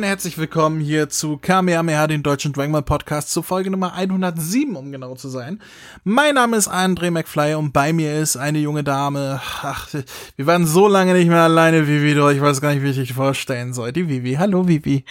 Und 0.00 0.06
herzlich 0.06 0.38
willkommen 0.38 0.80
hier 0.80 1.10
zu 1.10 1.36
Kamehameha, 1.36 2.06
den 2.06 2.22
deutschen 2.22 2.54
Dragon 2.54 2.72
Ball 2.72 2.80
Podcast, 2.80 3.30
zu 3.30 3.42
Folge 3.42 3.70
Nummer 3.70 3.92
107, 3.92 4.74
um 4.74 4.92
genau 4.92 5.14
zu 5.14 5.28
sein. 5.28 5.60
Mein 6.04 6.36
Name 6.36 6.56
ist 6.56 6.70
André 6.70 7.10
McFly 7.10 7.52
und 7.52 7.72
bei 7.72 7.92
mir 7.92 8.18
ist 8.18 8.38
eine 8.38 8.60
junge 8.60 8.82
Dame. 8.82 9.42
Ach, 9.44 9.88
wir 10.36 10.46
waren 10.46 10.66
so 10.66 10.88
lange 10.88 11.12
nicht 11.12 11.28
mehr 11.28 11.42
alleine, 11.42 11.86
Vivi, 11.86 12.14
doch 12.14 12.30
ich 12.30 12.40
weiß 12.40 12.62
gar 12.62 12.72
nicht, 12.72 12.82
wie 12.82 12.88
ich 12.88 12.96
dich 12.96 13.12
vorstellen 13.12 13.74
soll. 13.74 13.92
Die 13.92 14.08
Vivi. 14.08 14.36
Hallo, 14.36 14.66
Vivi. 14.66 15.04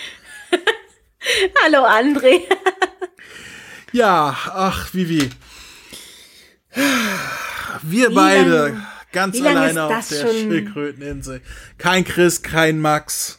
Hallo, 1.63 1.85
André. 1.85 2.39
ja, 3.91 4.35
ach, 4.51 4.91
Vivi. 4.91 5.29
Wir 7.83 8.09
wie 8.09 8.15
beide. 8.15 8.63
Lang, 8.69 8.87
ganz 9.11 9.39
alleine 9.39 9.83
auf 9.83 10.07
der? 10.07 10.27
Schildkröteninsel. 10.31 11.41
Kein 11.77 12.03
Chris, 12.03 12.41
kein 12.41 12.79
Max. 12.79 13.38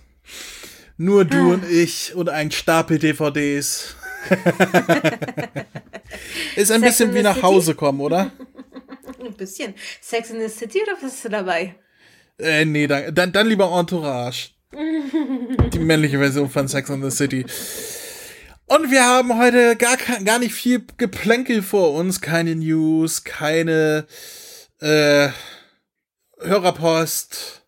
Nur 1.03 1.25
du 1.25 1.39
ah. 1.39 1.55
und 1.55 1.65
ich 1.65 2.15
und 2.15 2.29
ein 2.29 2.51
Stapel 2.51 2.99
DVDs. 2.99 3.97
ist 6.57 6.71
ein 6.71 6.83
Sex 6.83 6.99
bisschen 6.99 7.15
wie 7.15 7.23
nach 7.23 7.37
City? 7.37 7.47
Hause 7.47 7.75
kommen, 7.75 8.03
oder? 8.03 8.31
ein 9.25 9.33
bisschen. 9.33 9.73
Sex 10.03 10.29
in 10.29 10.41
the 10.41 10.49
City 10.51 10.83
oder 10.83 10.93
was 11.01 11.15
ist 11.15 11.25
du 11.25 11.31
dabei? 11.31 11.75
Äh, 12.39 12.67
nee, 12.67 12.87
dann, 12.87 13.15
dann, 13.15 13.33
dann 13.33 13.47
lieber 13.47 13.75
Entourage. 13.79 14.51
Die 15.73 15.79
männliche 15.79 16.19
Version 16.19 16.51
von 16.51 16.69
Sex 16.69 16.91
in 16.91 17.03
the 17.03 17.11
City. 17.11 17.47
Und 18.67 18.91
wir 18.91 19.03
haben 19.03 19.39
heute 19.39 19.77
gar, 19.77 19.97
gar 19.97 20.39
nicht 20.39 20.53
viel 20.53 20.85
Geplänkel 20.99 21.63
vor 21.63 21.95
uns. 21.95 22.21
Keine 22.21 22.55
News, 22.57 23.25
keine 23.25 24.07
äh, 24.81 25.31
Hörerpost, 26.43 27.63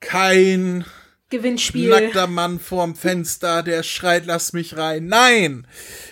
kein 0.00 0.84
Gewinnspiel. 1.30 1.88
Nackter 1.88 2.26
Mann 2.26 2.58
vorm 2.58 2.96
Fenster, 2.96 3.62
der 3.62 3.84
schreit, 3.84 4.26
lass 4.26 4.52
mich 4.52 4.76
rein. 4.76 5.06
Nein! 5.06 5.66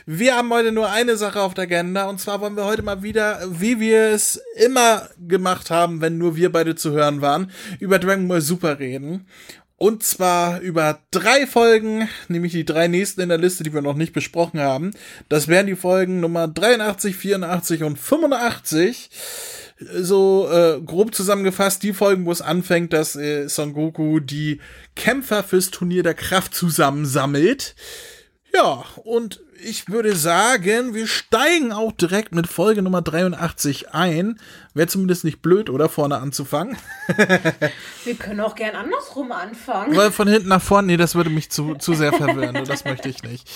Wir 0.07 0.37
haben 0.37 0.51
heute 0.51 0.71
nur 0.71 0.91
eine 0.91 1.17
Sache 1.17 1.43
auf 1.43 1.55
der 1.55 1.65
Agenda 1.65 2.09
und 2.09 2.21
zwar 2.21 2.41
wollen 2.41 2.57
wir 2.57 2.65
heute 2.65 2.83
mal 2.83 3.03
wieder, 3.03 3.41
wie 3.51 3.81
wir 3.81 4.13
es 4.13 4.41
immer 4.57 5.11
gemacht 5.19 5.71
haben, 5.71 6.01
wenn 6.01 6.19
nur 6.19 6.37
wir 6.37 6.53
beide 6.53 6.77
zu 6.77 6.93
hören 6.93 7.21
waren, 7.21 7.51
über 7.81 7.99
Dragon 7.99 8.29
Ball 8.29 8.41
Super 8.41 8.79
reden. 8.79 9.27
Und 9.77 10.03
zwar 10.03 10.61
über 10.61 11.01
drei 11.13 11.47
Folgen, 11.47 12.09
nämlich 12.29 12.53
die 12.53 12.65
drei 12.65 12.89
nächsten 12.89 13.21
in 13.21 13.29
der 13.29 13.39
Liste, 13.39 13.63
die 13.63 13.73
wir 13.73 13.83
noch 13.83 13.95
nicht 13.95 14.13
besprochen 14.13 14.61
haben. 14.61 14.93
Das 15.29 15.47
wären 15.47 15.67
die 15.67 15.77
Folgen 15.77 16.19
Nummer 16.19 16.49
83, 16.49 17.15
84 17.17 17.85
und 17.85 17.99
85 17.99 19.11
so 19.81 20.49
äh, 20.51 20.81
grob 20.81 21.15
zusammengefasst 21.15 21.83
die 21.83 21.93
Folgen, 21.93 22.27
wo 22.27 22.33
es 22.33 22.43
anfängt, 22.43 22.93
dass 22.93 23.17
äh, 23.17 23.49
Son 23.49 23.73
Goku 23.73 24.21
die 24.21 24.61
Kämpfer 24.97 25.43
fürs 25.43 25.71
Turnier 25.71 26.03
der 26.03 26.15
Kraft 26.15 26.55
zusammensammelt. 26.55 27.75
Ja, 28.53 28.85
und 29.05 29.41
ich 29.61 29.89
würde 29.89 30.15
sagen, 30.15 30.95
wir 30.95 31.07
steigen 31.07 31.73
auch 31.73 31.93
direkt 31.93 32.35
mit 32.35 32.47
Folge 32.47 32.83
Nummer 32.83 33.03
83 33.03 33.93
ein. 33.93 34.39
Wäre 34.75 34.87
zumindest 34.87 35.25
nicht 35.25 35.43
blöd, 35.43 35.71
oder? 35.71 35.89
Vorne 35.89 36.19
anzufangen. 36.19 36.77
wir 38.05 38.15
können 38.15 38.41
auch 38.41 38.55
gern 38.55 38.77
andersrum 38.77 39.33
anfangen. 39.33 39.97
Weil 39.97 40.13
von 40.13 40.29
hinten 40.29 40.49
nach 40.49 40.63
vorne, 40.63 40.87
nee, 40.89 40.97
das 40.97 41.15
würde 41.15 41.31
mich 41.31 41.51
zu, 41.51 41.75
zu 41.75 41.95
sehr 41.95 42.13
verwirren. 42.13 42.65
das 42.65 42.85
möchte 42.85 43.09
ich 43.09 43.23
nicht. 43.23 43.49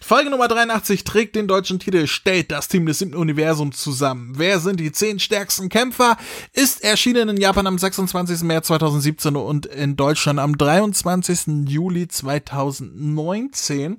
Folge 0.00 0.30
Nummer 0.30 0.46
83 0.46 1.04
trägt 1.04 1.34
den 1.34 1.48
deutschen 1.48 1.80
Titel 1.80 2.06
Stellt 2.06 2.52
das 2.52 2.68
Team 2.68 2.86
des 2.86 3.00
siebten 3.00 3.16
Universums 3.16 3.78
zusammen. 3.78 4.34
Wer 4.36 4.60
sind 4.60 4.78
die 4.78 4.92
zehn 4.92 5.18
stärksten 5.18 5.68
Kämpfer? 5.68 6.16
Ist 6.52 6.84
erschienen 6.84 7.30
in 7.30 7.36
Japan 7.38 7.66
am 7.66 7.78
26. 7.78 8.42
März 8.42 8.68
2017 8.68 9.34
und 9.36 9.66
in 9.66 9.96
Deutschland 9.96 10.38
am 10.38 10.56
23. 10.56 11.68
Juli 11.68 12.06
2019. 12.06 13.98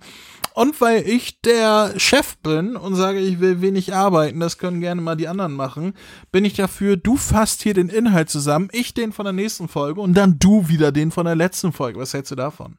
Und 0.53 0.79
weil 0.81 1.07
ich 1.07 1.41
der 1.41 1.93
Chef 1.97 2.37
bin 2.37 2.75
und 2.75 2.95
sage, 2.95 3.19
ich 3.19 3.39
will 3.39 3.61
wenig 3.61 3.93
arbeiten, 3.93 4.39
das 4.39 4.57
können 4.57 4.81
gerne 4.81 5.01
mal 5.01 5.15
die 5.15 5.27
anderen 5.27 5.53
machen, 5.53 5.93
bin 6.31 6.45
ich 6.45 6.53
dafür, 6.53 6.97
du 6.97 7.17
fasst 7.17 7.61
hier 7.61 7.73
den 7.73 7.89
Inhalt 7.89 8.29
zusammen, 8.29 8.69
ich 8.71 8.93
den 8.93 9.13
von 9.13 9.25
der 9.25 9.33
nächsten 9.33 9.67
Folge 9.67 10.01
und 10.01 10.15
dann 10.15 10.37
du 10.39 10.67
wieder 10.67 10.91
den 10.91 11.11
von 11.11 11.25
der 11.25 11.35
letzten 11.35 11.71
Folge. 11.71 11.99
Was 11.99 12.13
hältst 12.13 12.31
du 12.31 12.35
davon? 12.35 12.77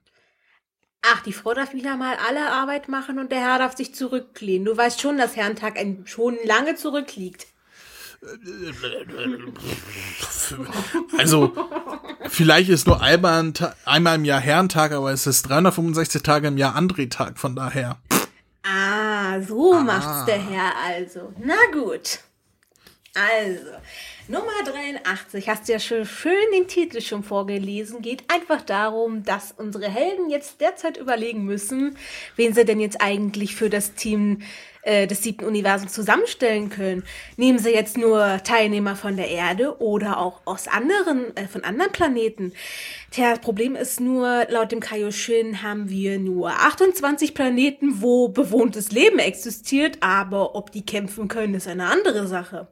Ach, 1.03 1.23
die 1.23 1.33
Frau 1.33 1.55
darf 1.55 1.73
wieder 1.73 1.97
mal 1.97 2.17
alle 2.29 2.53
Arbeit 2.53 2.89
machen 2.89 3.19
und 3.19 3.33
der 3.33 3.41
Herr 3.41 3.59
darf 3.59 3.77
sich 3.77 3.95
zurücklehnen. 3.95 4.67
Du 4.67 4.77
weißt 4.77 5.01
schon, 5.01 5.17
dass 5.17 5.35
Herrentag 5.35 5.79
schon 6.05 6.37
lange 6.45 6.75
zurückliegt. 6.75 7.47
Also, 11.19 11.53
vielleicht 12.29 12.69
ist 12.69 12.87
nur 12.87 13.01
einmal, 13.01 13.53
einmal 13.87 14.17
im 14.17 14.25
Jahr 14.27 14.41
Herrentag, 14.41 14.93
aber 14.93 15.11
es 15.11 15.27
ist 15.27 15.49
365 15.49 16.23
Tage 16.23 16.49
im 16.49 16.59
Jahr 16.59 16.77
André-Tag, 16.77 17.39
von 17.39 17.57
daher. 17.57 17.97
Ah, 18.63 19.41
so 19.41 19.73
ah. 19.73 19.81
macht's 19.81 20.27
der 20.27 20.39
Herr 20.39 20.73
also. 20.87 21.33
Na 21.39 21.57
gut. 21.73 22.21
Also, 23.15 23.71
Nummer 24.29 24.53
83, 24.65 25.49
hast 25.49 25.69
du 25.69 25.73
ja 25.73 25.81
schon 25.81 26.05
schön 26.05 26.33
den 26.55 26.69
Titel 26.69 27.01
schon 27.01 27.25
vorgelesen, 27.25 28.03
geht 28.03 28.23
einfach 28.33 28.63
darum, 28.63 29.25
dass 29.25 29.51
unsere 29.51 29.91
Helden 29.91 30.31
jetzt 30.31 30.61
derzeit 30.61 30.97
überlegen 30.97 31.45
müssen, 31.45 31.97
wen 32.37 32.55
sie 32.55 32.65
denn 32.65 32.79
jetzt 32.79 33.01
eigentlich 33.01 33.57
für 33.57 33.71
das 33.71 33.95
Team 33.95 34.43
äh, 34.83 35.07
des 35.07 35.23
siebten 35.23 35.45
Universums 35.45 35.93
zusammenstellen 35.93 36.71
können. 36.71 37.05
Nehmen 37.37 37.59
Sie 37.59 37.71
jetzt 37.71 37.99
nur 37.99 38.43
Teilnehmer 38.45 38.97
von 38.97 39.17
der 39.17 39.29
Erde 39.29 39.81
oder 39.81 40.19
auch 40.19 40.41
aus 40.45 40.69
anderen, 40.69 41.37
äh, 41.37 41.47
von 41.47 41.65
anderen 41.65 41.93
Planeten. 41.93 42.53
Tja, 43.11 43.31
das 43.31 43.41
Problem 43.41 43.77
ist 43.77 44.01
nur, 44.01 44.47
laut 44.49 44.73
dem 44.73 44.81
Kaioshin 44.81 45.63
haben 45.63 45.91
wir 45.91 46.19
nur 46.19 46.51
28 46.51 47.35
Planeten, 47.35 48.01
wo 48.01 48.29
bewohntes 48.29 48.93
Leben 48.93 49.19
existiert, 49.19 49.99
aber 50.01 50.55
ob 50.55 50.73
die 50.73 50.85
kämpfen 50.85 51.29
können, 51.29 51.55
ist 51.55 51.69
eine 51.69 51.87
andere 51.87 52.27
Sache. 52.27 52.69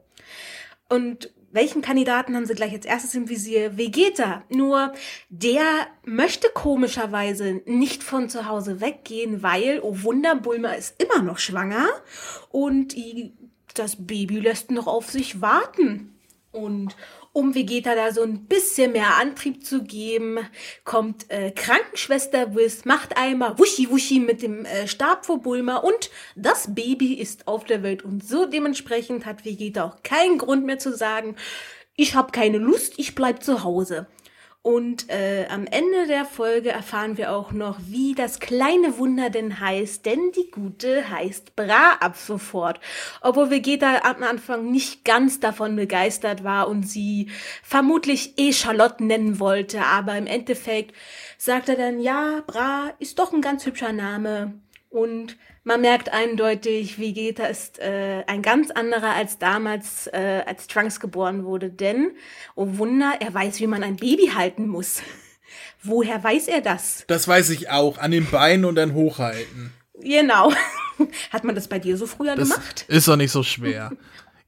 Und 0.89 1.31
welchen 1.51 1.83
Kandidaten 1.83 2.37
haben 2.37 2.47
sie 2.47 2.55
gleich 2.55 2.73
als 2.73 2.85
erstes 2.85 3.15
im 3.15 3.29
Visier? 3.29 3.77
Vegeta. 3.79 4.43
Nur 4.49 4.93
der 5.29 5.87
möchte 6.05 6.49
komischerweise 6.53 7.63
nicht 7.65 8.03
von 8.03 8.29
zu 8.29 8.47
Hause 8.47 8.81
weggehen, 8.81 9.43
weil, 9.43 9.81
oh 9.83 10.03
Wunder, 10.03 10.35
Bulma 10.37 10.73
ist 10.73 11.03
immer 11.03 11.23
noch 11.23 11.39
schwanger 11.39 11.87
und 12.51 12.95
das 13.75 13.97
Baby 14.07 14.41
lässt 14.41 14.71
noch 14.71 14.87
auf 14.87 15.11
sich 15.11 15.41
warten. 15.41 16.15
Und 16.51 16.97
um 17.33 17.55
Vegeta 17.55 17.95
da 17.95 18.13
so 18.13 18.23
ein 18.23 18.47
bisschen 18.47 18.93
mehr 18.93 19.17
Antrieb 19.17 19.65
zu 19.65 19.83
geben, 19.83 20.39
kommt 20.85 21.31
äh, 21.31 21.51
Krankenschwester 21.51 22.55
Wiss, 22.55 22.85
macht 22.85 23.17
einmal 23.17 23.59
Wuschi 23.59 23.91
Wuschi 23.91 24.21
mit 24.21 24.43
dem 24.43 24.65
äh, 24.65 24.89
Stab 24.89 25.27
vor 25.27 25.41
Bulma 25.41 25.77
und 25.77 26.11
das 26.37 26.75
Baby 26.75 27.15
ist 27.15 27.47
auf 27.47 27.65
der 27.65 27.83
Welt. 27.83 28.05
Und 28.05 28.27
so 28.27 28.47
dementsprechend 28.47 29.27
hat 29.27 29.45
Vegeta 29.45 29.85
auch 29.85 30.03
keinen 30.03 30.39
Grund 30.39 30.65
mehr 30.65 30.79
zu 30.79 30.97
sagen, 30.97 31.37
ich 32.01 32.15
habe 32.15 32.31
keine 32.31 32.59
Lust, 32.59 32.95
ich 32.97 33.17
bleib 33.17 33.43
zu 33.43 33.65
Hause. 33.65 34.07
Und 34.69 35.09
äh, 35.09 35.47
am 35.49 35.67
Ende 35.67 36.07
der 36.07 36.27
Folge 36.27 36.69
erfahren 36.69 37.17
wir 37.17 37.33
auch 37.33 37.53
noch, 37.53 37.79
wie 37.87 38.15
das 38.15 38.39
kleine 38.39 38.99
Wunder 38.99 39.31
denn 39.31 39.61
heißt, 39.61 40.05
denn 40.05 40.31
die 40.37 40.51
Gute 40.51 41.09
heißt 41.09 41.57
Bra 41.57 41.97
ab 42.01 42.19
sofort. 42.19 42.79
Obwohl 43.23 43.49
Vegeta 43.49 44.03
am 44.03 44.23
Anfang 44.23 44.71
nicht 44.71 45.07
ganz 45.07 45.41
davon 45.41 45.75
begeistert 45.75 46.45
war 46.45 46.69
und 46.69 46.83
sie 46.83 47.31
vermutlich 47.63 48.35
eh 48.37 48.53
Charlotte 48.53 49.03
nennen 49.03 49.41
wollte, 49.41 49.81
aber 49.87 50.19
im 50.19 50.27
Endeffekt 50.27 50.95
sagt 51.39 51.71
er 51.71 51.77
dann, 51.77 51.99
ja, 51.99 52.43
Bra 52.47 52.93
ist 52.99 53.19
doch 53.19 53.33
ein 53.33 53.41
ganz 53.41 53.65
hübscher 53.65 53.95
Name. 53.95 54.61
Und 54.91 55.39
man 55.65 55.81
merkt 55.81 56.13
eindeutig, 56.13 56.99
Vegeta 56.99 57.45
ist 57.47 57.79
äh, 57.79 58.25
ein 58.27 58.43
ganz 58.43 58.71
anderer 58.71 59.15
als 59.15 59.39
damals, 59.39 60.07
äh, 60.09 60.43
als 60.47 60.67
Trunks 60.67 61.01
geboren 61.01 61.45
wurde. 61.45 61.71
Denn, 61.71 62.13
oh 62.55 62.79
Wunder, 62.79 63.15
er 63.21 63.33
weiß, 63.33 63.61
wie 63.61 63.67
man 63.67 63.83
ein 63.83 63.97
Baby 63.97 64.31
halten 64.35 64.69
muss. 64.69 65.03
Woher 65.83 66.23
weiß 66.23 66.49
er 66.49 66.61
das? 66.61 67.05
Das 67.07 67.29
weiß 67.29 67.51
ich 67.51 67.71
auch. 67.71 67.99
An 67.99 68.11
den 68.11 68.27
Beinen 68.27 68.65
und 68.65 68.75
dann 68.75 68.95
hochhalten. 68.95 69.73
Genau. 70.01 70.53
Hat 71.31 71.45
man 71.45 71.55
das 71.55 71.69
bei 71.69 71.79
dir 71.79 71.97
so 71.97 72.07
früher 72.07 72.37
das 72.37 72.51
gemacht? 72.51 72.85
Ist 72.89 73.09
doch 73.09 73.17
nicht 73.17 73.31
so 73.31 73.43
schwer. 73.43 73.93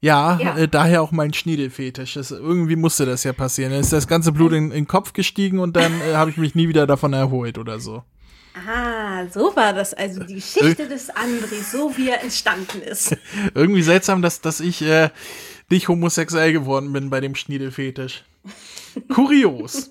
Ja, 0.01 0.39
ja. 0.41 0.57
Äh, 0.57 0.67
daher 0.67 1.03
auch 1.03 1.11
mein 1.11 1.31
Schniedelfetisch. 1.31 2.15
Das, 2.15 2.31
irgendwie 2.31 2.75
musste 2.75 3.05
das 3.05 3.23
ja 3.23 3.33
passieren. 3.33 3.71
Dann 3.71 3.81
ist 3.81 3.93
das 3.93 4.07
ganze 4.07 4.31
Blut 4.31 4.51
in, 4.51 4.65
in 4.65 4.71
den 4.71 4.87
Kopf 4.87 5.13
gestiegen 5.13 5.59
und 5.59 5.75
dann 5.75 5.93
äh, 6.01 6.15
habe 6.15 6.31
ich 6.31 6.37
mich 6.37 6.55
nie 6.55 6.67
wieder 6.67 6.87
davon 6.87 7.13
erholt 7.13 7.57
oder 7.57 7.79
so. 7.79 8.03
Ah, 8.53 9.27
so 9.27 9.55
war 9.55 9.73
das 9.73 9.93
also 9.93 10.23
die 10.23 10.35
Geschichte 10.35 10.87
des 10.87 11.09
André, 11.09 11.63
so 11.63 11.95
wie 11.97 12.09
er 12.09 12.21
entstanden 12.21 12.81
ist. 12.81 13.15
Irgendwie 13.55 13.81
seltsam, 13.81 14.21
dass, 14.21 14.41
dass 14.41 14.59
ich 14.59 14.81
äh, 14.81 15.09
nicht 15.69 15.87
homosexuell 15.87 16.51
geworden 16.51 16.91
bin 16.91 17.09
bei 17.09 17.21
dem 17.21 17.35
Schniedelfetisch. 17.35 18.23
Kurios. 19.13 19.89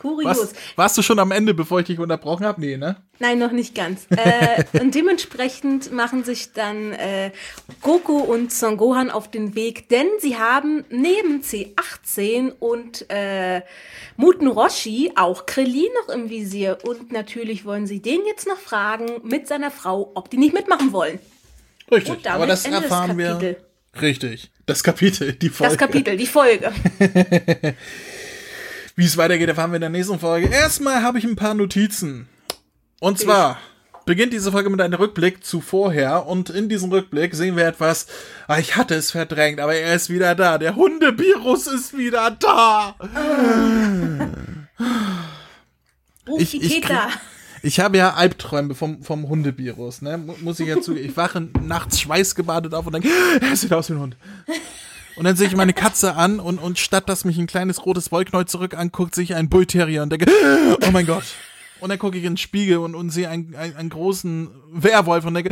Kurios. 0.00 0.38
Was, 0.38 0.54
warst 0.76 0.98
du 0.98 1.02
schon 1.02 1.18
am 1.18 1.30
Ende, 1.30 1.52
bevor 1.52 1.80
ich 1.80 1.86
dich 1.86 1.98
unterbrochen 1.98 2.46
habe? 2.46 2.60
Nee, 2.60 2.76
ne? 2.76 2.96
Nein, 3.18 3.38
noch 3.38 3.52
nicht 3.52 3.74
ganz. 3.74 4.06
äh, 4.10 4.64
und 4.80 4.94
dementsprechend 4.94 5.92
machen 5.92 6.24
sich 6.24 6.52
dann 6.52 6.92
äh, 6.92 7.32
Goku 7.82 8.18
und 8.18 8.52
Son 8.52 8.76
Gohan 8.76 9.10
auf 9.10 9.30
den 9.30 9.54
Weg, 9.54 9.88
denn 9.88 10.06
sie 10.20 10.38
haben 10.38 10.84
neben 10.88 11.42
C18 11.42 12.52
und 12.58 13.06
äh, 13.10 13.62
Muten 14.16 14.46
Roshi 14.46 15.12
auch 15.16 15.46
Krillin 15.46 15.90
noch 16.00 16.14
im 16.14 16.30
Visier. 16.30 16.78
Und 16.84 17.12
natürlich 17.12 17.64
wollen 17.64 17.86
sie 17.86 18.00
den 18.00 18.20
jetzt 18.26 18.46
noch 18.46 18.58
fragen 18.58 19.20
mit 19.22 19.48
seiner 19.48 19.70
Frau, 19.70 20.12
ob 20.14 20.30
die 20.30 20.38
nicht 20.38 20.54
mitmachen 20.54 20.92
wollen. 20.92 21.18
Richtig, 21.90 22.30
aber 22.30 22.46
das 22.46 22.64
erfahren 22.64 23.18
wir. 23.18 23.56
Richtig. 24.00 24.50
Das 24.66 24.82
Kapitel, 24.84 25.32
die 25.32 25.48
Folge. 25.48 25.70
Das 25.72 25.78
Kapitel, 25.78 26.16
die 26.16 26.26
Folge. 26.26 26.72
Wie 28.96 29.04
es 29.04 29.16
weitergeht, 29.16 29.48
erfahren 29.48 29.70
wir 29.72 29.76
in 29.76 29.80
der 29.82 29.90
nächsten 29.90 30.18
Folge. 30.18 30.48
Erstmal 30.48 31.02
habe 31.02 31.18
ich 31.18 31.24
ein 31.24 31.36
paar 31.36 31.54
Notizen. 31.54 32.28
Und 33.00 33.18
zwar 33.18 33.58
beginnt 34.04 34.32
diese 34.32 34.52
Folge 34.52 34.70
mit 34.70 34.80
einem 34.80 34.94
Rückblick 34.94 35.44
zu 35.44 35.60
vorher 35.60 36.26
und 36.26 36.50
in 36.50 36.68
diesem 36.68 36.90
Rückblick 36.90 37.34
sehen 37.34 37.56
wir 37.56 37.66
etwas, 37.66 38.06
ah, 38.48 38.58
ich 38.58 38.76
hatte 38.76 38.94
es 38.94 39.10
verdrängt, 39.12 39.60
aber 39.60 39.74
er 39.74 39.94
ist 39.94 40.10
wieder 40.10 40.34
da. 40.34 40.58
Der 40.58 40.76
Hundebirus 40.76 41.66
ist 41.66 41.96
wieder 41.96 42.30
da. 42.32 42.94
Ruf 46.28 46.40
Ich- 46.40 46.50
die 46.50 46.62
ich 46.62 46.80
Peter. 46.82 47.08
Ich 47.62 47.78
habe 47.80 47.98
ja 47.98 48.14
Albträume 48.14 48.74
vom, 48.74 49.02
vom 49.02 49.28
Hundebirus, 49.28 50.00
ne? 50.02 50.18
Mu- 50.18 50.34
Muss 50.40 50.60
ich 50.60 50.68
ja 50.68 50.80
zugeben. 50.80 51.08
Ich 51.10 51.16
wache 51.16 51.48
nachts 51.62 52.00
schweißgebadet 52.00 52.74
auf 52.74 52.86
und 52.86 52.94
denke, 52.94 53.08
er 53.40 53.56
sieht 53.56 53.72
aus 53.72 53.90
wie 53.90 53.94
ein 53.94 54.00
Hund. 54.00 54.16
Und 55.16 55.24
dann 55.24 55.36
sehe 55.36 55.46
ich 55.48 55.56
meine 55.56 55.74
Katze 55.74 56.14
an 56.16 56.40
und, 56.40 56.58
und 56.58 56.78
statt 56.78 57.08
dass 57.08 57.24
mich 57.26 57.36
ein 57.38 57.46
kleines 57.46 57.84
rotes 57.84 58.10
Wollknäuel 58.10 58.46
zurück 58.46 58.74
anguckt, 58.74 59.14
sehe 59.14 59.24
ich 59.24 59.34
einen 59.34 59.50
Bullterrier 59.50 60.02
und 60.02 60.10
denke, 60.10 60.26
oh 60.80 60.90
mein 60.92 61.04
Gott. 61.06 61.24
Und 61.80 61.88
dann 61.88 61.98
gucke 61.98 62.16
ich 62.18 62.24
in 62.24 62.32
den 62.32 62.36
Spiegel 62.36 62.78
und, 62.78 62.94
und 62.94 63.08
sehe 63.10 63.28
einen, 63.28 63.54
einen, 63.54 63.74
einen 63.76 63.88
großen 63.88 64.50
Werwolf 64.70 65.24
und 65.24 65.32
denke, 65.34 65.50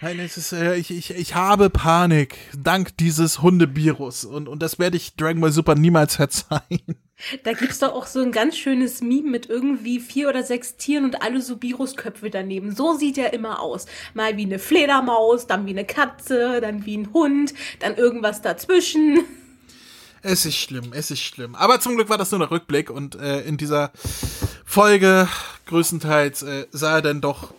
nein, 0.00 0.18
es 0.20 0.36
ist, 0.36 0.52
äh, 0.52 0.76
ich, 0.76 0.90
ich, 0.92 1.10
ich 1.14 1.34
habe 1.34 1.68
Panik 1.68 2.36
dank 2.56 2.96
dieses 2.96 3.42
Hundebirus. 3.42 4.24
Und, 4.24 4.48
und 4.48 4.62
das 4.62 4.78
werde 4.78 4.96
ich 4.96 5.16
Dragon 5.16 5.40
Ball 5.40 5.50
Super 5.52 5.74
niemals 5.74 6.14
verzeihen. 6.16 6.96
Da 7.44 7.52
gibt's 7.52 7.78
doch 7.78 7.92
auch 7.92 8.06
so 8.06 8.20
ein 8.20 8.32
ganz 8.32 8.56
schönes 8.56 9.00
Meme 9.00 9.30
mit 9.30 9.48
irgendwie 9.48 10.00
vier 10.00 10.28
oder 10.28 10.42
sechs 10.42 10.76
Tieren 10.76 11.04
und 11.04 11.22
alle 11.22 11.40
so 11.40 11.62
Virusköpfe 11.62 12.30
daneben. 12.30 12.74
So 12.74 12.94
sieht 12.94 13.18
er 13.18 13.32
immer 13.32 13.60
aus. 13.60 13.86
Mal 14.14 14.36
wie 14.36 14.44
eine 14.44 14.58
Fledermaus, 14.58 15.46
dann 15.46 15.66
wie 15.66 15.70
eine 15.70 15.84
Katze, 15.84 16.60
dann 16.60 16.84
wie 16.86 16.96
ein 16.96 17.12
Hund, 17.12 17.54
dann 17.78 17.96
irgendwas 17.96 18.42
dazwischen. 18.42 19.20
Es 20.22 20.46
ist 20.46 20.56
schlimm, 20.56 20.92
es 20.94 21.10
ist 21.10 21.22
schlimm. 21.22 21.54
Aber 21.56 21.80
zum 21.80 21.96
Glück 21.96 22.08
war 22.08 22.18
das 22.18 22.30
nur 22.30 22.40
der 22.40 22.50
Rückblick 22.50 22.90
und 22.90 23.16
äh, 23.16 23.40
in 23.40 23.56
dieser 23.56 23.90
Folge 24.64 25.28
größtenteils 25.66 26.42
äh, 26.42 26.66
sah 26.70 26.96
er 26.96 27.02
dann 27.02 27.20
doch 27.20 27.52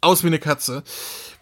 aus 0.00 0.22
wie 0.22 0.28
eine 0.28 0.38
Katze. 0.38 0.82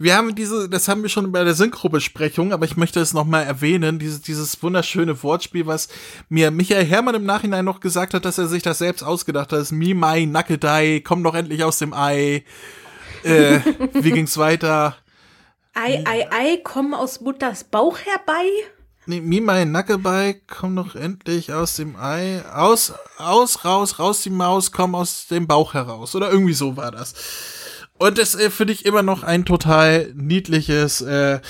Wir 0.02 0.16
haben 0.16 0.34
diese, 0.34 0.68
das 0.68 0.88
haben 0.88 1.02
wir 1.02 1.08
schon 1.08 1.30
bei 1.30 1.44
der 1.44 1.54
Synchro-Besprechung, 1.54 2.52
aber 2.52 2.64
ich 2.64 2.76
möchte 2.76 2.98
es 2.98 3.14
nochmal 3.14 3.44
erwähnen, 3.44 4.00
dieses, 4.00 4.20
dieses 4.20 4.60
wunderschöne 4.60 5.22
Wortspiel, 5.22 5.66
was 5.66 5.88
mir 6.28 6.50
Michael 6.50 6.84
Herrmann 6.84 7.14
im 7.14 7.24
Nachhinein 7.24 7.64
noch 7.64 7.78
gesagt 7.78 8.12
hat, 8.12 8.24
dass 8.24 8.36
er 8.36 8.48
sich 8.48 8.64
das 8.64 8.78
selbst 8.78 9.04
ausgedacht 9.04 9.52
hat. 9.52 9.60
Das 9.60 9.70
Mi 9.70 9.94
Mai 9.94 10.24
Nackedei, 10.24 11.02
komm 11.04 11.22
doch 11.22 11.34
endlich 11.34 11.62
aus 11.62 11.78
dem 11.78 11.94
Ei. 11.94 12.44
Äh, 13.22 13.60
wie 13.92 14.10
ging's 14.10 14.36
weiter? 14.38 14.96
Ei, 15.74 16.02
ei, 16.04 16.28
ei, 16.32 16.60
komm 16.64 16.94
aus 16.94 17.20
Mutters 17.20 17.62
Bauch 17.62 17.98
herbei. 17.98 18.46
Nee, 19.06 19.20
Mimai 19.20 19.64
Nackebei, 19.64 20.40
komm 20.46 20.76
doch 20.76 20.94
endlich 20.94 21.52
aus 21.52 21.76
dem 21.76 21.96
Ei. 21.96 22.42
Aus, 22.52 22.92
aus, 23.18 23.64
raus, 23.64 23.98
raus 23.98 24.22
die 24.22 24.30
Maus, 24.30 24.70
komm 24.70 24.94
aus 24.94 25.26
dem 25.28 25.46
Bauch 25.46 25.74
heraus. 25.74 26.14
Oder 26.14 26.30
irgendwie 26.30 26.54
so 26.54 26.76
war 26.76 26.90
das. 26.90 27.14
Und 28.02 28.18
das 28.18 28.34
äh, 28.34 28.50
finde 28.50 28.72
ich 28.72 28.84
immer 28.84 29.04
noch 29.04 29.22
ein 29.22 29.44
total 29.44 30.12
niedliches 30.16 31.02
äh, 31.02 31.40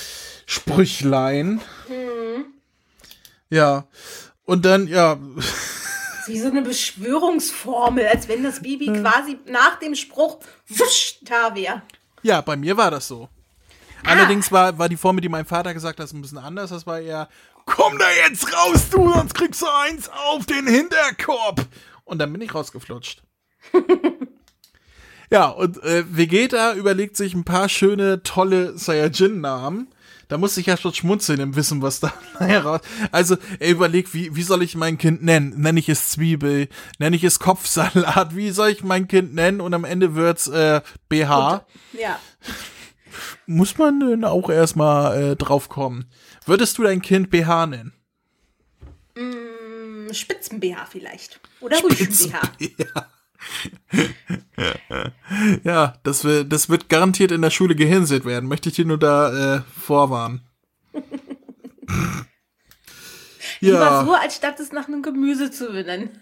Sprüchlein. 0.45 1.63
Ja. 3.49 3.87
Und 4.45 4.67
dann, 4.67 4.87
ja, 4.87 5.19
Wie 6.27 6.39
so 6.39 6.49
eine 6.49 6.61
Beschwörungsformel, 6.61 8.07
als 8.07 8.29
wenn 8.29 8.43
das 8.43 8.61
Baby 8.61 8.93
quasi 9.01 9.39
nach 9.47 9.79
dem 9.79 9.95
Spruch 9.95 10.41
wusch 10.69 11.21
da 11.23 11.55
wäre. 11.55 11.81
ja, 12.23 12.43
bei 12.43 12.57
mir 12.57 12.77
war 12.77 12.91
das 12.91 13.09
so. 13.09 13.31
Allerdings 14.05 14.53
war, 14.53 14.77
war 14.79 14.91
die 14.91 14.99
Formel, 14.99 15.23
die 15.23 15.31
mein 15.31 15.47
Vater 15.47 15.73
gesagt 15.73 16.01
hat, 16.01 16.13
ein 16.13 16.21
bisschen 16.21 16.37
anders. 16.37 16.69
Das 16.69 16.87
war 16.87 17.01
eher, 17.01 17.31
komm 17.65 17.99
da 17.99 18.11
jetzt 18.29 18.53
raus, 18.53 18.91
du, 18.91 19.11
sonst 19.11 19.35
kriegst 19.35 19.63
du 19.63 19.67
eins 19.85 20.11
auf 20.11 20.45
den 20.45 20.67
Hinterkopf. 20.67 21.65
Und 22.05 22.19
dann 22.19 22.31
bin 22.31 22.43
ich 22.43 22.55
rausgeflutscht. 22.55 23.23
ja, 25.33 25.49
und 25.49 25.83
äh, 25.83 26.05
Vegeta 26.09 26.75
überlegt 26.75 27.17
sich 27.17 27.35
ein 27.35 27.45
paar 27.45 27.69
schöne, 27.69 28.23
tolle 28.23 28.77
Saiyajin-Namen. 28.77 29.89
Da 30.29 30.39
musste 30.39 30.61
ich 30.61 30.67
ja 30.67 30.77
schon 30.77 30.95
schmunzeln 30.95 31.41
im 31.41 31.57
Wissen, 31.57 31.83
was 31.83 32.01
da 32.01 32.13
heraus. 32.39 32.81
Also, 33.11 33.37
er 33.59 33.71
überlegt, 33.71 34.15
wie, 34.15 34.37
wie 34.37 34.43
soll 34.43 34.63
ich 34.63 34.75
mein 34.75 34.99
Kind 34.99 35.23
nennen? 35.23 35.55
Nenne 35.61 35.81
ich 35.81 35.89
es 35.89 36.11
Zwiebel? 36.11 36.69
Nenne 36.99 37.17
ich 37.17 37.25
es 37.25 37.39
Kopfsalat? 37.39 38.37
Wie 38.37 38.51
soll 38.51 38.69
ich 38.69 38.85
mein 38.85 39.09
Kind 39.09 39.35
nennen? 39.35 39.61
Und 39.61 39.75
am 39.75 39.85
Ende 39.85 40.15
wird's 40.15 40.49
äh, 40.49 40.83
BH. 41.09 41.67
Ja. 41.99 42.19
Muss 43.47 43.79
man 43.79 44.01
denn 44.01 44.25
auch 44.25 44.51
erstmal 44.51 45.33
äh, 45.33 45.37
drauf 45.37 45.69
kommen? 45.69 46.11
Würdest 46.47 46.79
du 46.79 46.83
dein 46.83 47.03
Kind 47.03 47.31
BH 47.31 47.67
nennen? 47.67 47.93
Spitzen-BH 50.13 50.87
vielleicht. 50.87 51.41
Oder 51.61 51.83
Rüschen-BH. 51.83 53.09
Ja, 55.65 55.95
das, 56.03 56.25
will, 56.25 56.45
das 56.45 56.69
wird 56.69 56.89
garantiert 56.89 57.33
in 57.33 57.43
der 57.43 57.51
Schule 57.51 57.75
gehänselt 57.75 58.25
werden. 58.25 58.49
Möchte 58.49 58.69
ich 58.69 58.77
dir 58.77 58.85
nur 58.85 58.99
da 58.99 59.57
äh, 59.57 59.63
vorwarnen. 59.79 60.43
Lieber 63.61 63.79
ja, 63.79 64.05
so, 64.05 64.13
als 64.15 64.37
statt 64.37 64.61
es 64.61 64.73
nach 64.73 64.89
einem 64.89 65.03
Gemüse 65.03 65.51
zu 65.51 65.69
benennen. 65.69 66.21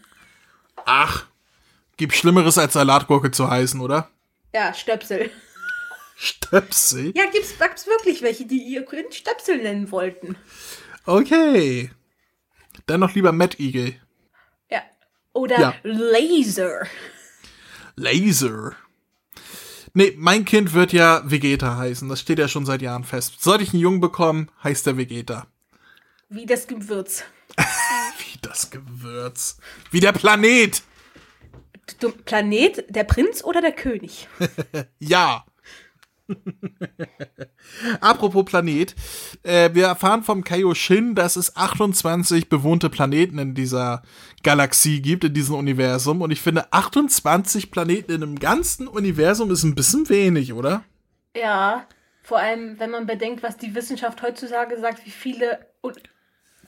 ach, 0.84 1.26
gibt 1.96 2.14
Schlimmeres 2.14 2.58
als 2.58 2.74
Salatgurke 2.74 3.30
zu 3.30 3.50
heißen, 3.50 3.80
oder? 3.80 4.10
Ja, 4.54 4.74
Stöpsel. 4.74 5.30
Stöpsel? 6.16 7.12
Ja, 7.16 7.24
gibt's, 7.30 7.58
gibt's 7.58 7.86
wirklich 7.86 8.20
welche, 8.22 8.44
die 8.46 8.62
ihr 8.62 8.84
Kind 8.84 9.14
Stöpsel 9.14 9.58
nennen 9.58 9.90
wollten. 9.90 10.36
Okay. 11.06 11.90
Dann 12.86 13.00
noch 13.00 13.14
lieber 13.14 13.32
Eagle. 13.58 13.94
Ja. 13.94 13.94
Oder 15.32 15.60
Ja. 15.60 15.74
Laser. 15.82 16.86
Laser. 17.96 18.72
Nee, 19.92 20.14
mein 20.16 20.44
Kind 20.44 20.72
wird 20.72 20.92
ja 20.92 21.22
Vegeta 21.24 21.76
heißen. 21.76 22.08
Das 22.08 22.20
steht 22.20 22.38
ja 22.38 22.48
schon 22.48 22.64
seit 22.66 22.82
Jahren 22.82 23.04
fest. 23.04 23.42
Sollte 23.42 23.64
ich 23.64 23.72
einen 23.72 23.82
Jungen 23.82 24.00
bekommen, 24.00 24.50
heißt 24.62 24.86
er 24.86 24.96
Vegeta. 24.96 25.46
Wie 26.28 26.46
das 26.46 26.66
Gewürz. 26.68 27.24
Wie 27.56 28.38
das 28.40 28.70
Gewürz. 28.70 29.58
Wie 29.90 30.00
der 30.00 30.12
Planet. 30.12 30.82
Du, 31.98 32.12
Planet, 32.12 32.84
der 32.88 33.02
Prinz 33.04 33.42
oder 33.42 33.60
der 33.60 33.72
König? 33.72 34.28
Ja. 35.00 35.44
Apropos 38.00 38.44
Planet, 38.44 38.94
äh, 39.42 39.70
wir 39.72 39.86
erfahren 39.86 40.22
vom 40.22 40.44
Kaioshin, 40.44 41.14
dass 41.14 41.36
es 41.36 41.56
28 41.56 42.48
bewohnte 42.48 42.90
Planeten 42.90 43.38
in 43.38 43.54
dieser 43.54 44.02
Galaxie 44.42 45.00
gibt, 45.00 45.24
in 45.24 45.34
diesem 45.34 45.56
Universum. 45.56 46.22
Und 46.22 46.30
ich 46.30 46.40
finde, 46.40 46.72
28 46.72 47.70
Planeten 47.70 48.12
in 48.12 48.22
einem 48.22 48.38
ganzen 48.38 48.88
Universum 48.88 49.50
ist 49.50 49.64
ein 49.64 49.74
bisschen 49.74 50.08
wenig, 50.08 50.52
oder? 50.52 50.84
Ja. 51.36 51.86
Vor 52.22 52.38
allem, 52.38 52.78
wenn 52.78 52.90
man 52.90 53.06
bedenkt, 53.06 53.42
was 53.42 53.56
die 53.56 53.74
Wissenschaft 53.74 54.22
heutzutage 54.22 54.78
sagt, 54.78 55.04
wie 55.04 55.10
viele 55.10 55.66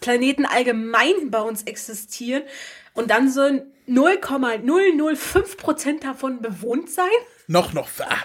Planeten 0.00 0.44
allgemein 0.44 1.30
bei 1.30 1.40
uns 1.40 1.62
existieren. 1.62 2.42
Und 2.94 3.10
dann 3.10 3.30
sollen 3.30 3.72
0,005% 3.88 6.02
davon 6.02 6.42
bewohnt 6.42 6.90
sein? 6.90 7.08
Noch, 7.52 7.72
noch. 7.74 7.88
ah, 8.00 8.16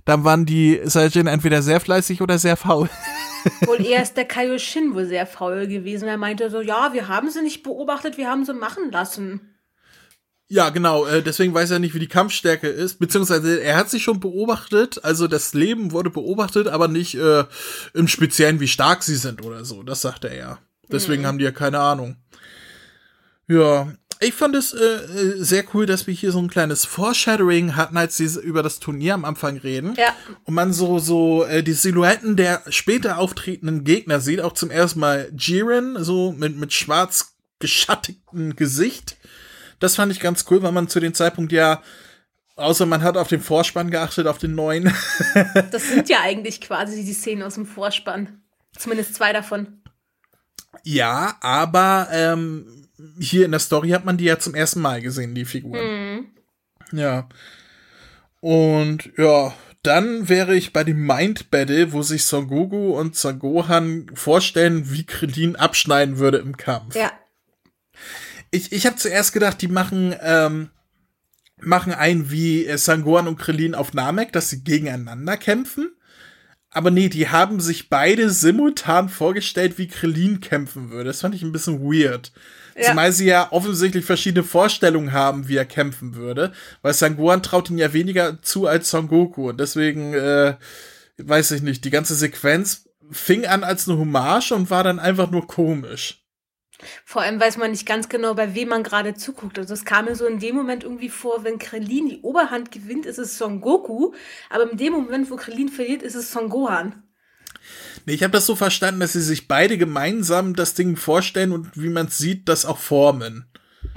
dann 0.04 0.24
waren 0.24 0.44
die 0.44 0.80
Saiyajin 0.84 1.26
entweder 1.26 1.62
sehr 1.62 1.80
fleißig 1.80 2.20
oder 2.20 2.38
sehr 2.38 2.58
faul. 2.58 2.90
Wohl 3.66 3.84
eher 3.84 4.02
ist 4.02 4.18
der 4.18 4.26
Kaioshin 4.26 4.94
wohl 4.94 5.06
sehr 5.06 5.26
faul 5.26 5.66
gewesen. 5.66 6.06
Er 6.06 6.18
meinte 6.18 6.50
so, 6.50 6.60
ja, 6.60 6.92
wir 6.92 7.08
haben 7.08 7.30
sie 7.30 7.42
nicht 7.42 7.62
beobachtet, 7.62 8.18
wir 8.18 8.28
haben 8.28 8.44
sie 8.44 8.52
machen 8.52 8.90
lassen. 8.92 9.40
Ja, 10.46 10.68
genau. 10.68 11.06
Äh, 11.06 11.22
deswegen 11.22 11.54
weiß 11.54 11.70
er 11.70 11.78
nicht, 11.78 11.94
wie 11.94 11.98
die 11.98 12.08
Kampfstärke 12.08 12.68
ist. 12.68 12.98
Beziehungsweise 12.98 13.62
er 13.62 13.78
hat 13.78 13.88
sich 13.88 14.02
schon 14.02 14.20
beobachtet. 14.20 15.02
Also 15.02 15.26
das 15.26 15.54
Leben 15.54 15.92
wurde 15.92 16.10
beobachtet, 16.10 16.68
aber 16.68 16.88
nicht 16.88 17.14
äh, 17.14 17.44
im 17.94 18.06
Speziellen, 18.06 18.60
wie 18.60 18.68
stark 18.68 19.02
sie 19.02 19.16
sind 19.16 19.42
oder 19.42 19.64
so. 19.64 19.82
Das 19.82 20.02
sagte 20.02 20.28
er 20.28 20.36
ja. 20.36 20.58
Deswegen 20.90 21.22
mhm. 21.22 21.26
haben 21.26 21.38
die 21.38 21.44
ja 21.44 21.52
keine 21.52 21.80
Ahnung. 21.80 22.16
Ja, 23.48 23.92
ich 24.22 24.34
fand 24.34 24.54
es 24.54 24.72
äh, 24.72 24.84
äh, 24.84 25.42
sehr 25.42 25.64
cool, 25.74 25.84
dass 25.84 26.06
wir 26.06 26.14
hier 26.14 26.30
so 26.30 26.38
ein 26.38 26.48
kleines 26.48 26.84
Foreshadowing 26.84 27.74
hatten, 27.74 27.96
als 27.96 28.16
sie 28.16 28.26
über 28.40 28.62
das 28.62 28.78
Turnier 28.78 29.14
am 29.14 29.24
Anfang 29.24 29.56
reden. 29.56 29.94
Ja. 29.96 30.14
Und 30.44 30.54
man 30.54 30.72
so, 30.72 31.00
so 31.00 31.44
äh, 31.44 31.64
die 31.64 31.72
Silhouetten 31.72 32.36
der 32.36 32.62
später 32.68 33.18
auftretenden 33.18 33.82
Gegner 33.82 34.20
sieht. 34.20 34.40
Auch 34.40 34.52
zum 34.52 34.70
ersten 34.70 35.00
Mal 35.00 35.32
Jiren, 35.36 36.02
so 36.04 36.30
mit, 36.32 36.56
mit 36.56 36.72
schwarz 36.72 37.34
geschattigtem 37.58 38.54
Gesicht. 38.54 39.16
Das 39.80 39.96
fand 39.96 40.12
ich 40.12 40.20
ganz 40.20 40.44
cool, 40.50 40.62
weil 40.62 40.72
man 40.72 40.88
zu 40.88 41.00
dem 41.00 41.14
Zeitpunkt 41.14 41.50
ja, 41.50 41.82
außer 42.54 42.86
man 42.86 43.02
hat 43.02 43.16
auf 43.16 43.26
den 43.26 43.40
Vorspann 43.40 43.90
geachtet, 43.90 44.28
auf 44.28 44.38
den 44.38 44.54
neuen. 44.54 44.94
das 45.72 45.88
sind 45.88 46.08
ja 46.08 46.20
eigentlich 46.20 46.60
quasi 46.60 47.04
die 47.04 47.12
Szenen 47.12 47.42
aus 47.42 47.54
dem 47.54 47.66
Vorspann. 47.66 48.40
Zumindest 48.76 49.16
zwei 49.16 49.32
davon. 49.32 49.82
Ja, 50.84 51.36
aber 51.40 52.08
ähm, 52.12 52.81
hier 53.18 53.44
in 53.44 53.50
der 53.50 53.60
Story 53.60 53.90
hat 53.90 54.04
man 54.04 54.16
die 54.16 54.24
ja 54.24 54.38
zum 54.38 54.54
ersten 54.54 54.80
Mal 54.80 55.00
gesehen, 55.00 55.34
die 55.34 55.44
Figuren. 55.44 55.80
Mhm. 55.80 56.26
Ja. 56.98 57.28
Und 58.40 59.10
ja, 59.16 59.54
dann 59.82 60.28
wäre 60.28 60.54
ich 60.54 60.72
bei 60.72 60.84
dem 60.84 61.06
Mind 61.06 61.50
Battle, 61.50 61.92
wo 61.92 62.02
sich 62.02 62.24
Son 62.24 62.48
Goku 62.48 62.98
und 62.98 63.16
Son 63.16 63.38
Gohan 63.38 64.06
vorstellen, 64.14 64.90
wie 64.92 65.04
Krillin 65.04 65.56
abschneiden 65.56 66.18
würde 66.18 66.38
im 66.38 66.56
Kampf. 66.56 66.94
Ja 66.94 67.12
ich, 68.52 68.70
ich 68.70 68.86
habe 68.86 68.96
zuerst 68.96 69.32
gedacht, 69.32 69.60
die 69.60 69.68
machen, 69.68 70.14
ähm, 70.20 70.70
machen 71.60 71.92
ein 71.92 72.30
wie 72.30 72.66
äh, 72.66 72.78
Sangoran 72.78 73.26
und 73.26 73.38
Krillin 73.38 73.74
auf 73.74 73.94
Namek, 73.94 74.32
dass 74.32 74.50
sie 74.50 74.62
gegeneinander 74.62 75.36
kämpfen. 75.36 75.90
Aber 76.70 76.90
nee, 76.90 77.08
die 77.08 77.28
haben 77.28 77.60
sich 77.60 77.88
beide 77.88 78.30
simultan 78.30 79.08
vorgestellt, 79.08 79.78
wie 79.78 79.88
Krillin 79.88 80.40
kämpfen 80.40 80.90
würde. 80.90 81.04
Das 81.04 81.22
fand 81.22 81.34
ich 81.34 81.42
ein 81.42 81.52
bisschen 81.52 81.82
weird. 81.82 82.32
Ja. 82.76 82.88
Zumal 82.88 83.12
sie 83.12 83.26
ja 83.26 83.48
offensichtlich 83.50 84.04
verschiedene 84.04 84.44
Vorstellungen 84.44 85.12
haben, 85.12 85.48
wie 85.48 85.56
er 85.56 85.64
kämpfen 85.64 86.14
würde. 86.14 86.52
Weil 86.82 86.94
Sangoran 86.94 87.42
traut 87.42 87.70
ihn 87.70 87.78
ja 87.78 87.92
weniger 87.92 88.40
zu 88.42 88.66
als 88.66 88.90
Son 88.90 89.08
Goku. 89.08 89.50
Und 89.50 89.60
deswegen, 89.60 90.14
äh, 90.14 90.56
weiß 91.18 91.52
ich 91.52 91.62
nicht, 91.62 91.84
die 91.84 91.90
ganze 91.90 92.14
Sequenz 92.14 92.88
fing 93.10 93.46
an 93.46 93.64
als 93.64 93.88
eine 93.88 93.98
Hommage 93.98 94.52
und 94.52 94.70
war 94.70 94.84
dann 94.84 94.98
einfach 94.98 95.30
nur 95.30 95.46
komisch. 95.46 96.22
Vor 97.04 97.22
allem 97.22 97.40
weiß 97.40 97.58
man 97.58 97.70
nicht 97.70 97.86
ganz 97.86 98.08
genau, 98.08 98.34
bei 98.34 98.54
wem 98.54 98.68
man 98.68 98.82
gerade 98.82 99.14
zuguckt. 99.14 99.58
Also 99.58 99.74
es 99.74 99.84
kam 99.84 100.06
mir 100.06 100.16
so 100.16 100.26
in 100.26 100.38
dem 100.38 100.56
Moment 100.56 100.84
irgendwie 100.84 101.08
vor, 101.08 101.44
wenn 101.44 101.58
Krillin 101.58 102.08
die 102.08 102.20
Oberhand 102.22 102.72
gewinnt, 102.72 103.06
ist 103.06 103.18
es 103.18 103.38
Son 103.38 103.60
Goku, 103.60 104.12
aber 104.50 104.70
in 104.70 104.78
dem 104.78 104.92
Moment, 104.92 105.30
wo 105.30 105.36
Krillin 105.36 105.68
verliert, 105.68 106.02
ist 106.02 106.14
es 106.14 106.32
Son 106.32 106.48
Gohan. 106.48 107.02
Nee, 108.04 108.14
ich 108.14 108.22
habe 108.22 108.32
das 108.32 108.46
so 108.46 108.56
verstanden, 108.56 109.00
dass 109.00 109.12
sie 109.12 109.22
sich 109.22 109.48
beide 109.48 109.78
gemeinsam 109.78 110.54
das 110.54 110.74
Ding 110.74 110.96
vorstellen 110.96 111.52
und 111.52 111.70
wie 111.74 111.88
man 111.88 112.08
sieht, 112.08 112.48
das 112.48 112.64
auch 112.64 112.78
formen. 112.78 113.46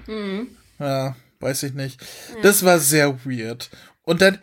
Mhm. 0.08 0.50
Ja, 0.80 1.16
weiß 1.40 1.64
ich 1.64 1.74
nicht. 1.74 2.02
Ja. 2.36 2.42
Das 2.42 2.64
war 2.64 2.80
sehr 2.80 3.26
weird. 3.26 3.70
Und 4.04 4.22
dann, 4.22 4.38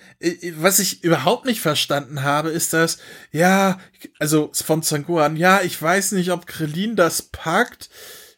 was 0.57 0.81
ich 0.81 1.05
überhaupt 1.05 1.47
nicht 1.47 1.61
verstanden 1.61 2.25
habe, 2.25 2.51
ist 2.51 2.73
das, 2.73 2.99
ja, 3.31 3.79
also 4.19 4.51
von 4.53 4.83
Zanguan, 4.83 5.37
ja, 5.37 5.61
ich 5.63 5.81
weiß 5.81 6.13
nicht, 6.13 6.33
ob 6.33 6.47
Krillin 6.47 6.97
das 6.97 7.23
packt. 7.23 7.89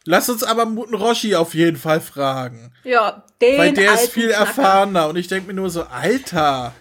Lass 0.05 0.29
uns 0.29 0.43
aber 0.43 0.67
Muten 0.67 0.95
Roshi 0.95 1.35
auf 1.35 1.55
jeden 1.55 1.79
Fall 1.79 2.03
fragen. 2.03 2.75
Ja, 2.85 3.25
den 3.41 3.59
Weil 3.59 3.73
der 3.73 3.95
ist 3.95 4.11
viel 4.13 4.29
Knacker. 4.29 4.41
erfahrener 4.47 5.09
und 5.09 5.17
ich 5.17 5.29
denke 5.29 5.47
mir 5.47 5.55
nur 5.55 5.71
so, 5.71 5.85
Alter. 5.85 6.75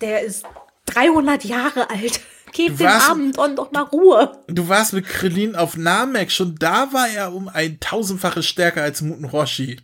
Der 0.00 0.22
ist 0.22 0.46
300 0.86 1.44
Jahre 1.44 1.90
alt. 1.90 2.20
Gib 2.52 2.78
dem 2.78 2.86
Abend 2.86 3.38
und 3.38 3.56
doch 3.56 3.72
mal 3.72 3.82
Ruhe. 3.82 4.32
Du 4.48 4.68
warst 4.68 4.92
mit 4.92 5.06
Krillin 5.06 5.56
auf 5.56 5.76
Namek, 5.76 6.30
schon 6.30 6.56
da 6.56 6.92
war 6.92 7.08
er 7.08 7.32
um 7.32 7.48
ein 7.48 7.78
tausendfaches 7.80 8.46
stärker 8.46 8.82
als 8.82 9.02
Muten 9.02 9.24
Roshi. 9.24 9.78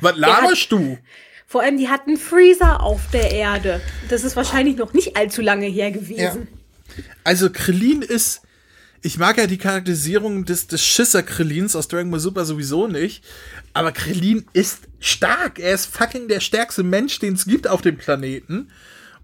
Was 0.00 0.16
laberst 0.16 0.72
du? 0.72 0.98
Vor 1.46 1.62
allem, 1.62 1.78
die 1.78 1.88
hatten 1.88 2.16
Freezer 2.16 2.80
auf 2.82 3.00
der 3.12 3.32
Erde. 3.32 3.80
Das 4.08 4.24
ist 4.24 4.36
wahrscheinlich 4.36 4.76
noch 4.76 4.92
nicht 4.92 5.16
allzu 5.16 5.42
lange 5.42 5.66
her 5.66 5.90
gewesen. 5.90 6.48
Ja. 6.96 7.02
Also 7.24 7.50
Krillin 7.50 8.02
ist 8.02 8.42
ich 9.02 9.18
mag 9.18 9.38
ja 9.38 9.46
die 9.46 9.58
Charakterisierung 9.58 10.44
des, 10.44 10.66
des 10.66 10.84
Schisser 10.84 11.22
Krillins 11.22 11.74
aus 11.74 11.88
Dragon 11.88 12.10
Ball 12.10 12.20
Super 12.20 12.44
sowieso 12.44 12.86
nicht. 12.86 13.24
Aber 13.72 13.92
Krillin 13.92 14.44
ist 14.52 14.82
stark. 14.98 15.58
Er 15.58 15.74
ist 15.74 15.86
fucking 15.86 16.28
der 16.28 16.40
stärkste 16.40 16.82
Mensch, 16.82 17.18
den 17.18 17.34
es 17.34 17.46
gibt 17.46 17.66
auf 17.66 17.80
dem 17.80 17.96
Planeten. 17.96 18.70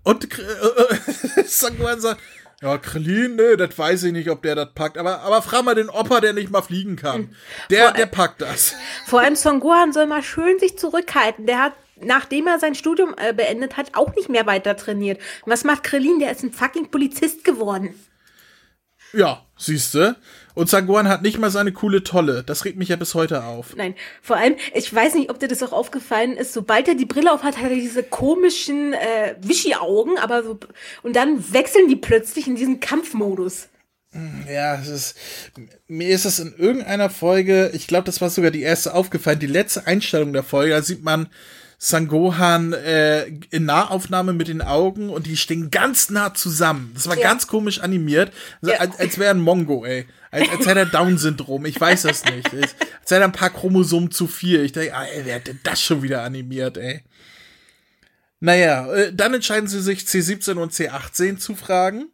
Und 0.02 0.38
äh, 0.38 0.42
äh, 1.40 1.44
Sanguan 1.46 2.00
sagt, 2.00 2.20
ja, 2.62 2.78
Krillin, 2.78 3.36
ne, 3.36 3.56
das 3.58 3.76
weiß 3.76 4.04
ich 4.04 4.12
nicht, 4.12 4.30
ob 4.30 4.42
der 4.42 4.54
das 4.54 4.72
packt. 4.74 4.96
Aber, 4.96 5.20
aber 5.20 5.42
frag 5.42 5.64
mal 5.64 5.74
den 5.74 5.90
Opa, 5.90 6.20
der 6.20 6.32
nicht 6.32 6.50
mal 6.50 6.62
fliegen 6.62 6.96
kann. 6.96 7.14
Hm. 7.16 7.36
Der, 7.70 7.92
der 7.92 8.06
packt 8.06 8.40
das. 8.40 8.74
Vor 9.06 9.20
allem 9.20 9.36
Son 9.36 9.60
Gohan 9.60 9.92
soll 9.92 10.06
mal 10.06 10.22
schön 10.22 10.58
sich 10.58 10.78
zurückhalten. 10.78 11.46
Der 11.46 11.62
hat, 11.62 11.72
nachdem 12.00 12.46
er 12.46 12.58
sein 12.58 12.74
Studium 12.74 13.14
äh, 13.18 13.34
beendet 13.34 13.76
hat, 13.76 13.94
auch 13.94 14.14
nicht 14.14 14.30
mehr 14.30 14.46
weiter 14.46 14.74
trainiert. 14.76 15.20
Und 15.44 15.52
was 15.52 15.64
macht 15.64 15.84
Krillin? 15.84 16.18
Der 16.18 16.32
ist 16.32 16.42
ein 16.42 16.52
fucking 16.52 16.90
Polizist 16.90 17.44
geworden. 17.44 17.94
Ja, 19.16 19.46
siehste. 19.56 20.16
Und 20.54 20.68
Sanguan 20.68 21.08
hat 21.08 21.22
nicht 21.22 21.38
mal 21.38 21.50
seine 21.50 21.72
coole 21.72 22.04
Tolle. 22.04 22.42
Das 22.44 22.64
regt 22.64 22.76
mich 22.76 22.90
ja 22.90 22.96
bis 22.96 23.14
heute 23.14 23.44
auf. 23.44 23.74
Nein, 23.76 23.94
vor 24.20 24.36
allem, 24.36 24.56
ich 24.74 24.92
weiß 24.92 25.14
nicht, 25.14 25.30
ob 25.30 25.38
dir 25.38 25.48
das 25.48 25.62
auch 25.62 25.72
aufgefallen 25.72 26.36
ist, 26.36 26.52
sobald 26.52 26.86
er 26.88 26.94
die 26.94 27.06
Brille 27.06 27.32
auf 27.32 27.42
hat, 27.42 27.56
hat 27.56 27.70
er 27.70 27.76
diese 27.76 28.02
komischen 28.02 28.92
äh, 28.92 29.36
Wischi-Augen, 29.40 30.18
aber 30.18 30.42
so, 30.42 30.58
und 31.02 31.16
dann 31.16 31.52
wechseln 31.52 31.88
die 31.88 31.96
plötzlich 31.96 32.46
in 32.46 32.56
diesen 32.56 32.80
Kampfmodus. 32.80 33.68
Hm, 34.12 34.44
ja, 34.50 34.76
es 34.76 34.88
ist, 34.88 35.16
mir 35.88 36.08
ist 36.08 36.26
es 36.26 36.38
in 36.38 36.54
irgendeiner 36.56 37.10
Folge, 37.10 37.70
ich 37.74 37.86
glaube, 37.86 38.04
das 38.04 38.20
war 38.20 38.30
sogar 38.30 38.50
die 38.50 38.62
erste 38.62 38.94
aufgefallen, 38.94 39.38
die 39.38 39.46
letzte 39.46 39.86
Einstellung 39.86 40.32
der 40.32 40.42
Folge, 40.42 40.72
da 40.72 40.82
sieht 40.82 41.02
man 41.02 41.28
Sangohan 41.78 42.72
äh, 42.72 43.26
in 43.50 43.66
Nahaufnahme 43.66 44.32
mit 44.32 44.48
den 44.48 44.62
Augen 44.62 45.10
und 45.10 45.26
die 45.26 45.36
stehen 45.36 45.70
ganz 45.70 46.08
nah 46.08 46.32
zusammen. 46.32 46.90
Das 46.94 47.06
war 47.06 47.16
ja. 47.16 47.28
ganz 47.28 47.46
komisch 47.46 47.80
animiert. 47.80 48.32
Also, 48.62 48.74
ja. 48.74 48.80
Als, 48.80 48.98
als 48.98 49.18
wäre 49.18 49.30
ein 49.30 49.40
Mongo, 49.40 49.84
ey. 49.84 50.06
Als, 50.30 50.48
als 50.48 50.66
hätte 50.66 50.80
er 50.80 50.86
Down-Syndrom. 50.86 51.66
Ich 51.66 51.78
weiß 51.80 52.02
das 52.02 52.24
nicht. 52.24 52.52
Als 52.54 52.74
hätte 53.02 53.16
er 53.16 53.24
ein 53.24 53.32
paar 53.32 53.50
Chromosomen 53.50 54.10
zu 54.10 54.26
viel. 54.26 54.64
Ich 54.64 54.72
denke, 54.72 54.94
ah, 54.94 55.04
ey, 55.04 55.24
wer 55.24 55.36
hat 55.36 55.46
denn 55.46 55.60
das 55.64 55.80
schon 55.82 56.02
wieder 56.02 56.22
animiert, 56.22 56.78
ey? 56.78 57.02
Naja, 58.40 58.92
äh, 58.92 59.12
dann 59.14 59.34
entscheiden 59.34 59.68
sie 59.68 59.80
sich 59.80 60.00
C17 60.00 60.54
und 60.54 60.72
C18 60.72 61.38
zu 61.38 61.54
fragen. 61.54 62.08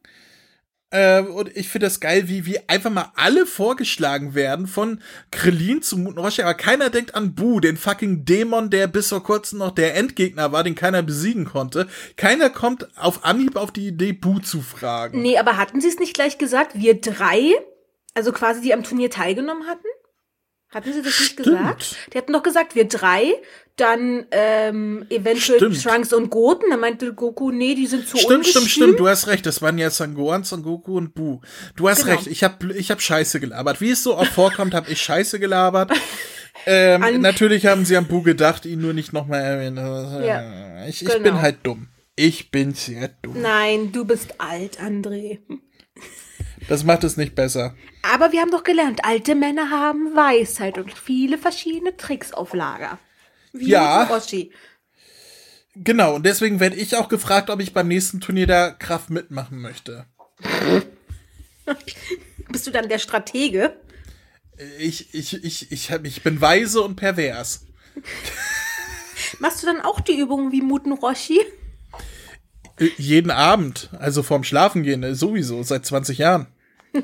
Äh, 0.92 1.22
und 1.22 1.56
ich 1.56 1.70
finde 1.70 1.86
das 1.86 2.00
geil, 2.00 2.28
wie, 2.28 2.44
wie 2.44 2.60
einfach 2.68 2.90
mal 2.90 3.12
alle 3.16 3.46
vorgeschlagen 3.46 4.34
werden, 4.34 4.66
von 4.66 5.00
Krillin 5.30 5.80
zu 5.80 5.96
Muten 5.96 6.18
Roshi, 6.18 6.42
aber 6.42 6.52
keiner 6.52 6.90
denkt 6.90 7.14
an 7.14 7.34
Bu, 7.34 7.60
den 7.60 7.78
fucking 7.78 8.26
Dämon, 8.26 8.68
der 8.68 8.88
bis 8.88 9.08
vor 9.08 9.22
kurzem 9.24 9.60
noch 9.60 9.70
der 9.70 9.96
Endgegner 9.96 10.52
war, 10.52 10.62
den 10.62 10.74
keiner 10.74 11.02
besiegen 11.02 11.46
konnte. 11.46 11.88
Keiner 12.16 12.50
kommt 12.50 12.86
auf 12.98 13.24
Anhieb 13.24 13.56
auf 13.56 13.72
die 13.72 13.88
Idee, 13.88 14.12
Bu 14.12 14.38
zu 14.38 14.60
fragen. 14.60 15.22
Nee, 15.22 15.38
aber 15.38 15.56
hatten 15.56 15.80
sie 15.80 15.88
es 15.88 15.98
nicht 15.98 16.12
gleich 16.14 16.36
gesagt? 16.36 16.72
Wir 16.74 17.00
drei, 17.00 17.54
also 18.12 18.30
quasi 18.30 18.60
die 18.60 18.74
am 18.74 18.84
Turnier 18.84 19.08
teilgenommen 19.08 19.66
hatten? 19.66 19.86
Hatten 20.68 20.92
sie 20.92 21.02
das 21.02 21.18
nicht 21.18 21.32
Stimmt. 21.32 21.48
gesagt? 21.48 21.96
Die 22.12 22.18
hatten 22.18 22.32
doch 22.34 22.42
gesagt, 22.42 22.74
wir 22.74 22.86
drei, 22.86 23.32
dann 23.76 24.26
ähm, 24.30 25.06
eventuell 25.08 25.58
stimmt. 25.58 25.82
Trunks 25.82 26.12
und 26.12 26.30
Goten. 26.30 26.66
Da 26.70 26.76
meinte 26.76 27.14
Goku, 27.14 27.50
nee, 27.50 27.74
die 27.74 27.86
sind 27.86 28.06
zu 28.06 28.16
Stimmt, 28.16 28.38
ungestüm. 28.38 28.62
stimmt, 28.62 28.70
stimmt. 28.70 29.00
Du 29.00 29.08
hast 29.08 29.26
recht. 29.26 29.46
Das 29.46 29.62
waren 29.62 29.78
ja 29.78 29.90
Sangohan, 29.90 30.44
Son 30.44 30.62
Goku 30.62 30.96
und 30.96 31.14
Bu. 31.14 31.40
Du 31.76 31.88
hast 31.88 32.04
genau. 32.04 32.16
recht. 32.16 32.26
Ich 32.26 32.44
habe 32.44 32.74
ich 32.74 32.90
hab 32.90 33.00
Scheiße 33.00 33.40
gelabert. 33.40 33.80
Wie 33.80 33.90
es 33.90 34.02
so 34.02 34.16
oft 34.16 34.32
vorkommt, 34.32 34.74
habe 34.74 34.90
ich 34.90 35.00
Scheiße 35.00 35.40
gelabert. 35.40 35.90
ähm, 36.66 37.20
natürlich 37.20 37.66
haben 37.66 37.84
sie 37.84 37.96
an 37.96 38.06
Bu 38.06 38.22
gedacht, 38.22 38.66
ihn 38.66 38.80
nur 38.80 38.92
nicht 38.92 39.12
nochmal 39.12 39.40
erwähnt. 39.40 39.78
Ja, 39.78 40.86
ich, 40.86 41.02
ich 41.02 41.08
genau. 41.08 41.22
bin 41.22 41.40
halt 41.40 41.58
dumm. 41.62 41.88
Ich 42.14 42.50
bin 42.50 42.74
sehr 42.74 43.08
dumm. 43.22 43.40
Nein, 43.40 43.90
du 43.90 44.04
bist 44.04 44.34
alt, 44.38 44.78
André. 44.80 45.38
Das 46.68 46.84
macht 46.84 47.04
es 47.04 47.16
nicht 47.16 47.34
besser. 47.34 47.74
Aber 48.02 48.32
wir 48.32 48.40
haben 48.40 48.50
doch 48.50 48.64
gelernt, 48.64 49.04
alte 49.04 49.34
Männer 49.34 49.70
haben 49.70 50.14
Weisheit 50.14 50.78
und 50.78 50.92
viele 50.92 51.38
verschiedene 51.38 51.96
Tricks 51.96 52.32
auf 52.32 52.54
Lager. 52.54 52.98
Wie 53.52 53.68
ja. 53.68 54.04
Roshi. 54.04 54.52
Genau, 55.74 56.14
und 56.16 56.26
deswegen 56.26 56.60
werde 56.60 56.76
ich 56.76 56.96
auch 56.96 57.08
gefragt, 57.08 57.48
ob 57.48 57.60
ich 57.60 57.72
beim 57.72 57.88
nächsten 57.88 58.20
Turnier 58.20 58.46
der 58.46 58.72
Kraft 58.72 59.10
mitmachen 59.10 59.58
möchte. 59.60 60.06
Bist 62.50 62.66
du 62.66 62.70
dann 62.70 62.88
der 62.88 62.98
Stratege? 62.98 63.76
Ich, 64.78 65.14
ich, 65.14 65.42
ich, 65.42 65.72
ich, 65.72 65.90
hab, 65.90 66.04
ich 66.04 66.22
bin 66.22 66.40
weise 66.40 66.82
und 66.82 66.96
pervers. 66.96 67.66
Machst 69.38 69.62
du 69.62 69.66
dann 69.66 69.80
auch 69.80 70.00
die 70.00 70.18
Übungen 70.18 70.52
wie 70.52 70.60
Muten 70.60 70.92
Roshi? 70.92 71.40
Äh, 72.78 72.90
Jeden 72.98 73.30
Abend, 73.30 73.88
also 73.98 74.22
vorm 74.22 74.44
Schlafengehen, 74.44 75.02
äh, 75.02 75.14
sowieso, 75.14 75.62
seit 75.62 75.86
20 75.86 76.18
Jahren. 76.18 76.48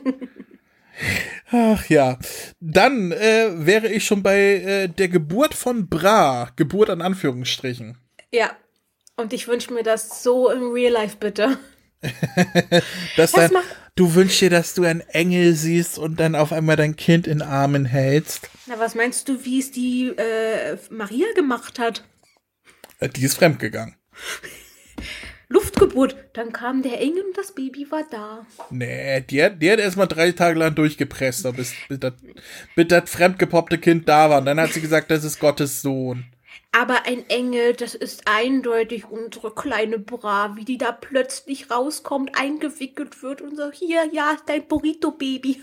Ach 1.50 1.86
ja. 1.88 2.18
Dann 2.60 3.12
äh, 3.12 3.50
wäre 3.66 3.88
ich 3.88 4.04
schon 4.04 4.22
bei 4.22 4.38
äh, 4.38 4.88
der 4.88 5.08
Geburt 5.08 5.54
von 5.54 5.88
Bra. 5.88 6.50
Geburt 6.56 6.90
an 6.90 7.00
Anführungsstrichen. 7.02 7.96
Ja. 8.32 8.50
Und 9.16 9.32
ich 9.32 9.48
wünsche 9.48 9.72
mir 9.72 9.82
das 9.82 10.22
so 10.22 10.50
im 10.50 10.70
Real 10.72 10.92
Life, 10.92 11.16
bitte. 11.18 11.58
Das 13.16 13.32
macht- 13.32 13.64
du 13.96 14.14
wünschst 14.14 14.40
dir, 14.40 14.50
dass 14.50 14.74
du 14.74 14.84
einen 14.84 15.00
Engel 15.00 15.54
siehst 15.54 15.98
und 15.98 16.20
dann 16.20 16.36
auf 16.36 16.52
einmal 16.52 16.76
dein 16.76 16.94
Kind 16.94 17.26
in 17.26 17.42
Armen 17.42 17.84
hältst. 17.84 18.48
Na, 18.66 18.78
was 18.78 18.94
meinst 18.94 19.28
du, 19.28 19.44
wie 19.44 19.58
es 19.58 19.72
die 19.72 20.08
äh, 20.08 20.76
Maria 20.90 21.26
gemacht 21.34 21.78
hat? 21.80 22.04
Äh, 23.00 23.08
Die 23.08 23.24
ist 23.24 23.34
fremdgegangen. 23.36 23.96
Luftgeburt. 25.48 26.16
Dann 26.34 26.52
kam 26.52 26.82
der 26.82 27.00
Engel 27.00 27.24
und 27.24 27.36
das 27.36 27.52
Baby 27.52 27.90
war 27.90 28.04
da. 28.10 28.46
Nee, 28.70 29.22
die 29.22 29.42
hat, 29.42 29.62
die 29.62 29.70
hat 29.70 29.78
erstmal 29.78 30.08
drei 30.08 30.32
Tage 30.32 30.58
lang 30.58 30.74
durchgepresst, 30.74 31.44
bis, 31.56 31.74
bis, 31.88 32.00
das, 32.00 32.12
bis 32.76 32.88
das 32.88 33.10
fremdgepoppte 33.10 33.78
Kind 33.78 34.08
da 34.08 34.30
war. 34.30 34.38
Und 34.38 34.46
dann 34.46 34.60
hat 34.60 34.72
sie 34.72 34.80
gesagt, 34.80 35.10
das 35.10 35.24
ist 35.24 35.40
Gottes 35.40 35.82
Sohn. 35.82 36.26
Aber 36.70 37.06
ein 37.06 37.28
Engel, 37.30 37.72
das 37.72 37.94
ist 37.94 38.22
eindeutig 38.26 39.06
unsere 39.06 39.54
kleine 39.54 39.98
Bra, 39.98 40.54
wie 40.56 40.66
die 40.66 40.76
da 40.76 40.92
plötzlich 40.92 41.70
rauskommt, 41.70 42.38
eingewickelt 42.38 43.22
wird 43.22 43.40
und 43.40 43.56
so, 43.56 43.70
hier, 43.72 44.04
ja, 44.12 44.36
dein 44.46 44.66
Burrito-Baby. 44.68 45.62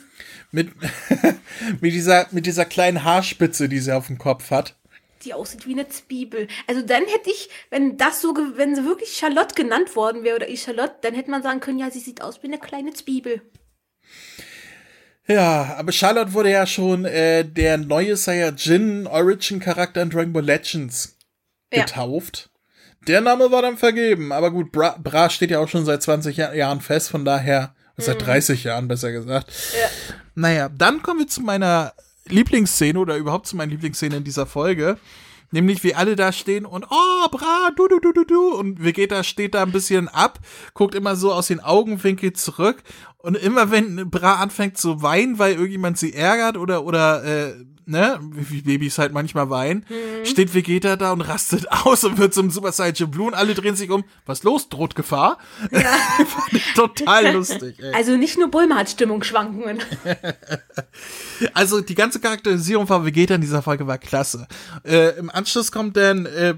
Mit, 0.52 0.72
mit, 1.82 1.94
dieser, 1.94 2.28
mit 2.32 2.48
dieser 2.48 2.66
kleinen 2.66 3.04
Haarspitze, 3.04 3.70
die 3.70 3.80
sie 3.80 3.96
auf 3.96 4.08
dem 4.08 4.18
Kopf 4.18 4.50
hat. 4.50 4.76
Die 5.26 5.34
aussieht 5.34 5.66
wie 5.68 5.74
eine 5.74 5.90
Zwiebel. 5.90 6.48
Also 6.68 6.82
dann 6.84 7.04
hätte 7.06 7.32
ich, 7.32 7.50
wenn 7.72 7.98
das 7.98 8.22
so, 8.22 8.36
wenn 8.56 8.76
sie 8.76 8.86
wirklich 8.86 9.18
Charlotte 9.18 9.56
genannt 9.56 9.96
worden 9.96 10.24
wäre 10.24 10.36
oder 10.36 10.48
ich 10.48 10.62
Charlotte, 10.62 10.96
dann 11.02 11.16
hätte 11.16 11.32
man 11.32 11.42
sagen 11.44 11.60
können, 11.60 11.80
ja, 11.80 11.90
sie 11.92 12.00
sieht 12.00 12.22
aus 12.22 12.42
wie 12.44 12.48
eine 12.48 12.60
kleine 12.60 12.94
Zwiebel. 12.94 13.42
Ja, 15.28 15.76
aber 15.78 15.92
Charlotte 15.92 16.34
wurde 16.34 16.52
ja 16.52 16.68
schon 16.68 17.06
äh, 17.06 17.44
der 17.44 17.78
neue 17.78 18.16
Saiyajin 18.16 19.08
Origin 19.08 19.60
Charakter 19.60 20.02
in 20.04 20.12
Dragon 20.12 20.34
Ball 20.34 20.46
Legends 20.46 21.18
Ja. 21.74 21.82
getauft. 21.84 22.50
Der 23.08 23.22
Name 23.22 23.52
war 23.52 23.62
dann 23.62 23.78
vergeben, 23.78 24.32
aber 24.32 24.52
gut, 24.52 24.72
Bra, 24.72 24.98
Bra 25.02 25.30
steht 25.30 25.52
ja 25.52 25.60
auch 25.60 25.68
schon 25.68 25.86
seit 25.86 26.02
20 26.04 26.38
Jahr, 26.38 26.54
Jahren 26.56 26.82
fest, 26.82 27.10
von 27.10 27.26
daher, 27.26 27.76
seit 27.98 28.22
30 28.26 28.64
Jahren 28.64 28.88
besser 28.88 29.12
gesagt. 29.12 29.52
Ja. 29.80 29.88
Naja, 30.36 30.70
dann 30.70 31.02
kommen 31.02 31.20
wir 31.22 31.28
zu 31.28 31.42
meiner 31.42 31.94
Lieblingsszene 32.28 33.00
oder 33.00 33.18
überhaupt 33.18 33.48
zu 33.48 33.56
meiner 33.56 33.72
Lieblingsszene 33.72 34.18
in 34.18 34.24
dieser 34.24 34.46
Folge. 34.46 34.98
Nämlich, 35.52 35.84
wie 35.84 35.94
alle 35.94 36.16
da 36.16 36.32
stehen 36.32 36.66
und, 36.66 36.86
oh, 36.90 37.30
bra, 37.30 37.70
du, 37.76 37.88
du, 37.88 38.00
du, 38.00 38.12
du, 38.12 38.24
du. 38.26 38.54
Und 38.56 38.84
Vegeta 38.84 39.24
steht 39.24 39.54
da 39.54 39.62
ein 39.62 39.72
bisschen 39.72 40.08
ab, 40.08 40.40
guckt 40.74 40.96
immer 40.96 41.16
so 41.16 41.32
aus 41.32 41.48
den 41.48 41.60
Augenwinkel 41.60 42.34
zurück. 42.34 42.84
Und 43.26 43.36
immer 43.36 43.72
wenn 43.72 44.12
Bra 44.12 44.36
anfängt 44.36 44.78
zu 44.78 45.02
weinen, 45.02 45.40
weil 45.40 45.56
irgendjemand 45.56 45.98
sie 45.98 46.14
ärgert 46.14 46.58
oder, 46.58 46.86
oder, 46.86 47.24
äh, 47.24 47.56
ne, 47.88 48.20
wie 48.22 48.62
Babys 48.62 49.00
halt 49.00 49.14
manchmal 49.14 49.50
weinen, 49.50 49.84
steht 50.24 50.54
Vegeta 50.54 50.96
da 50.96 51.12
und 51.12 51.22
rastet 51.22 51.72
aus 51.72 52.04
und 52.04 52.20
wird 52.20 52.36
zum 52.36 52.52
Super 52.52 52.72
Saiyan 52.72 53.10
Blue 53.10 53.28
und 53.28 53.34
alle 53.34 53.56
drehen 53.56 53.76
sich 53.76 53.90
um. 53.90 54.04
Was 54.28 54.44
los? 54.44 54.70
Droht 54.70 54.96
Gefahr? 54.96 55.40
Fand 55.72 56.54
ich 56.54 56.74
total 56.74 57.34
lustig, 57.34 57.80
ey. 57.80 57.94
Also 57.94 58.16
nicht 58.16 58.38
nur 58.38 58.50
Bulma 58.50 58.76
hat 58.76 58.90
Stimmungsschwankungen. 58.90 59.80
Also 61.54 61.82
die 61.82 61.96
ganze 61.96 62.22
Charakterisierung 62.22 62.88
von 62.88 63.06
Vegeta 63.06 63.36
in 63.36 63.42
dieser 63.42 63.62
Folge 63.62 63.86
war 63.88 63.98
klasse. 63.98 64.48
Äh, 64.84 65.18
Im 65.18 65.30
Anschluss 65.30 65.72
kommt 65.72 65.98
dann 65.98 66.26
äh, 66.26 66.56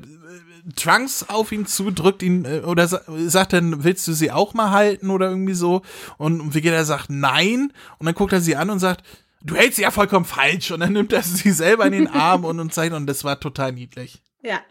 Trunks 0.75 1.23
auf 1.29 1.51
ihn 1.51 1.65
zu, 1.65 1.91
drückt 1.91 2.23
ihn 2.23 2.45
äh, 2.45 2.59
oder 2.59 2.87
sa 2.87 3.01
sagt 3.07 3.53
dann, 3.53 3.83
willst 3.83 4.07
du 4.07 4.13
sie 4.13 4.31
auch 4.31 4.53
mal 4.53 4.71
halten 4.71 5.09
oder 5.09 5.29
irgendwie 5.29 5.53
so? 5.53 5.81
Und 6.17 6.53
Vegeta 6.53 6.83
sagt 6.83 7.09
nein 7.09 7.71
und 7.99 8.05
dann 8.05 8.15
guckt 8.15 8.33
er 8.33 8.41
sie 8.41 8.55
an 8.55 8.69
und 8.69 8.79
sagt, 8.79 9.03
du 9.41 9.55
hältst 9.55 9.77
sie 9.77 9.83
ja 9.83 9.91
vollkommen 9.91 10.25
falsch 10.25 10.71
und 10.71 10.81
dann 10.81 10.93
nimmt 10.93 11.13
er 11.13 11.23
sie 11.23 11.51
selber 11.51 11.85
in 11.85 11.93
den 11.93 12.07
Arm 12.07 12.45
und, 12.45 12.59
und 12.59 12.73
zeigt 12.73 12.93
und 12.93 13.07
das 13.07 13.23
war 13.23 13.39
total 13.39 13.71
niedlich. 13.71 14.21
Ja. 14.41 14.61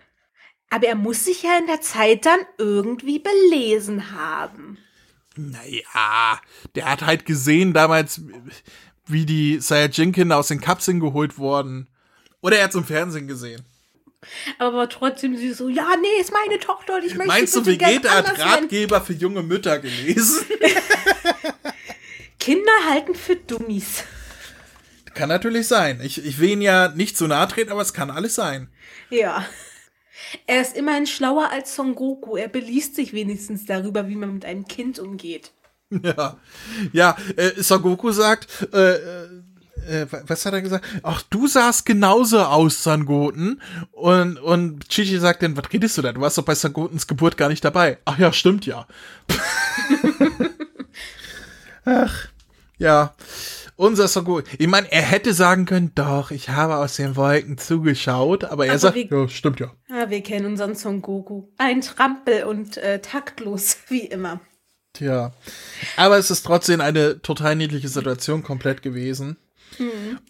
Aber 0.68 0.86
er 0.88 0.96
muss 0.96 1.24
sich 1.24 1.44
ja 1.44 1.58
in 1.58 1.66
der 1.66 1.80
Zeit 1.80 2.26
dann 2.26 2.40
irgendwie 2.58 3.20
belesen 3.20 4.10
haben. 4.12 4.78
Naja, 5.36 6.40
der 6.74 6.90
hat 6.90 7.02
halt 7.02 7.24
gesehen 7.24 7.72
damals, 7.72 8.22
wie 9.06 9.26
die 9.26 9.60
Saiyajin-Kinder 9.60 10.36
aus 10.36 10.48
den 10.48 10.60
Kapseln 10.60 10.98
geholt 10.98 11.38
wurden. 11.38 11.88
Oder 12.40 12.56
er 12.56 12.64
hat 12.64 12.70
es 12.70 12.76
im 12.76 12.84
Fernsehen 12.84 13.28
gesehen. 13.28 13.64
Aber 14.58 14.88
trotzdem 14.88 15.36
sie 15.36 15.52
so, 15.52 15.68
ja, 15.68 15.88
nee, 16.00 16.20
ist 16.20 16.32
meine 16.32 16.58
Tochter 16.58 16.96
und 16.96 17.04
ich 17.04 17.14
möchte 17.14 17.32
Meinst 17.32 17.54
du, 17.54 17.62
bitte 17.62 17.78
gern 17.78 17.90
Vegeta 17.90 18.10
hat. 18.10 18.38
Ratgeber 18.38 19.00
für 19.00 19.12
junge 19.12 19.42
Mütter 19.42 19.78
gelesen? 19.78 20.44
Kinder 22.38 22.72
halten 22.88 23.14
für 23.14 23.36
Dummies. 23.36 24.04
kann 25.14 25.28
natürlich 25.28 25.66
sein. 25.66 26.00
Ich, 26.02 26.24
ich 26.24 26.38
will 26.38 26.50
ihn 26.50 26.62
ja 26.62 26.88
nicht 26.88 27.16
zu 27.16 27.26
nahe 27.26 27.48
treten, 27.48 27.72
aber 27.72 27.82
es 27.82 27.92
kann 27.92 28.10
alles 28.10 28.34
sein. 28.34 28.68
Ja. 29.10 29.44
Er 30.46 30.62
ist 30.62 30.76
immerhin 30.76 31.06
schlauer 31.06 31.50
als 31.50 31.74
Son 31.74 31.94
Goku. 31.94 32.36
Er 32.36 32.48
beliest 32.48 32.96
sich 32.96 33.12
wenigstens 33.12 33.64
darüber, 33.64 34.08
wie 34.08 34.16
man 34.16 34.34
mit 34.34 34.44
einem 34.44 34.66
Kind 34.66 34.98
umgeht. 34.98 35.52
Ja, 35.90 36.38
ja 36.92 37.16
äh, 37.36 37.62
Son 37.62 37.82
Goku 37.82 38.10
sagt, 38.10 38.48
äh, 38.72 38.98
äh, 39.86 40.06
was 40.26 40.44
hat 40.46 40.52
er 40.52 40.62
gesagt? 40.62 40.84
Ach, 41.02 41.22
du 41.30 41.46
sahst 41.46 41.86
genauso 41.86 42.40
aus, 42.40 42.82
Son 42.82 43.06
Goten. 43.06 43.60
Und, 43.92 44.38
und 44.38 44.88
Chichi 44.88 45.18
sagt 45.18 45.42
dann, 45.42 45.56
was 45.56 45.72
redest 45.72 45.98
du 45.98 46.02
da? 46.02 46.12
Du 46.12 46.20
warst 46.20 46.38
doch 46.38 46.44
bei 46.44 46.54
Son 46.54 46.72
Gotens 46.72 47.06
Geburt 47.06 47.36
gar 47.36 47.48
nicht 47.48 47.64
dabei. 47.64 47.98
Ach 48.04 48.18
ja, 48.18 48.32
stimmt 48.32 48.66
ja. 48.66 48.86
Ach, 51.84 52.28
ja. 52.78 53.14
Unser 53.76 54.08
Son 54.08 54.24
Goku. 54.24 54.42
Ich 54.58 54.66
meine, 54.68 54.90
er 54.90 55.02
hätte 55.02 55.34
sagen 55.34 55.66
können, 55.66 55.92
doch, 55.94 56.30
ich 56.30 56.48
habe 56.48 56.76
aus 56.76 56.96
den 56.96 57.14
Wolken 57.14 57.58
zugeschaut, 57.58 58.44
aber 58.44 58.64
er 58.64 58.72
Aber 58.72 58.78
sagt, 58.78 58.96
ja, 58.96 59.28
stimmt 59.28 59.60
ja. 59.60 59.70
Ah, 59.90 60.08
wir 60.08 60.22
kennen 60.22 60.46
unseren 60.46 60.74
Son 60.74 61.02
Goku. 61.02 61.48
Ein 61.58 61.82
Trampel 61.82 62.44
und 62.44 62.78
äh, 62.78 63.00
taktlos, 63.00 63.76
wie 63.88 64.06
immer. 64.06 64.40
Tja. 64.94 65.32
Aber 65.98 66.16
es 66.16 66.30
ist 66.30 66.44
trotzdem 66.44 66.80
eine 66.80 67.20
total 67.20 67.54
niedliche 67.54 67.88
Situation 67.88 68.42
komplett 68.42 68.80
gewesen. 68.80 69.36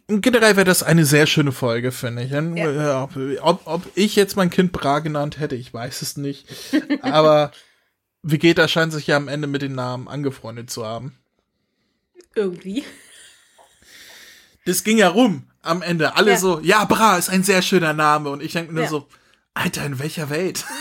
Und 0.08 0.20
generell 0.22 0.56
wäre 0.56 0.64
das 0.64 0.82
eine 0.82 1.04
sehr 1.04 1.26
schöne 1.26 1.52
Folge, 1.52 1.92
finde 1.92 2.22
ich. 2.24 2.30
Ja. 2.30 3.04
äh, 3.16 3.38
Ob, 3.38 3.62
ob 3.66 3.82
ich 3.94 4.16
jetzt 4.16 4.36
mein 4.36 4.50
Kind 4.50 4.72
Bra 4.72 4.98
genannt 5.00 5.38
hätte, 5.38 5.54
ich 5.56 5.72
weiß 5.72 6.02
es 6.02 6.16
nicht. 6.16 6.46
Aber 7.02 7.52
Vegeta 8.22 8.66
scheint 8.68 8.92
sich 8.92 9.06
ja 9.06 9.16
am 9.16 9.28
Ende 9.28 9.46
mit 9.46 9.62
den 9.62 9.74
Namen 9.74 10.08
angefreundet 10.08 10.70
zu 10.70 10.84
haben. 10.86 11.16
Irgendwie. 12.34 12.84
Das 14.64 14.82
ging 14.84 14.98
ja 14.98 15.08
rum 15.08 15.44
am 15.62 15.82
Ende. 15.82 16.16
Alle 16.16 16.32
Ja. 16.32 16.38
so, 16.38 16.60
ja, 16.60 16.84
Bra 16.84 17.16
ist 17.18 17.28
ein 17.30 17.44
sehr 17.44 17.62
schöner 17.62 17.92
Name. 17.92 18.30
Und 18.30 18.42
ich 18.42 18.52
denke 18.52 18.72
mir 18.72 18.80
nur 18.80 18.84
Ja. 18.84 18.90
so, 18.90 19.08
Alter, 19.54 19.84
in 19.86 19.98
welcher 19.98 20.28
Welt? 20.30 20.64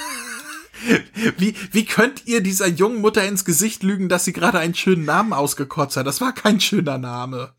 Wie, 1.38 1.56
wie 1.71 1.86
könnt 1.86 2.28
ihr 2.28 2.41
dieser 2.41 2.67
jungen 2.67 3.01
Mutter 3.01 3.25
ins 3.25 3.43
Gesicht 3.45 3.82
lügen, 3.82 4.08
dass 4.10 4.25
sie 4.25 4.34
gerade 4.34 4.60
einen 4.60 4.75
schönen 4.75 5.06
Namen 5.06 5.34
ausgekotzt 5.34 5.97
hat? 5.97 6.06
Das 6.06 6.21
war 6.21 6.34
kein 6.34 6.60
schöner 6.60 6.97
Name. 6.99 7.54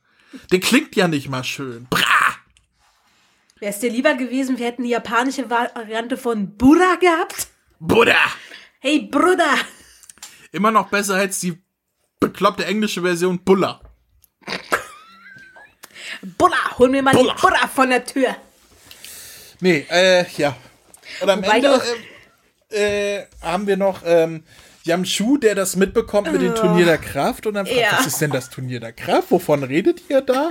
Der 0.51 0.61
klingt 0.61 0.97
ja 0.97 1.09
nicht 1.09 1.29
mal 1.29 1.45
schön. 1.45 1.87
Bra! 1.91 2.37
Wäre 3.59 3.73
es 3.73 3.81
dir 3.81 3.91
lieber 3.91 4.15
gewesen, 4.15 4.59
wir 4.59 4.67
hätten 4.67 4.83
die 4.83 4.91
japanische 4.91 5.49
Variante 5.49 6.17
von 6.17 6.57
Buddha 6.57 6.97
gehabt? 6.97 7.49
Buddha! 7.79 8.19
Hey, 8.81 9.01
Bruder! 9.11 9.55
Immer 10.53 10.71
noch 10.71 10.89
besser 10.91 11.15
als 11.15 11.41
die 11.41 11.59
bekloppte 12.21 12.65
englische 12.67 13.03
Version 13.03 13.43
Bulla. 13.43 13.81
Buddha! 16.23 16.79
Hol 16.79 16.89
mir 16.89 17.03
mal 17.03 17.15
Buddha. 17.15 17.35
die 17.35 17.41
Buddha 17.41 17.69
von 17.69 17.91
der 17.91 18.05
Tür. 18.05 18.37
Nee, 19.61 19.87
äh, 19.89 20.27
ja. 20.37 20.57
Und 21.21 21.31
am 21.31 21.43
Wobei 21.43 21.57
Ende 21.57 21.83
äh, 22.71 23.17
äh, 23.19 23.27
haben 23.41 23.67
wir 23.67 23.77
noch 23.77 24.03
ähm, 24.05 24.45
Yamchu, 24.87 25.37
der 25.39 25.55
das 25.55 25.77
mitbekommt 25.77 26.33
mit 26.33 26.41
dem 26.43 26.55
Turnier 26.55 26.87
der 26.87 26.99
Kraft 26.99 27.47
und 27.47 27.55
dann 27.55 27.67
fragt, 27.67 27.81
Ja. 27.81 27.99
was 27.99 28.07
ist 28.07 28.21
denn 28.21 28.31
das 28.31 28.51
Turnier 28.51 28.81
der 28.81 28.93
Kraft? 28.93 29.31
Wovon 29.31 29.63
redet 29.63 30.03
ihr 30.09 30.21
da? 30.21 30.51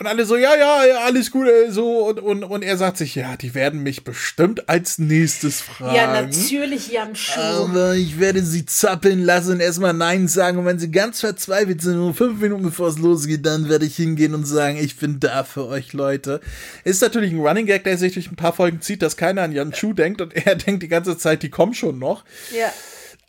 Und 0.00 0.08
alle 0.08 0.24
so, 0.26 0.34
ja, 0.36 0.56
ja, 0.56 0.84
ja, 0.86 0.98
alles 1.04 1.30
gut, 1.30 1.46
äh, 1.46 1.70
so. 1.70 2.06
Und, 2.08 2.18
und, 2.18 2.42
und 2.42 2.62
er 2.62 2.76
sagt 2.76 2.96
sich, 2.96 3.14
ja, 3.14 3.36
die 3.36 3.54
werden 3.54 3.80
mich 3.84 4.02
bestimmt 4.02 4.68
als 4.68 4.98
nächstes 4.98 5.60
fragen. 5.60 5.94
Ja, 5.94 6.20
natürlich, 6.20 6.90
Yamshu. 6.90 7.40
Aber 7.40 7.94
ich 7.94 8.18
werde 8.18 8.42
sie 8.42 8.66
zappeln 8.66 9.24
lassen 9.24 9.52
und 9.52 9.60
erstmal 9.60 9.92
Nein 9.92 10.26
sagen. 10.26 10.58
Und 10.58 10.66
wenn 10.66 10.80
sie 10.80 10.90
ganz 10.90 11.20
verzweifelt 11.20 11.80
sind, 11.80 11.94
nur 11.94 12.12
fünf 12.12 12.40
Minuten 12.40 12.64
bevor 12.64 12.88
es 12.88 12.98
losgeht, 12.98 13.46
dann 13.46 13.68
werde 13.68 13.86
ich 13.86 13.94
hingehen 13.94 14.34
und 14.34 14.44
sagen, 14.46 14.78
ich 14.78 14.96
bin 14.96 15.20
da 15.20 15.44
für 15.44 15.66
euch, 15.68 15.92
Leute. 15.92 16.40
Ist 16.82 17.00
natürlich 17.00 17.30
ein 17.32 17.38
Running 17.40 17.66
Gag, 17.66 17.84
der 17.84 17.96
sich 17.96 18.14
durch 18.14 18.28
ein 18.32 18.36
paar 18.36 18.52
Folgen 18.52 18.80
zieht, 18.80 19.00
dass 19.00 19.16
keiner 19.16 19.42
an 19.42 19.52
Jan 19.52 19.70
Chu 19.70 19.92
denkt 19.92 20.20
und 20.20 20.34
er 20.46 20.56
denkt 20.56 20.82
die 20.82 20.88
ganze 20.88 21.16
Zeit, 21.16 21.44
die 21.44 21.50
kommen 21.50 21.72
schon 21.72 22.00
noch. 22.00 22.24
ja. 22.52 22.66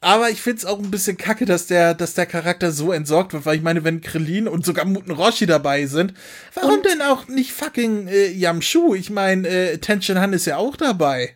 Aber 0.06 0.30
ich 0.30 0.40
find's 0.40 0.66
auch 0.66 0.78
ein 0.78 0.92
bisschen 0.92 1.18
kacke, 1.18 1.46
dass 1.46 1.66
der, 1.66 1.96
dass 1.96 2.14
der 2.14 2.28
Charakter 2.28 2.72
so 2.72 2.92
entsorgt 2.92 3.34
wird, 3.34 3.44
weil 3.48 3.56
ich 3.58 3.64
meine, 3.64 3.84
wenn 3.84 4.02
Krillin 4.02 4.48
und 4.48 4.64
sogar 4.64 4.86
Muten 4.86 5.10
Roshi 5.10 5.48
dabei 5.48 5.88
sind, 5.88 6.14
warum 6.54 6.76
Und- 6.76 6.86
denn 6.86 7.02
auch 7.02 7.28
nicht 7.28 7.54
fucking 7.54 8.08
äh, 8.08 8.28
Yamshu? 8.30 8.94
Ich 8.94 9.10
meine, 9.10 9.48
äh, 9.48 9.78
Tenshin 9.80 10.20
Han 10.20 10.34
ist 10.34 10.46
ja 10.46 10.58
auch 10.58 10.76
dabei. 10.78 11.36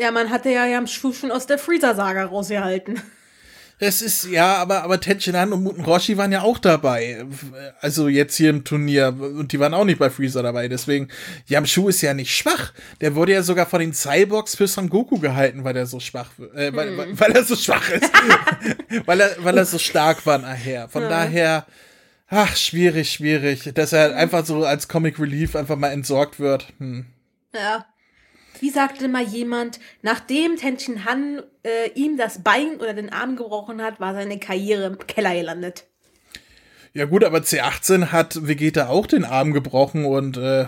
Ja, 0.00 0.10
man 0.10 0.30
hatte 0.30 0.50
ja 0.50 0.64
am 0.76 0.88
Schuh 0.88 1.12
schon 1.12 1.30
aus 1.30 1.46
der 1.46 1.58
Freezer-Saga 1.58 2.24
rausgehalten. 2.24 3.00
Das 3.78 4.00
ist, 4.00 4.24
ja, 4.24 4.54
aber, 4.56 4.84
aber 4.84 5.00
Tenshin 5.00 5.36
Han 5.36 5.52
und 5.52 5.62
Muten 5.62 5.84
Roshi 5.84 6.16
waren 6.16 6.32
ja 6.32 6.40
auch 6.40 6.58
dabei. 6.58 7.26
Also 7.80 8.08
jetzt 8.08 8.34
hier 8.36 8.48
im 8.48 8.64
Turnier. 8.64 9.08
Und 9.08 9.52
die 9.52 9.60
waren 9.60 9.74
auch 9.74 9.84
nicht 9.84 9.98
bei 9.98 10.08
Freezer 10.08 10.42
dabei. 10.42 10.68
Deswegen, 10.68 11.08
Yamshu 11.46 11.88
ist 11.88 12.00
ja 12.00 12.14
nicht 12.14 12.34
schwach. 12.34 12.72
Der 13.02 13.14
wurde 13.14 13.32
ja 13.32 13.42
sogar 13.42 13.66
von 13.66 13.80
den 13.80 13.92
Cyborgs 13.92 14.56
für 14.56 14.66
Son 14.66 14.88
Goku 14.88 15.18
gehalten, 15.18 15.62
weil 15.64 15.76
er 15.76 15.84
so 15.84 16.00
schwach, 16.00 16.30
äh, 16.54 16.72
weil, 16.74 16.96
weil, 16.96 17.20
weil 17.20 17.32
er 17.32 17.44
so 17.44 17.54
schwach 17.54 17.90
ist. 17.90 18.10
weil 19.04 19.20
er, 19.20 19.36
weil 19.40 19.58
er 19.58 19.66
so 19.66 19.78
stark 19.78 20.24
war 20.24 20.38
nachher. 20.38 20.88
Von 20.88 21.02
daher, 21.02 21.66
ach, 22.28 22.56
schwierig, 22.56 23.12
schwierig. 23.12 23.72
Dass 23.74 23.92
er 23.92 24.16
einfach 24.16 24.46
so 24.46 24.64
als 24.64 24.88
Comic 24.88 25.18
Relief 25.18 25.54
einfach 25.54 25.76
mal 25.76 25.92
entsorgt 25.92 26.40
wird. 26.40 26.72
Hm. 26.78 27.04
Ja. 27.54 27.84
Wie 28.60 28.70
sagte 28.70 29.08
mal 29.08 29.22
jemand, 29.24 29.80
nachdem 30.02 30.56
Tenshin 30.56 31.04
Han 31.04 31.42
äh, 31.64 31.90
ihm 31.94 32.16
das 32.16 32.42
Bein 32.42 32.76
oder 32.76 32.94
den 32.94 33.12
Arm 33.12 33.36
gebrochen 33.36 33.82
hat, 33.82 34.00
war 34.00 34.14
seine 34.14 34.38
Karriere 34.38 34.86
im 34.86 34.98
Keller 35.06 35.34
gelandet. 35.34 35.84
Ja 36.94 37.04
gut, 37.04 37.24
aber 37.24 37.38
C18 37.38 38.12
hat 38.12 38.46
Vegeta 38.46 38.88
auch 38.88 39.06
den 39.06 39.24
Arm 39.24 39.52
gebrochen 39.52 40.04
und, 40.06 40.38
äh, 40.38 40.66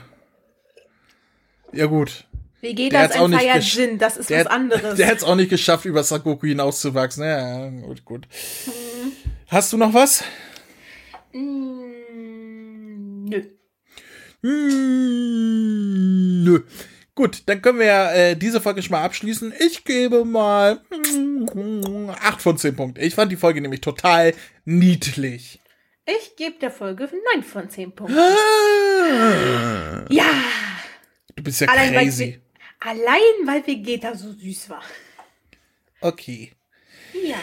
ja 1.73 1.87
gut. 1.87 2.25
Vegeta 2.61 3.05
ist 3.05 3.17
ein 3.17 3.33
Saiyajin, 3.33 3.99
das 3.99 4.17
ist 4.17 4.31
Der, 4.31 4.45
was 4.45 4.51
anderes. 4.51 4.97
der 4.97 5.07
hat 5.07 5.19
es 5.19 5.25
auch 5.25 5.37
nicht 5.37 5.49
geschafft, 5.49 5.85
über 5.85 6.03
Sagoku 6.03 6.47
hinauszuwachsen. 6.47 7.25
Ja, 7.25 7.71
gut, 7.71 8.05
gut. 8.05 8.27
Hast 9.47 9.73
du 9.73 9.77
noch 9.79 9.95
was? 9.95 10.25
Mm, 11.33 13.25
nö. 13.25 13.43
Hm, 14.43 16.45
nö. 16.45 16.61
Gut, 17.19 17.43
dann 17.47 17.61
können 17.63 17.81
wir 17.81 17.87
ja 17.87 18.13
äh, 18.13 18.37
diese 18.37 18.61
Folge 18.61 18.81
schon 18.81 18.93
mal 18.93 19.03
abschließen. 19.03 19.53
Ich 19.59 19.83
gebe 19.83 20.25
mal 20.25 20.81
8 22.23 22.41
von 22.41 22.57
10 22.57 22.77
Punkten. 22.77 23.03
Ich 23.03 23.17
fand 23.17 23.33
die 23.33 23.37
Folge 23.37 23.61
nämlich 23.61 23.81
total 23.81 24.35
niedlich. 24.65 25.59
Ich 26.07 26.37
gebe 26.37 26.61
der 26.61 26.71
Folge 26.71 27.11
9 27.35 27.43
von 27.43 27.69
10 27.69 27.91
Punkten. 27.91 28.17
Ah, 28.17 30.05
Ja, 30.11 30.31
du 31.35 31.43
bist 31.43 31.61
ja 31.61 31.67
allein 31.67 31.93
weil, 31.93 32.05
crazy. 32.05 32.35
Ve- 32.35 32.89
allein 32.89 33.47
weil 33.47 33.67
Vegeta 33.67 34.15
so 34.15 34.33
süß 34.33 34.71
war. 34.71 34.83
Okay. 36.01 36.53
Ja. 37.21 37.35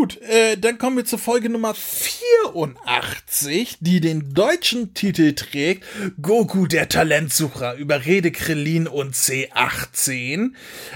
Gut, 0.00 0.16
äh, 0.22 0.56
dann 0.56 0.78
kommen 0.78 0.96
wir 0.96 1.04
zur 1.04 1.18
Folge 1.18 1.50
Nummer 1.50 1.74
84, 1.74 3.76
die 3.80 4.00
den 4.00 4.32
deutschen 4.32 4.94
Titel 4.94 5.34
trägt 5.34 5.84
Goku 6.22 6.66
der 6.66 6.88
Talentsucher, 6.88 7.74
überrede 7.74 8.32
Krillin 8.32 8.88
und 8.88 9.14
C18. 9.14 10.52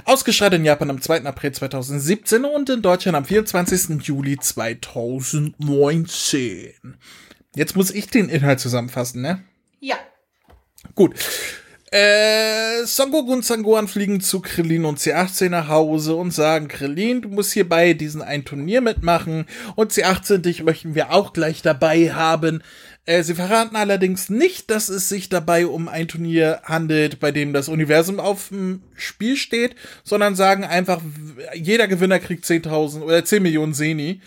Ausgestrahlt 0.06 0.54
in 0.54 0.64
Japan 0.64 0.88
am 0.88 1.02
2. 1.02 1.24
April 1.24 1.52
2017 1.52 2.46
und 2.46 2.70
in 2.70 2.80
Deutschland 2.80 3.14
am 3.14 3.26
24. 3.26 4.06
Juli 4.06 4.38
2019. 4.38 6.72
Jetzt 7.54 7.76
muss 7.76 7.90
ich 7.90 8.08
den 8.08 8.30
Inhalt 8.30 8.60
zusammenfassen, 8.60 9.20
ne? 9.20 9.44
Ja. 9.80 9.96
Gut. 10.94 11.14
Äh, 11.94 12.86
Son 12.86 13.12
Goku 13.12 13.32
und 13.32 13.44
Sangohan 13.44 13.86
fliegen 13.86 14.20
zu 14.20 14.40
Krillin 14.40 14.84
und 14.84 14.98
C18 14.98 15.48
nach 15.48 15.68
Hause 15.68 16.16
und 16.16 16.32
sagen, 16.32 16.66
Krillin, 16.66 17.22
du 17.22 17.28
musst 17.28 17.52
hier 17.52 17.68
bei 17.68 17.94
diesen 17.94 18.20
ein 18.20 18.44
Turnier 18.44 18.80
mitmachen 18.80 19.46
und 19.76 19.92
C18, 19.92 20.38
dich 20.38 20.64
möchten 20.64 20.96
wir 20.96 21.12
auch 21.12 21.32
gleich 21.32 21.62
dabei 21.62 22.12
haben. 22.12 22.64
Äh, 23.06 23.22
sie 23.22 23.36
verraten 23.36 23.76
allerdings 23.76 24.28
nicht, 24.28 24.72
dass 24.72 24.88
es 24.88 25.08
sich 25.08 25.28
dabei 25.28 25.68
um 25.68 25.86
ein 25.86 26.08
Turnier 26.08 26.62
handelt, 26.64 27.20
bei 27.20 27.30
dem 27.30 27.52
das 27.52 27.68
Universum 27.68 28.18
auf 28.18 28.48
dem 28.48 28.82
Spiel 28.96 29.36
steht, 29.36 29.76
sondern 30.02 30.34
sagen 30.34 30.64
einfach, 30.64 31.00
jeder 31.54 31.86
Gewinner 31.86 32.18
kriegt 32.18 32.44
10.000 32.44 33.02
oder 33.02 33.24
10 33.24 33.40
Millionen 33.40 33.72
Seni 33.72 34.20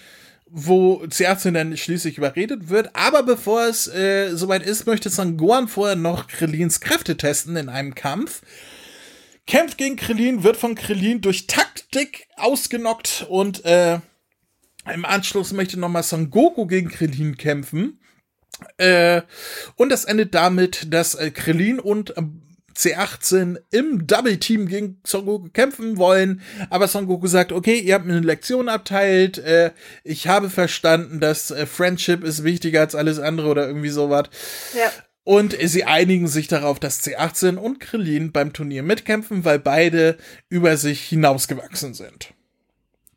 wo 0.49 1.03
C18 1.03 1.51
dann 1.51 1.77
schließlich 1.77 2.17
überredet 2.17 2.69
wird. 2.69 2.95
Aber 2.95 3.23
bevor 3.23 3.65
es 3.65 3.87
äh, 3.87 4.35
soweit 4.35 4.63
ist, 4.63 4.85
möchte 4.85 5.09
Sangohan 5.09 5.67
vorher 5.67 5.95
noch 5.95 6.27
Krillins 6.27 6.79
Kräfte 6.79 7.17
testen 7.17 7.55
in 7.55 7.69
einem 7.69 7.95
Kampf. 7.95 8.41
Kämpft 9.45 9.77
gegen 9.77 9.95
Krillin, 9.95 10.43
wird 10.43 10.57
von 10.57 10.75
Krillin 10.75 11.21
durch 11.21 11.47
Taktik 11.47 12.27
ausgenockt 12.35 13.25
und 13.29 13.63
äh, 13.63 13.99
im 14.93 15.05
Anschluss 15.05 15.53
möchte 15.53 15.79
nochmal 15.79 16.03
Son 16.03 16.29
Goku 16.29 16.65
gegen 16.65 16.89
Krillin 16.89 17.37
kämpfen. 17.37 17.99
Äh, 18.77 19.21
und 19.75 19.89
das 19.89 20.05
endet 20.05 20.33
damit, 20.33 20.93
dass 20.93 21.15
äh, 21.15 21.31
Krillin 21.31 21.79
und 21.79 22.13
ähm, 22.17 22.41
C18 22.77 23.57
im 23.71 24.05
Double 24.05 24.37
Team 24.37 24.67
gegen 24.67 25.01
Son 25.05 25.25
Goku 25.25 25.49
kämpfen 25.49 25.97
wollen, 25.97 26.41
aber 26.69 26.87
Son 26.87 27.07
Goku 27.07 27.27
sagt, 27.27 27.51
okay, 27.51 27.79
ihr 27.79 27.95
habt 27.95 28.05
mir 28.05 28.13
eine 28.13 28.25
Lektion 28.25 28.67
erteilt, 28.67 29.39
äh, 29.39 29.71
ich 30.03 30.27
habe 30.27 30.49
verstanden, 30.49 31.19
dass 31.19 31.51
äh, 31.51 31.65
Friendship 31.65 32.23
ist 32.23 32.43
wichtiger 32.43 32.81
als 32.81 32.95
alles 32.95 33.19
andere 33.19 33.49
oder 33.49 33.67
irgendwie 33.67 33.89
sowas. 33.89 34.29
Ja. 34.75 34.91
Und 35.23 35.57
sie 35.61 35.83
einigen 35.83 36.27
sich 36.27 36.47
darauf, 36.47 36.79
dass 36.79 37.03
C18 37.03 37.57
und 37.57 37.81
Krillin 37.81 38.31
beim 38.31 38.53
Turnier 38.53 38.81
mitkämpfen, 38.81 39.43
weil 39.43 39.59
beide 39.59 40.17
über 40.47 40.77
sich 40.77 41.01
hinausgewachsen 41.01 41.93
sind. 41.93 42.33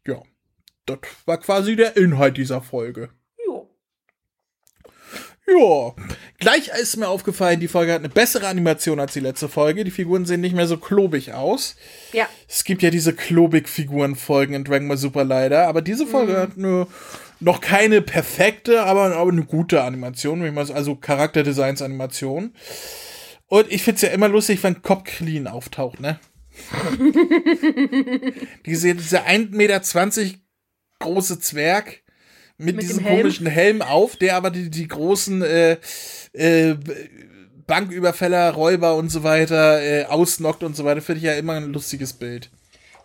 Ja, 0.04 0.20
das 0.86 0.98
war 1.26 1.38
quasi 1.38 1.76
der 1.76 1.96
Inhalt 1.96 2.36
dieser 2.36 2.62
Folge. 2.62 3.10
Ja, 5.58 5.94
gleich 6.38 6.68
ist 6.80 6.96
mir 6.96 7.08
aufgefallen, 7.08 7.58
die 7.60 7.68
Folge 7.68 7.92
hat 7.92 7.98
eine 8.00 8.08
bessere 8.08 8.46
Animation 8.46 9.00
als 9.00 9.12
die 9.14 9.20
letzte 9.20 9.48
Folge. 9.48 9.82
Die 9.84 9.90
Figuren 9.90 10.24
sehen 10.24 10.40
nicht 10.40 10.54
mehr 10.54 10.66
so 10.68 10.76
klobig 10.76 11.32
aus. 11.32 11.74
Ja. 12.12 12.28
Es 12.48 12.62
gibt 12.64 12.82
ja 12.82 12.90
diese 12.90 13.12
klobig-Figuren-Folgen 13.14 14.54
in 14.54 14.64
Dragon 14.64 14.86
Ball 14.88 14.96
Super 14.96 15.24
leider, 15.24 15.66
aber 15.66 15.82
diese 15.82 16.06
Folge 16.06 16.36
hat 16.36 16.56
eine, 16.56 16.86
noch 17.40 17.60
keine 17.60 18.00
perfekte, 18.00 18.82
aber, 18.84 19.16
aber 19.16 19.32
eine 19.32 19.44
gute 19.44 19.82
Animation, 19.82 20.40
wenn 20.40 20.48
ich 20.48 20.54
mal 20.54 20.66
so- 20.66 20.74
also 20.74 20.94
Charakterdesigns-Animation. 20.94 22.54
Und 23.48 23.72
ich 23.72 23.82
find's 23.82 24.02
ja 24.02 24.10
immer 24.10 24.28
lustig, 24.28 24.62
wenn 24.62 24.82
Cop 24.82 25.04
Clean 25.04 25.48
auftaucht, 25.48 25.98
ne? 25.98 26.20
diese, 28.66 28.94
dieser 28.94 29.26
1,20 29.26 29.50
Meter 29.56 29.80
große 31.00 31.40
Zwerg 31.40 32.02
mit, 32.60 32.76
Mit 32.76 32.82
diesem 32.82 33.04
Helm. 33.04 33.16
komischen 33.22 33.46
Helm 33.46 33.82
auf, 33.82 34.16
der 34.16 34.36
aber 34.36 34.50
die, 34.50 34.70
die 34.70 34.86
großen 34.86 35.42
äh, 35.42 35.76
äh, 36.32 36.76
Banküberfäller, 37.66 38.50
Räuber 38.50 38.96
und 38.96 39.10
so 39.10 39.22
weiter 39.22 39.82
äh, 39.82 40.04
ausnockt 40.04 40.62
und 40.62 40.76
so 40.76 40.84
weiter, 40.84 41.00
finde 41.00 41.18
ich 41.18 41.24
ja 41.24 41.34
immer 41.34 41.54
ein 41.54 41.72
lustiges 41.72 42.12
Bild. 42.12 42.50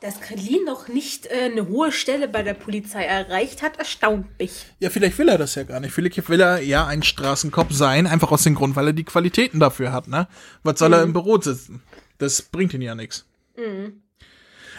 Dass 0.02 0.20
Krillin 0.20 0.66
noch 0.66 0.88
nicht 0.90 1.28
äh, 1.28 1.50
eine 1.52 1.68
hohe 1.68 1.92
Stelle 1.92 2.28
bei 2.28 2.44
der 2.44 2.54
Polizei 2.54 3.04
erreicht 3.06 3.62
hat, 3.62 3.80
erstaunt 3.80 4.28
mich. 4.38 4.66
Ja, 4.80 4.90
vielleicht 4.90 5.18
will 5.18 5.30
er 5.30 5.38
das 5.38 5.56
ja 5.56 5.64
gar 5.64 5.80
nicht. 5.80 5.94
Vielleicht 5.94 6.30
will 6.30 6.42
er 6.42 6.62
ja 6.62 6.86
ein 6.86 7.02
Straßenkopf 7.02 7.72
sein, 7.72 8.06
einfach 8.06 8.32
aus 8.32 8.44
dem 8.44 8.56
Grund, 8.56 8.76
weil 8.76 8.88
er 8.88 8.94
die 8.94 9.06
Qualitäten 9.06 9.60
dafür 9.60 9.94
hat, 9.94 10.08
ne? 10.08 10.28
Was 10.64 10.80
soll 10.80 10.94
er 10.94 11.02
im 11.02 11.14
Büro 11.14 11.40
sitzen? 11.40 11.82
Das 12.18 12.42
bringt 12.42 12.74
ihn 12.74 12.82
ja 12.82 12.94
nichts. 12.94 13.26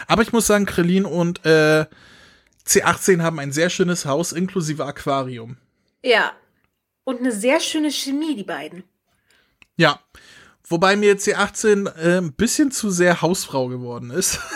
Aber 0.07 0.23
ich 0.23 0.33
muss 0.33 0.47
sagen, 0.47 0.67
Krillin 0.67 1.07
und 1.07 1.45
äh, 1.47 1.87
C18 2.67 3.23
haben 3.23 3.39
ein 3.39 3.53
sehr 3.53 3.71
schönes 3.71 4.07
Haus 4.07 4.33
inklusive 4.33 4.85
Aquarium. 4.85 5.57
Ja. 6.03 6.33
Und 7.05 7.21
eine 7.21 7.33
sehr 7.33 7.61
schöne 7.61 7.91
Chemie, 7.91 8.35
die 8.35 8.45
beiden. 8.45 8.83
Ja. 9.77 10.01
Wobei 10.69 10.97
mir 10.97 11.17
C18 11.17 11.95
äh, 11.97 12.19
ein 12.19 12.33
bisschen 12.33 12.73
zu 12.73 12.91
sehr 12.91 13.23
Hausfrau 13.23 13.69
geworden 13.69 14.11
ist. 14.11 14.41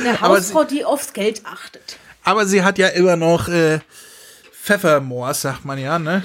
Eine 0.00 0.20
Hausfrau, 0.20 0.64
die 0.64 0.84
aufs 0.84 1.12
Geld 1.12 1.46
achtet. 1.46 1.98
Aber 2.24 2.44
sie 2.44 2.62
hat 2.62 2.76
ja 2.76 2.88
immer 2.88 3.16
noch 3.16 3.48
äh, 3.48 3.80
Pfeffermoors, 4.52 5.42
sagt 5.42 5.64
man 5.64 5.78
ja, 5.78 5.98
ne? 5.98 6.22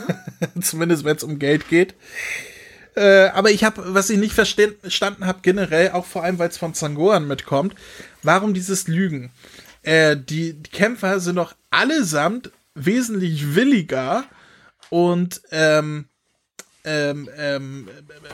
Zumindest 0.60 1.04
wenn 1.04 1.16
es 1.16 1.22
um 1.22 1.38
Geld 1.38 1.68
geht. 1.68 1.94
Äh, 2.94 3.28
aber 3.28 3.50
ich 3.50 3.64
habe, 3.64 3.94
was 3.94 4.10
ich 4.10 4.18
nicht 4.18 4.34
verstanden 4.34 5.26
habe, 5.26 5.38
generell, 5.42 5.90
auch 5.90 6.04
vor 6.04 6.24
allem, 6.24 6.38
weil 6.38 6.48
es 6.48 6.58
von 6.58 6.74
Zangoran 6.74 7.26
mitkommt, 7.26 7.74
warum 8.22 8.54
dieses 8.54 8.86
Lügen? 8.86 9.30
Äh, 9.82 10.16
die, 10.16 10.54
die 10.54 10.70
Kämpfer 10.70 11.20
sind 11.20 11.36
doch 11.36 11.54
allesamt 11.70 12.50
wesentlich 12.74 13.54
williger 13.54 14.24
und 14.90 15.40
ähm, 15.50 16.06
ähm, 16.84 17.28
ähm, 17.38 17.88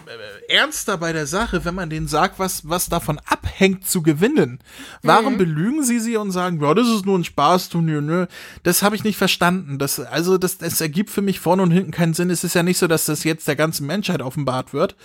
äh, 0.07 0.53
ernster 0.55 0.97
bei 0.97 1.13
der 1.13 1.27
Sache, 1.27 1.67
wenn 1.67 1.75
man 1.75 1.91
denen 1.91 2.09
sagt, 2.09 2.39
was, 2.39 2.67
was 2.67 2.89
davon 2.89 3.21
abhängt 3.27 3.87
zu 3.87 4.03
gewinnen. 4.03 4.61
Warum 5.03 5.37
belügen 5.37 5.85
sie 5.85 6.01
sie 6.01 6.17
und 6.17 6.31
sagen, 6.31 6.61
ja, 6.63 6.73
das 6.73 6.89
ist 6.89 7.05
nur 7.05 7.19
ein 7.19 7.25
Spaßturnier, 7.25 8.01
ne? 8.01 8.27
Das 8.63 8.83
habe 8.83 8.97
ich 8.97 9.05
nicht 9.05 9.19
verstanden. 9.19 9.79
Das, 9.79 10.01
also, 10.01 10.39
das, 10.39 10.57
das 10.57 10.81
ergibt 10.81 11.11
für 11.11 11.21
mich 11.21 11.41
vorne 11.41 11.63
und 11.63 11.73
hinten 11.73 11.91
keinen 11.91 12.15
Sinn. 12.15 12.31
Es 12.31 12.43
ist 12.43 12.55
ja 12.55 12.63
nicht 12.63 12.79
so, 12.79 12.87
dass 12.87 13.05
das 13.05 13.23
jetzt 13.25 13.47
der 13.49 13.57
ganzen 13.57 13.87
Menschheit 13.87 14.23
offenbart 14.23 14.73
wird. 14.73 14.97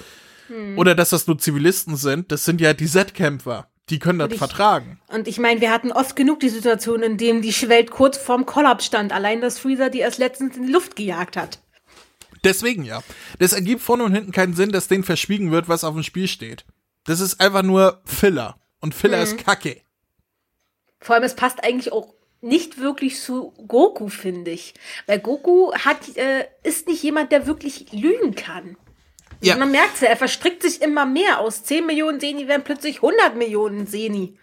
Oder 0.76 0.94
dass 0.94 1.10
das 1.10 1.26
nur 1.26 1.40
Zivilisten 1.40 1.96
sind. 1.96 2.32
Das 2.32 2.46
sind 2.46 2.62
ja 2.62 2.74
die 2.74 2.86
Z-Kämpfer. 2.86 3.68
Die 3.90 4.00
können 4.00 4.20
das 4.20 4.32
ich- 4.32 4.38
vertragen. 4.38 5.00
Und 5.08 5.28
ich 5.28 5.40
meine, 5.40 5.60
wir 5.62 5.72
hatten 5.72 5.92
oft 5.92 6.16
genug 6.16 6.40
die 6.40 6.50
Situation, 6.50 7.04
in 7.04 7.18
dem 7.18 7.42
die 7.42 7.54
Welt 7.70 7.92
kurz 7.92 8.18
vorm 8.18 8.46
Kollaps 8.46 8.86
stand. 8.86 9.12
Allein, 9.12 9.42
dass 9.42 9.60
Freezer 9.60 9.90
die 9.90 10.00
erst 10.00 10.20
letztens 10.20 10.56
in 10.58 10.68
die 10.68 10.72
Luft 10.72 10.96
gejagt 10.96 11.36
hat. 11.38 11.60
Deswegen 12.44 12.84
ja. 12.84 13.02
Das 13.40 13.54
ergibt 13.54 13.82
vorne 13.82 14.04
und 14.04 14.14
hinten 14.14 14.32
keinen 14.32 14.54
Sinn, 14.54 14.72
dass 14.72 14.88
denen 14.88 15.04
verschwiegen 15.04 15.52
wird, 15.52 15.68
was 15.70 15.84
auf 15.84 15.94
dem 15.94 16.04
Spiel 16.04 16.28
steht. 16.28 16.66
Das 17.06 17.20
ist 17.20 17.40
einfach 17.42 17.64
nur 17.64 18.02
Filler. 18.06 18.58
Und 18.80 18.94
Filler 18.96 19.18
Mhm. 19.18 19.24
ist 19.24 19.38
Kacke. 19.38 19.82
Vor 21.00 21.16
allem, 21.16 21.24
es 21.24 21.36
passt 21.36 21.64
eigentlich 21.64 21.92
auch 21.92 22.14
nicht 22.42 22.78
wirklich 22.80 23.20
zu 23.22 23.52
Goku, 23.68 24.10
finde 24.10 24.52
ich. 24.52 24.74
Weil 25.08 25.20
Goku 25.20 25.74
hat, 25.74 26.16
äh, 26.18 26.46
ist 26.64 26.88
nicht 26.88 27.04
jemand, 27.04 27.32
der 27.32 27.48
wirklich 27.48 27.92
lügen 27.94 28.36
kann. 28.36 28.78
Ja. 29.44 29.58
Man 29.58 29.72
merkt 29.72 30.02
ja, 30.02 30.08
er 30.08 30.18
verstrickt 30.18 30.62
sich 30.62 30.82
immer 30.82 31.06
mehr. 31.06 31.40
Aus 31.40 31.64
10 31.64 31.86
Millionen 31.86 32.20
Seni 32.20 32.48
werden 32.48 32.64
plötzlich 32.64 32.98
100 32.98 33.36
Millionen 33.36 33.88
Seni. 33.88 34.38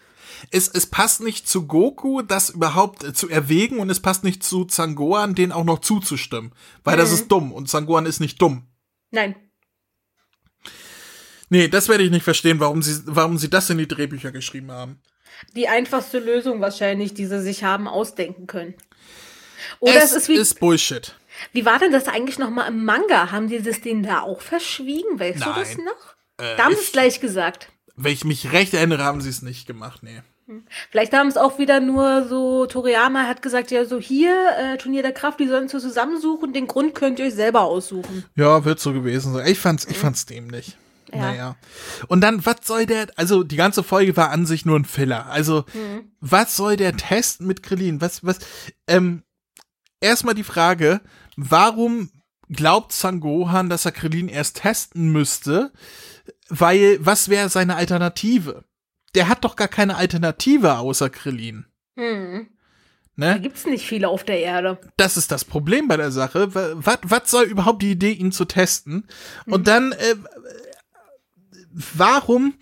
Es, 0.51 0.69
es 0.69 0.87
passt 0.87 1.23
nicht 1.23 1.49
zu 1.49 1.67
Goku, 1.67 2.23
das 2.23 2.51
überhaupt 2.51 3.05
äh, 3.05 3.13
zu 3.13 3.29
erwägen 3.29 3.79
und 3.79 3.91
es 3.91 4.01
passt 4.01 4.25
nicht 4.25 4.43
zu 4.43 4.65
Zangoan, 4.65 5.35
den 5.35 5.53
auch 5.53 5.65
noch 5.65 5.81
zuzustimmen. 5.81 6.53
Weil 6.85 6.97
das 6.97 7.13
ist 7.13 7.29
dumm 7.29 7.53
und 7.53 7.69
Zangoan 7.69 8.07
ist 8.07 8.21
nicht 8.21 8.41
dumm. 8.41 8.67
Nein. 9.11 9.37
Nee, 11.49 11.69
das 11.69 11.89
werde 11.89 12.05
ich 12.05 12.11
nicht 12.11 12.23
verstehen, 12.23 12.61
warum 12.61 12.81
sie, 12.83 13.03
warum 13.07 13.37
sie 13.37 13.51
das 13.51 13.71
in 13.71 13.79
die 13.79 13.89
Drehbücher 13.89 14.33
geschrieben 14.33 14.71
haben. 14.71 15.01
Die 15.57 15.69
einfachste 15.69 16.19
Lösung 16.19 16.61
wahrscheinlich, 16.61 17.15
die 17.15 17.27
sie 17.27 17.41
sich 17.41 17.65
haben 17.65 17.89
ausdenken 17.89 18.47
können. 18.47 18.75
Oder 19.81 20.03
es, 20.03 20.13
ist 20.13 20.29
wie, 20.29 20.35
ist 20.35 20.61
Bullshit. 20.61 21.17
Wie 21.53 21.65
war 21.65 21.79
denn 21.79 21.93
das 21.93 22.09
eigentlich 22.09 22.39
nochmal 22.39 22.69
im 22.69 22.85
Manga? 22.85 23.31
Haben 23.31 23.49
die 23.49 23.63
das 23.63 23.81
denen 23.81 24.03
da 24.03 24.21
auch 24.21 24.41
verschwiegen? 24.41 25.19
Weißt 25.19 25.41
du 25.41 25.51
das 25.55 25.77
Nein. 25.77 25.87
noch? 25.87 26.45
Äh, 26.45 26.57
da 26.57 26.65
haben 26.65 26.75
sie 26.75 26.83
es 26.83 26.93
gleich 26.93 27.21
gesagt. 27.21 27.71
Wenn 27.97 28.13
ich 28.13 28.25
mich 28.25 28.53
recht 28.53 28.75
erinnere, 28.75 29.05
haben 29.05 29.21
sie 29.21 29.31
es 29.31 29.43
nicht 29.43 29.67
gemacht, 29.67 30.03
nee. 30.03 30.23
Vielleicht 30.91 31.13
haben 31.13 31.29
es 31.29 31.37
auch 31.37 31.59
wieder 31.59 31.81
nur 31.81 32.27
so, 32.27 32.67
Toriyama 32.67 33.27
hat 33.27 33.41
gesagt, 33.41 33.71
ja, 33.71 33.85
so 33.85 34.01
hier, 34.01 34.35
äh, 34.59 34.77
Turnier 34.79 35.03
der 35.03 35.13
Kraft, 35.13 35.39
die 35.39 35.47
sollen 35.47 35.67
es 35.67 35.73
so 35.73 35.79
zusammensuchen, 35.79 36.53
den 36.53 36.67
Grund 36.67 36.95
könnt 36.95 37.19
ihr 37.19 37.27
euch 37.27 37.35
selber 37.35 37.63
aussuchen. 37.63 38.25
Ja, 38.35 38.65
wird 38.65 38.81
so 38.81 38.93
gewesen 38.93 39.33
sein. 39.33 39.47
Ich 39.47 39.59
fand's, 39.59 39.87
ich 39.89 39.97
fand's 39.97 40.27
dämlich. 40.27 40.77
Ja. 41.13 41.19
Naja. 41.19 41.57
Und 42.09 42.21
dann, 42.21 42.45
was 42.45 42.57
soll 42.65 42.87
der, 42.87 43.09
also 43.17 43.43
die 43.43 43.57
ganze 43.57 43.83
Folge 43.83 44.17
war 44.17 44.31
an 44.31 44.47
sich 44.47 44.65
nur 44.65 44.79
ein 44.79 44.85
Filler. 44.85 45.27
Also, 45.27 45.65
was 46.21 46.57
soll 46.57 46.77
der 46.77 46.97
Test 46.97 47.41
mit 47.41 47.63
Krillin? 47.63 48.01
Was, 48.01 48.25
was, 48.25 48.39
ähm, 48.87 49.23
erstmal 50.01 50.35
die 50.35 50.45
Frage, 50.45 51.01
warum 51.49 52.11
glaubt 52.49 52.93
Sangohan, 52.93 53.69
dass 53.69 53.85
er 53.85 53.93
Krillin 53.93 54.29
erst 54.29 54.59
testen 54.59 55.11
müsste? 55.13 55.73
Weil, 56.49 56.99
was 57.01 57.29
wäre 57.29 57.49
seine 57.49 57.77
Alternative? 57.77 58.65
Der 59.15 59.29
hat 59.29 59.45
doch 59.45 59.57
gar 59.57 59.69
keine 59.69 59.97
Alternative 59.97 60.79
außer 60.79 61.11
Krillin. 61.11 61.67
Hm. 61.97 62.49
Da 63.17 63.35
Ne? 63.35 63.41
gibt's 63.41 63.67
nicht 63.67 63.87
viele 63.87 64.09
auf 64.09 64.25
der 64.25 64.41
Erde. 64.41 64.79
Das 64.97 65.17
ist 65.17 65.31
das 65.31 65.45
Problem 65.45 65.89
bei 65.89 65.97
der 65.97 66.11
Sache. 66.11 66.55
Was, 66.55 66.99
was 67.03 67.31
soll 67.31 67.45
überhaupt 67.45 67.83
die 67.83 67.91
Idee, 67.91 68.13
ihn 68.13 68.33
zu 68.33 68.47
testen? 68.47 69.07
Und 69.47 69.69
dann, 69.69 69.93
äh, 69.93 70.17
warum? 71.73 72.55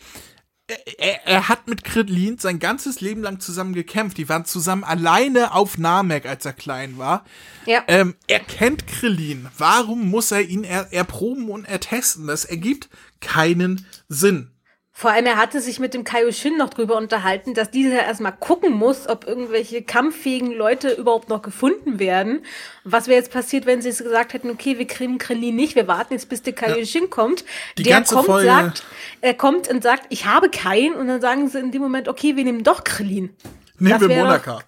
Er, 0.99 1.27
er 1.27 1.49
hat 1.49 1.67
mit 1.67 1.83
Krillin 1.83 2.37
sein 2.39 2.59
ganzes 2.59 3.01
Leben 3.01 3.23
lang 3.23 3.41
zusammen 3.41 3.73
gekämpft. 3.73 4.19
Die 4.19 4.29
waren 4.29 4.45
zusammen 4.45 4.85
alleine 4.85 5.55
auf 5.55 5.79
Namek, 5.79 6.27
als 6.27 6.45
er 6.45 6.53
klein 6.53 6.99
war. 6.99 7.25
Ja. 7.65 7.85
Ähm, 7.89 8.17
er 8.27 8.41
kennt 8.41 8.87
Krillin. 8.87 9.49
Warum 9.57 10.11
muss 10.11 10.31
er 10.31 10.43
ihn 10.43 10.65
er, 10.65 10.93
erproben 10.93 11.49
und 11.49 11.65
ertesten? 11.65 12.27
Das 12.27 12.45
ergibt 12.45 12.91
keinen 13.21 13.87
Sinn. 14.09 14.51
Vor 14.99 15.13
allem, 15.13 15.27
er 15.27 15.37
hatte 15.37 15.61
sich 15.61 15.79
mit 15.79 15.95
dem 15.95 16.03
Kaioshin 16.03 16.57
noch 16.57 16.71
drüber 16.71 16.97
unterhalten, 16.97 17.55
dass 17.55 17.71
dieser 17.71 18.03
erstmal 18.03 18.33
gucken 18.33 18.73
muss, 18.73 19.09
ob 19.09 19.29
irgendwelche 19.29 19.81
kampffähigen 19.81 20.51
Leute 20.51 20.91
überhaupt 20.91 21.29
noch 21.29 21.41
gefunden 21.41 22.01
werden. 22.01 22.45
Was 22.83 23.07
wäre 23.07 23.17
jetzt 23.17 23.31
passiert, 23.31 23.65
wenn 23.65 23.81
sie 23.81 23.91
es 23.91 23.99
gesagt 23.99 24.33
hätten, 24.33 24.51
okay, 24.51 24.77
wir 24.77 24.89
kriegen 24.89 25.19
Krillin 25.19 25.55
nicht, 25.55 25.77
wir 25.77 25.87
warten 25.87 26.15
jetzt, 26.15 26.29
bis 26.29 26.43
der 26.43 26.53
Kaioshin 26.53 27.11
kommt. 27.11 27.45
Die 27.79 27.85
der 27.85 28.03
kommt, 28.03 28.27
Folge- 28.27 28.49
sagt, 28.49 28.83
er 29.21 29.35
kommt 29.35 29.69
und 29.69 29.85
sagt, 29.85 30.07
ich 30.09 30.25
habe 30.27 30.51
keinen, 30.51 30.95
und 30.95 31.07
dann 31.07 31.21
sagen 31.21 31.49
sie 31.49 31.61
in 31.61 31.71
dem 31.71 31.81
Moment, 31.83 32.09
okay, 32.09 32.35
wir 32.35 32.43
nehmen 32.43 32.65
doch 32.65 32.83
Krillin. 32.83 33.37
Nehmen 33.79 34.01
wir 34.01 34.17
Monaka. 34.17 34.59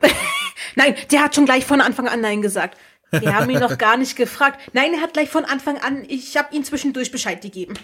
Nein, 0.76 0.94
der 1.10 1.20
hat 1.24 1.34
schon 1.34 1.46
gleich 1.46 1.66
von 1.66 1.80
Anfang 1.80 2.06
an 2.06 2.20
Nein 2.20 2.42
gesagt. 2.42 2.78
Wir 3.10 3.34
haben 3.34 3.50
ihn 3.50 3.58
noch 3.58 3.76
gar 3.78 3.96
nicht 3.96 4.14
gefragt. 4.14 4.60
Nein, 4.72 4.94
er 4.94 5.00
hat 5.00 5.14
gleich 5.14 5.30
von 5.30 5.44
Anfang 5.44 5.78
an, 5.78 6.04
ich 6.06 6.36
habe 6.36 6.54
ihm 6.54 6.62
zwischendurch 6.62 7.10
Bescheid 7.10 7.40
gegeben. 7.42 7.74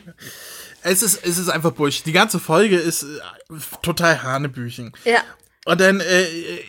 Es 0.85 1.03
ist, 1.03 1.25
es 1.25 1.39
ist 1.39 1.49
einfach 1.49 1.73
Bullshit. 1.73 2.05
Die 2.05 2.13
ganze 2.13 2.39
Folge 2.39 2.77
ist 2.77 3.05
äh, 3.05 3.07
total 3.83 4.23
Hanebüchen. 4.23 4.93
Ja. 5.05 5.23
Und 5.65 5.81
dann, 5.81 6.01
äh, 6.01 6.27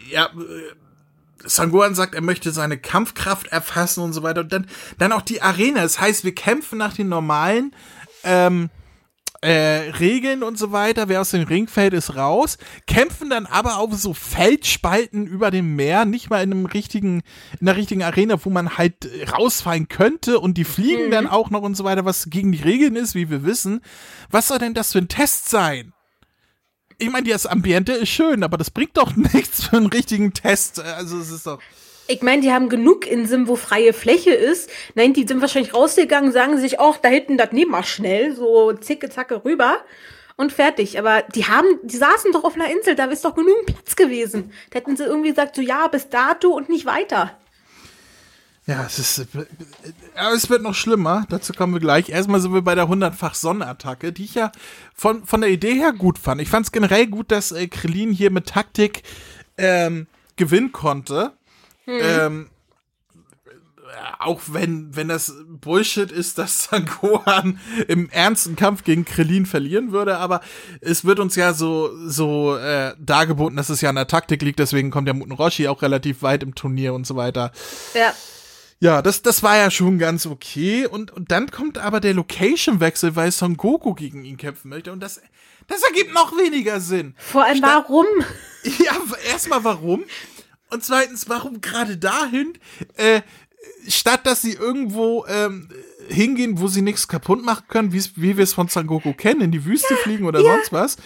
ja, 0.10 0.28
äh, 0.28 1.47
Sangohan 1.47 1.95
sagt, 1.95 2.15
er 2.15 2.21
möchte 2.21 2.51
seine 2.51 2.78
Kampfkraft 2.78 3.47
erfassen 3.47 4.01
und 4.01 4.13
so 4.13 4.23
weiter. 4.23 4.41
Und 4.41 4.54
dann, 4.54 4.67
dann 4.97 5.12
auch 5.12 5.21
die 5.21 5.41
Arena. 5.41 5.82
Das 5.82 5.99
heißt, 5.99 6.23
wir 6.23 6.34
kämpfen 6.34 6.78
nach 6.78 6.93
den 6.93 7.10
normalen 7.10 7.75
ähm, 8.23 8.69
äh, 9.46 9.92
Regeln 10.00 10.44
und 10.44 10.58
so 10.58 10.72
weiter. 10.72 11.08
Wer 11.08 11.22
aus 11.22 11.32
dem 11.32 11.44
Ring 11.44 11.68
fällt, 11.68 11.94
ist 11.94 12.16
raus. 12.16 12.58
Kämpfen 12.88 13.30
dann 13.30 13.46
aber 13.46 13.78
auf 13.78 13.94
so 13.94 14.14
Feldspalten 14.14 15.28
über 15.28 15.52
dem 15.52 15.76
Meer, 15.76 16.06
nicht 16.06 16.30
mal 16.30 16.44
in 16.44 16.52
einem 16.52 16.66
richtigen, 16.66 17.22
in 17.60 17.68
einer 17.68 17.78
richtigen 17.78 18.04
Arena, 18.04 18.44
wo 18.44 18.50
man 18.50 18.78
halt 18.78 19.06
äh, 19.06 19.30
rausfallen 19.30 19.88
könnte 19.88 20.40
und 20.40 20.58
die 20.58 20.64
fliegen 20.64 21.12
dann 21.12 21.28
auch 21.28 21.52
noch 21.52 21.62
und 21.62 21.76
so 21.76 21.84
weiter, 21.84 22.06
was 22.06 22.30
gegen 22.30 22.52
die 22.52 22.64
Regeln 22.64 22.96
ist, 22.96 23.14
wie 23.14 23.30
wir 23.30 23.44
wissen. 23.44 23.82
Was 24.32 24.48
soll 24.48 24.58
denn 24.58 24.74
das 24.74 24.94
für 24.94 25.00
ein 25.00 25.08
Test 25.08 25.50
sein? 25.50 25.94
Ich 26.98 27.12
meine, 27.12 27.30
das 27.30 27.46
Ambiente 27.46 27.92
ist 27.92 28.10
schön, 28.10 28.44
aber 28.44 28.58
das 28.58 28.72
bringt 28.72 28.98
doch 28.98 29.16
nichts 29.34 29.66
für 29.66 29.78
einen 29.78 29.88
richtigen 29.88 30.34
Test. 30.34 30.80
Also 30.80 31.20
es 31.20 31.30
ist 31.30 31.46
doch. 31.46 31.60
Ich 32.08 32.22
meine, 32.22 32.41
die 32.41 32.52
haben 32.52 32.70
genug 32.70 33.08
Inseln, 33.08 33.48
wo 33.48 33.56
freie 33.56 33.94
Fläche 33.94 34.32
ist. 34.32 34.70
Nein, 34.94 35.13
die 35.13 35.26
sind 35.28 35.41
wahrscheinlich 35.41 35.74
rausgegangen, 35.74 36.32
sagen 36.32 36.58
sich, 36.60 36.80
auch 36.80 36.98
da 36.98 37.10
hinten, 37.10 37.38
das 37.38 37.52
nehmen 37.52 37.72
wir 37.72 37.84
schnell, 37.84 38.36
so 38.36 38.74
zicke, 38.74 39.10
zacke 39.10 39.44
rüber 39.44 39.80
und 40.36 40.52
fertig. 40.52 41.00
Aber 41.00 41.24
die 41.34 41.46
haben, 41.46 41.68
die 41.84 41.98
saßen 41.98 42.32
doch 42.32 42.44
auf 42.44 42.56
einer 42.56 42.70
Insel, 42.70 42.96
da 42.96 43.06
ist 43.06 43.26
doch 43.26 43.36
genügend 43.36 43.65
Platz 43.65 43.96
gewesen. 43.96 44.52
Da 44.70 44.78
hätten 44.80 44.96
sie 44.98 45.04
irgendwie 45.04 45.30
gesagt, 45.30 45.56
so 45.56 45.62
ja, 45.62 45.88
bis 45.88 46.10
dato 46.10 46.50
und 46.50 46.70
nicht 46.70 46.86
weiter. 46.86 47.38
Ja, 48.68 48.84
es 48.86 48.98
ist. 48.98 49.20
äh, 49.20 49.26
Aber 50.15 50.34
es 50.34 50.50
wird 50.50 50.63
noch 50.63 50.74
schlimmer. 50.74 51.26
Dazu 51.30 51.54
kommen 51.54 51.74
wir 51.74 51.80
gleich. 51.80 52.10
Erstmal 52.10 52.39
sind 52.39 52.54
wir 52.54 52.63
bei 52.63 52.74
der 52.74 52.86
100-fach 52.86 53.36
Sonnenattacke, 53.36 54.12
die 54.12 54.26
ich 54.26 54.36
ja 54.36 54.52
von, 54.96 55.24
von 55.26 55.41
der 55.41 55.52
Idee 55.52 55.76
her 55.76 55.94
gut 55.94 56.18
fand. 56.18 56.41
Ich 56.41 56.50
fand 56.50 56.65
es 56.65 56.72
generell 56.72 57.06
gut, 57.08 57.32
dass 57.32 57.52
äh, 57.52 57.68
Krillin 57.68 58.12
hier 58.12 58.32
mit 58.32 58.48
Taktik 58.48 59.04
ähm, 59.58 60.08
gewinnen 60.36 60.72
konnte. 60.72 61.34
Ähm, 61.88 62.50
auch 64.19 64.41
wenn, 64.48 64.95
wenn 64.95 65.08
das 65.08 65.34
Bullshit 65.48 66.12
ist, 66.12 66.38
dass 66.38 66.63
Sangohan 66.69 67.60
im 67.88 68.10
ernsten 68.10 68.56
Kampf 68.56 68.84
gegen 68.84 69.06
Krillin 69.06 69.45
verlieren 69.45 69.91
würde, 69.91 70.17
aber 70.17 70.41
es 70.82 71.06
wird 71.06 71.19
uns 71.19 71.36
ja 71.36 71.54
so, 71.54 71.91
so 72.08 72.58
äh, 72.58 72.93
dargeboten, 73.00 73.58
dass 73.58 73.69
es 73.69 73.82
ja 73.82 73.89
an 73.89 73.95
der 73.95 74.08
Taktik 74.08 74.41
liegt, 74.41 74.60
deswegen 74.60 74.91
kommt 74.91 75.08
der 75.08 75.13
Muten 75.13 75.32
Roshi 75.32 75.67
auch 75.67 75.82
relativ 75.82 76.21
weit 76.21 76.43
im 76.43 76.56
Turnier 76.56 76.93
und 76.93 77.06
so 77.08 77.15
weiter. 77.15 77.52
Ja. 77.93 78.13
Ja, 78.82 79.02
das, 79.02 79.21
das 79.21 79.41
war 79.41 79.56
ja 79.56 79.71
schon 79.71 80.00
ganz 80.00 80.26
okay. 80.26 80.86
Und, 80.86 81.10
und 81.10 81.32
dann 81.32 81.50
kommt 81.50 81.78
aber 81.78 82.02
der 82.02 82.13
Location-Wechsel, 82.13 83.15
weil 83.15 83.32
Son 83.32 83.56
Goku 83.56 83.93
gegen 83.93 84.26
ihn 84.26 84.36
kämpfen 84.36 84.67
möchte. 84.69 84.91
Und 84.91 85.00
das, 85.00 85.21
das 85.67 85.82
ergibt 85.82 86.13
noch 86.13 86.34
weniger 86.34 86.82
Sinn. 86.82 87.15
Vor 87.17 87.45
allem, 87.45 87.62
warum? 87.62 88.06
Ja, 88.84 88.93
erstmal 89.32 89.63
warum? 89.63 90.06
Und 90.76 90.84
zweitens, 90.84 91.30
warum 91.30 91.62
gerade 91.62 91.96
dahin? 91.96 92.58
Äh, 92.98 93.22
statt 93.88 94.26
dass 94.26 94.42
sie 94.42 94.52
irgendwo 94.52 95.26
ähm, 95.26 95.70
hingehen, 96.10 96.60
wo 96.60 96.68
sie 96.68 96.82
nichts 96.82 97.08
kaputt 97.08 97.42
machen 97.46 97.64
können, 97.70 97.94
wie 97.94 98.38
wir 98.38 98.44
es 98.44 98.54
von 98.54 98.68
Son 98.68 98.86
Goku 98.86 99.14
kennen, 99.14 99.40
in 99.40 99.52
die 99.54 99.64
Wüste 99.64 99.96
fliegen 99.96 100.26
oder 100.26 100.42
sonst 100.42 100.74
was, 100.74 100.98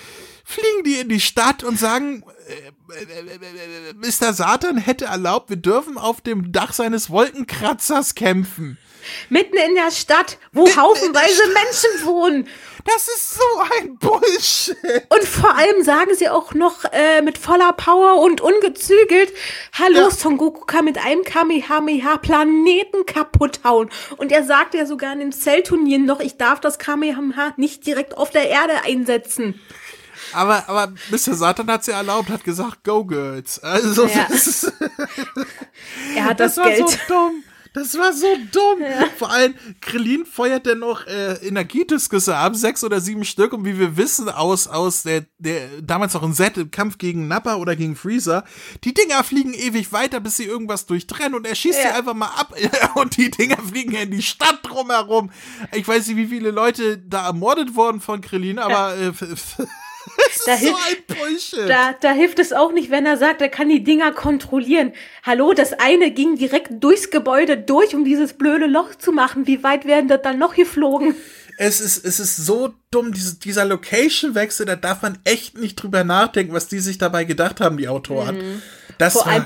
fliegen 0.43 0.83
die 0.83 0.95
in 0.95 1.07
die 1.07 1.19
Stadt 1.19 1.63
und 1.63 1.77
sagen, 1.77 2.23
äh, 2.47 2.93
äh, 2.93 3.19
äh, 3.19 3.89
äh, 3.89 3.93
Mr. 3.93 4.33
Satan 4.33 4.79
hätte 4.79 5.05
erlaubt, 5.05 5.51
wir 5.51 5.57
dürfen 5.57 5.99
auf 5.99 6.19
dem 6.21 6.51
Dach 6.51 6.73
seines 6.73 7.11
Wolkenkratzers 7.11 8.15
kämpfen. 8.15 8.79
Mitten 9.29 9.55
in 9.55 9.75
der 9.75 9.91
Stadt, 9.91 10.39
wo 10.51 10.65
der 10.65 10.77
haufenweise 10.77 11.43
Menschen 11.47 12.07
wohnen. 12.07 12.47
Das 12.95 13.07
ist 13.07 13.33
so 13.35 13.41
ein 13.79 13.97
Bullshit. 13.97 14.77
Und 15.09 15.23
vor 15.23 15.55
allem 15.55 15.83
sagen 15.83 16.11
sie 16.15 16.29
auch 16.29 16.53
noch 16.53 16.85
äh, 16.91 17.21
mit 17.21 17.37
voller 17.37 17.73
Power 17.73 18.21
und 18.21 18.41
ungezügelt, 18.41 19.31
hallo, 19.73 19.99
Ja. 19.99 20.11
Son 20.11 20.37
Goku 20.37 20.65
kann 20.65 20.85
mit 20.85 20.97
einem 20.97 21.23
Kamehameha 21.23 22.17
Planeten 22.17 23.05
kaputt 23.05 23.59
hauen. 23.63 23.89
Und 24.17 24.31
er 24.31 24.43
sagt 24.43 24.73
ja 24.73 24.85
sogar 24.85 25.13
in 25.13 25.19
den 25.19 25.31
Zellturnieren 25.31 26.05
noch, 26.05 26.19
ich 26.19 26.37
darf 26.37 26.59
das 26.61 26.79
Kamehameha 26.79 27.53
nicht 27.57 27.85
direkt 27.85 28.17
auf 28.17 28.29
der 28.31 28.49
Erde 28.49 28.73
einsetzen. 28.85 29.59
Aber, 30.33 30.67
aber 30.67 30.93
Mr. 31.09 31.33
Satan 31.33 31.69
hat 31.71 31.83
sie 31.83 31.91
erlaubt, 31.91 32.29
hat 32.29 32.43
gesagt, 32.43 32.83
go 32.83 33.03
girls. 33.03 33.59
Also, 33.63 34.05
Ja. 34.07 34.27
das, 34.29 34.47
ist, 34.47 34.73
Er 36.15 36.25
hat 36.25 36.39
das, 36.39 36.55
das 36.55 36.63
war 36.65 36.71
Geld. 36.71 36.89
so 36.89 36.97
dumm. 37.07 37.43
Das 37.73 37.95
war 37.97 38.13
so 38.13 38.27
dumm. 38.51 38.81
Ja. 38.81 39.05
Vor 39.17 39.29
allem, 39.29 39.53
Krillin 39.79 40.25
feuert 40.25 40.65
dann 40.65 40.79
noch 40.79 41.05
äh, 41.05 41.33
Energiediskusse 41.45 42.35
ab, 42.35 42.55
sechs 42.55 42.83
oder 42.83 42.99
sieben 42.99 43.23
Stück. 43.25 43.53
Und 43.53 43.65
wie 43.65 43.77
wir 43.77 43.95
wissen 43.95 44.27
aus, 44.27 44.67
aus 44.67 45.03
der, 45.03 45.25
der 45.37 45.81
damals 45.81 46.13
noch 46.15 46.23
ein 46.23 46.33
Set 46.33 46.57
im 46.57 46.71
Kampf 46.71 46.97
gegen 46.97 47.27
Nappa 47.27 47.55
oder 47.55 47.75
gegen 47.75 47.95
Freezer, 47.95 48.43
die 48.83 48.93
Dinger 48.93 49.23
fliegen 49.23 49.53
ewig 49.53 49.91
weiter, 49.91 50.19
bis 50.19 50.37
sie 50.37 50.45
irgendwas 50.45 50.87
durchtrennen. 50.87 51.35
Und 51.35 51.45
er 51.45 51.55
schießt 51.55 51.77
ja. 51.77 51.91
sie 51.91 51.97
einfach 51.97 52.15
mal 52.15 52.27
ab. 52.27 52.55
und 52.95 53.17
die 53.17 53.29
Dinger 53.29 53.57
fliegen 53.57 53.93
in 53.93 54.11
die 54.11 54.23
Stadt 54.23 54.59
drumherum. 54.63 55.31
Ich 55.73 55.87
weiß 55.87 56.07
nicht, 56.07 56.17
wie 56.17 56.27
viele 56.27 56.51
Leute 56.51 56.97
da 56.97 57.27
ermordet 57.27 57.75
wurden 57.75 58.01
von 58.01 58.21
Krillin, 58.21 58.59
aber. 58.59 58.95
Ja. 58.95 59.09
Äh, 59.09 59.13
da, 60.45 60.57
so 60.57 60.65
hilft, 60.65 61.69
da, 61.69 61.95
da 61.99 62.11
hilft 62.11 62.39
es 62.39 62.53
auch 62.53 62.71
nicht, 62.71 62.91
wenn 62.91 63.05
er 63.05 63.17
sagt, 63.17 63.41
er 63.41 63.49
kann 63.49 63.69
die 63.69 63.83
Dinger 63.83 64.11
kontrollieren. 64.11 64.93
Hallo, 65.23 65.53
das 65.53 65.73
eine 65.73 66.11
ging 66.11 66.35
direkt 66.35 66.71
durchs 66.83 67.09
Gebäude 67.09 67.57
durch, 67.57 67.95
um 67.95 68.03
dieses 68.03 68.33
blöde 68.33 68.65
Loch 68.65 68.95
zu 68.95 69.11
machen. 69.11 69.47
Wie 69.47 69.63
weit 69.63 69.85
werden 69.85 70.07
das 70.07 70.21
dann 70.21 70.39
noch 70.39 70.55
geflogen? 70.55 71.15
Es 71.57 71.81
ist, 71.81 72.05
es 72.05 72.19
ist 72.21 72.37
so 72.37 72.73
dumm, 72.89 73.11
diese, 73.11 73.35
dieser 73.35 73.65
Location-Wechsel, 73.65 74.65
da 74.65 74.77
darf 74.77 75.01
man 75.01 75.19
echt 75.25 75.57
nicht 75.57 75.75
drüber 75.75 76.05
nachdenken, 76.05 76.53
was 76.53 76.69
die 76.69 76.79
sich 76.79 76.97
dabei 76.97 77.25
gedacht 77.25 77.59
haben, 77.59 77.77
die 77.77 77.89
Autoren. 77.89 78.37
Mhm. 78.37 78.61
Das 78.97 79.13
vor, 79.13 79.27
allem, 79.27 79.45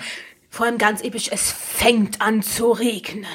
vor 0.49 0.67
allem 0.67 0.77
ganz 0.77 1.01
episch, 1.01 1.29
es 1.31 1.51
fängt 1.51 2.21
an 2.21 2.43
zu 2.43 2.71
regnen. 2.71 3.25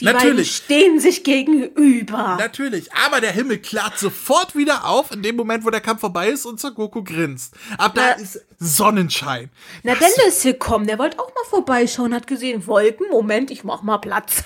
Die 0.00 0.04
Natürlich. 0.04 0.56
stehen 0.56 1.00
sich 1.00 1.24
gegenüber. 1.24 2.36
Natürlich. 2.38 2.92
Aber 2.92 3.20
der 3.20 3.32
Himmel 3.32 3.58
klart 3.58 3.98
sofort 3.98 4.54
wieder 4.54 4.84
auf, 4.84 5.10
in 5.10 5.22
dem 5.22 5.34
Moment, 5.34 5.64
wo 5.64 5.70
der 5.70 5.80
Kampf 5.80 6.00
vorbei 6.00 6.28
ist 6.28 6.46
und 6.46 6.60
Son 6.60 6.74
Goku 6.74 7.02
grinst. 7.02 7.54
Ab 7.78 7.94
da 7.94 8.12
ist 8.12 8.40
Sonnenschein. 8.58 9.50
Na, 9.82 9.92
Was? 9.92 9.98
Dende 9.98 10.28
ist 10.28 10.42
gekommen. 10.44 10.86
Der 10.86 10.98
wollte 10.98 11.18
auch 11.18 11.28
mal 11.28 11.44
vorbeischauen, 11.48 12.14
hat 12.14 12.28
gesehen, 12.28 12.66
Wolken, 12.66 13.08
Moment, 13.10 13.50
ich 13.50 13.64
mach 13.64 13.82
mal 13.82 13.98
Platz. 13.98 14.44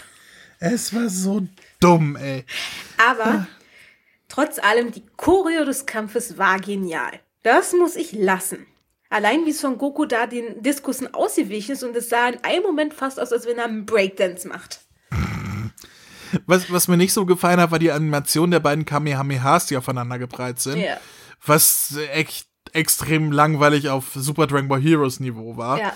Es 0.59 0.95
war 0.95 1.09
so 1.09 1.47
dumm, 1.81 2.17
ey. 2.17 2.45
Aber 2.97 3.27
ah. 3.27 3.47
trotz 4.29 4.59
allem, 4.59 4.93
die 4.93 5.03
Choreo 5.17 5.65
des 5.65 5.85
Kampfes 5.87 6.39
war 6.39 6.61
genial. 6.61 7.21
Das 7.43 7.73
muss 7.73 7.97
ich 7.97 8.13
lassen. 8.13 8.67
Allein 9.11 9.45
wie 9.45 9.53
Son 9.53 9.77
Goku 9.77 10.07
da 10.07 10.27
den 10.27 10.63
Diskussen 10.63 11.13
ausgewichen 11.13 11.73
ist 11.73 11.83
und 11.83 11.95
es 11.95 12.09
sah 12.09 12.29
in 12.29 12.43
einem 12.43 12.63
Moment 12.63 12.95
fast 12.95 13.21
aus, 13.21 13.33
als 13.33 13.45
wenn 13.45 13.59
er 13.59 13.67
einen 13.67 13.85
Breakdance 13.85 14.49
macht. 14.49 14.81
Was, 16.47 16.71
was 16.73 16.89
mir 16.89 16.97
nicht 16.97 17.13
so 17.13 17.27
gefallen 17.27 17.61
hat, 17.61 17.71
war 17.71 17.79
die 17.79 17.93
Animation 17.93 18.51
der 18.51 18.61
beiden 18.61 18.85
Kamehamehas, 18.85 19.67
die 19.67 19.77
aufeinander 19.77 20.19
gebreit 20.19 20.61
sind. 20.61 20.79
Ja. 20.79 20.99
Was 21.45 21.97
echt 22.13 22.47
extrem 22.73 23.33
langweilig 23.33 23.89
auf 23.89 24.07
Super 24.15 24.47
Dragon 24.47 24.69
Ball 24.69 24.81
Heroes 24.81 25.21
Niveau 25.21 25.57
war. 25.57 25.79
Ja. 25.79 25.93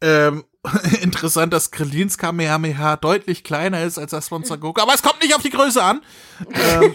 Ähm, 0.00 0.44
interessant, 1.02 1.52
dass 1.52 1.70
Krillins 1.70 2.18
Kamehameha 2.18 2.96
deutlich 2.96 3.44
kleiner 3.44 3.82
ist 3.82 3.98
als 3.98 4.12
das 4.12 4.28
von 4.28 4.44
Sagoku, 4.44 4.80
aber 4.80 4.94
es 4.94 5.02
kommt 5.02 5.20
nicht 5.22 5.34
auf 5.34 5.42
die 5.42 5.50
Größe 5.50 5.82
an. 5.82 6.02
ähm, 6.52 6.94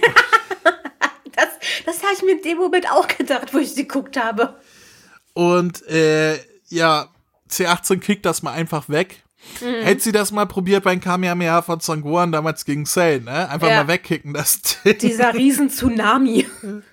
das 1.36 1.50
das 1.86 2.04
habe 2.04 2.14
ich 2.14 2.22
mir 2.24 2.32
in 2.34 2.42
dem 2.42 2.58
Moment 2.58 2.90
auch 2.92 3.08
gedacht, 3.08 3.54
wo 3.54 3.58
ich 3.58 3.74
sie 3.74 3.88
geguckt 3.88 4.18
habe. 4.18 4.60
Und 5.34 5.86
äh, 5.88 6.40
ja, 6.68 7.10
C18 7.50 8.00
kickt 8.00 8.26
das 8.26 8.44
mal 8.44 8.54
einfach 8.54 8.90
weg. 8.90 9.24
Mhm. 9.62 9.84
Hätte 9.84 10.02
sie 10.02 10.12
das 10.12 10.32
mal 10.32 10.46
probiert 10.46 10.84
beim 10.84 11.00
Kamehameha 11.00 11.62
von 11.62 11.80
Zangoan 11.80 12.32
damals 12.32 12.66
gegen 12.66 12.86
Cell, 12.86 13.22
ne? 13.22 13.50
Einfach 13.50 13.68
ja. 13.68 13.84
mal 13.84 13.88
wegkicken, 13.88 14.34
das 14.34 14.62
Ding. 14.84 14.98
Dieser 14.98 15.34
Riesen-Tsunami. 15.34 16.48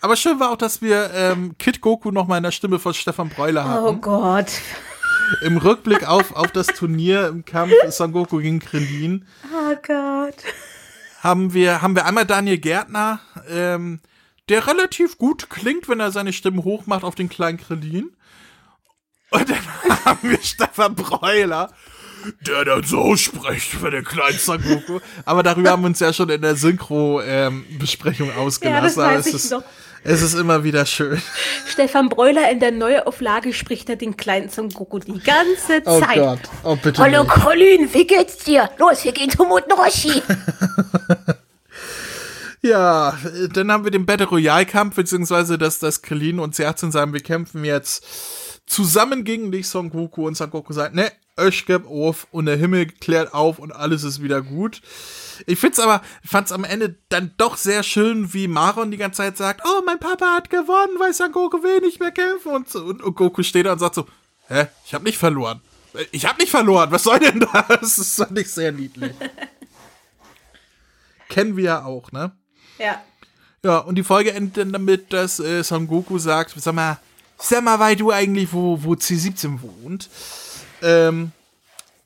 Aber 0.00 0.16
schön 0.16 0.40
war 0.40 0.50
auch, 0.50 0.56
dass 0.56 0.82
wir 0.82 1.12
ähm, 1.14 1.54
Kid 1.58 1.80
Goku 1.80 2.10
noch 2.10 2.26
mal 2.26 2.36
in 2.36 2.42
der 2.42 2.50
Stimme 2.50 2.80
von 2.80 2.92
Stefan 2.92 3.28
Breuler 3.28 3.68
hatten. 3.68 3.84
Oh 3.86 3.94
Gott. 3.94 4.50
Im 5.42 5.56
Rückblick 5.56 6.06
auf, 6.08 6.34
auf 6.34 6.50
das 6.50 6.66
Turnier 6.66 7.28
im 7.28 7.44
Kampf 7.44 7.72
Son 7.90 8.10
Goku 8.10 8.38
gegen 8.38 8.58
Krillin. 8.58 9.24
Oh 9.44 9.76
Gott. 9.86 10.34
Haben 11.20 11.54
wir, 11.54 11.82
haben 11.82 11.94
wir 11.94 12.04
einmal 12.04 12.26
Daniel 12.26 12.58
Gärtner, 12.58 13.20
ähm, 13.48 14.00
der 14.48 14.66
relativ 14.66 15.18
gut 15.18 15.48
klingt, 15.48 15.88
wenn 15.88 16.00
er 16.00 16.10
seine 16.10 16.32
Stimme 16.32 16.64
hochmacht 16.64 17.04
auf 17.04 17.14
den 17.14 17.28
kleinen 17.28 17.58
Krillin. 17.58 18.10
Und 19.32 19.48
dann 19.48 19.58
haben 20.04 20.30
wir 20.30 20.38
Stefan 20.42 20.94
Breuler, 20.94 21.70
der 22.46 22.64
dann 22.64 22.84
so 22.84 23.16
spricht 23.16 23.70
für 23.70 23.90
den 23.90 24.04
kleinen 24.04 24.38
Goku. 24.62 25.00
Aber 25.24 25.42
darüber 25.42 25.70
haben 25.70 25.82
wir 25.82 25.88
uns 25.88 26.00
ja 26.00 26.12
schon 26.12 26.28
in 26.28 26.42
der 26.42 26.54
Synchro-Besprechung 26.54 28.28
ähm, 28.30 28.36
ausgelassen. 28.38 28.76
Ja, 28.76 28.82
das 28.82 28.96
weiß 28.96 29.26
ich 29.26 29.50
noch. 29.50 29.64
Es 30.04 30.20
ist 30.20 30.34
immer 30.34 30.64
wieder 30.64 30.84
schön. 30.84 31.22
Stefan 31.66 32.08
Breuler 32.08 32.50
in 32.50 32.58
der 32.58 32.72
Neuauflage 32.72 33.52
spricht 33.52 33.88
er 33.88 33.96
den 33.96 34.16
kleinen 34.16 34.48
Son 34.48 34.68
Goku 34.68 34.98
die 34.98 35.20
ganze 35.20 35.80
oh 35.84 36.00
Zeit. 36.00 36.18
Oh 36.18 36.24
Gott, 36.24 36.40
oh 36.64 36.76
bitte 36.76 37.00
Hallo 37.00 37.24
Colin, 37.24 37.88
wie 37.92 38.06
geht's 38.06 38.38
dir? 38.38 38.68
Los, 38.78 39.04
wir 39.04 39.12
gehen 39.12 39.30
zum 39.30 39.46
Roshi. 39.46 40.20
ja, 42.62 43.16
dann 43.52 43.70
haben 43.70 43.84
wir 43.84 43.92
den 43.92 44.04
Battle 44.04 44.26
Royale 44.26 44.66
Kampf, 44.66 44.96
beziehungsweise 44.96 45.56
dass 45.56 45.78
das 45.78 46.02
Krillin 46.02 46.40
und 46.40 46.56
Serzen 46.56 46.90
sagen, 46.90 47.12
wir 47.12 47.22
kämpfen 47.22 47.64
jetzt 47.64 48.04
zusammen 48.66 49.24
gegen 49.24 49.52
dich, 49.52 49.68
Son 49.68 49.90
Goku. 49.90 50.26
Und 50.26 50.36
Son 50.36 50.50
Goku 50.50 50.72
sagt, 50.72 50.94
ne, 50.94 51.10
ich 51.48 51.66
geb 51.66 51.86
auf 51.86 52.26
und 52.30 52.46
der 52.46 52.56
Himmel 52.56 52.86
klärt 52.86 53.32
auf 53.32 53.58
und 53.58 53.72
alles 53.72 54.04
ist 54.04 54.22
wieder 54.22 54.42
gut. 54.42 54.82
Ich 55.46 55.58
find's 55.58 55.80
aber, 55.80 56.02
fand's 56.24 56.52
am 56.52 56.64
Ende 56.64 56.96
dann 57.08 57.32
doch 57.38 57.56
sehr 57.56 57.82
schön, 57.82 58.34
wie 58.34 58.48
Maron 58.48 58.90
die 58.90 58.96
ganze 58.96 59.18
Zeit 59.18 59.36
sagt, 59.36 59.62
oh, 59.64 59.82
mein 59.86 59.98
Papa 59.98 60.34
hat 60.34 60.50
gewonnen, 60.50 60.98
weil 60.98 61.14
Son 61.14 61.32
Goku 61.32 61.62
will 61.62 61.80
nicht 61.80 62.00
mehr 62.00 62.12
kämpfen. 62.12 62.52
Und, 62.52 62.74
und, 62.74 63.02
und 63.02 63.16
Goku 63.16 63.42
steht 63.42 63.66
da 63.66 63.72
und 63.72 63.78
sagt 63.78 63.94
so, 63.94 64.06
hä, 64.48 64.66
ich 64.84 64.94
hab 64.94 65.02
nicht 65.02 65.18
verloren. 65.18 65.60
Ich 66.10 66.26
hab 66.26 66.38
nicht 66.38 66.50
verloren, 66.50 66.90
was 66.90 67.04
soll 67.04 67.18
denn 67.18 67.40
das? 67.40 67.52
Das 67.96 68.16
fand 68.16 68.38
ich 68.38 68.50
sehr 68.50 68.72
niedlich. 68.72 69.12
Kennen 71.28 71.56
wir 71.56 71.64
ja 71.64 71.84
auch, 71.84 72.12
ne? 72.12 72.32
Ja. 72.78 73.02
Ja, 73.64 73.78
und 73.78 73.94
die 73.94 74.02
Folge 74.02 74.32
endet 74.32 74.56
dann 74.56 74.72
damit, 74.72 75.12
dass 75.12 75.38
äh, 75.38 75.62
Son 75.62 75.86
Goku 75.86 76.18
sagt, 76.18 76.52
sag 76.56 76.74
mal, 76.74 76.98
sag 77.48 77.64
mal, 77.64 77.78
weil 77.78 77.96
du 77.96 78.10
eigentlich, 78.10 78.52
wo, 78.52 78.82
wo 78.82 78.92
C17 78.92 79.60
wohnt. 79.62 80.08
Ähm, 80.82 81.32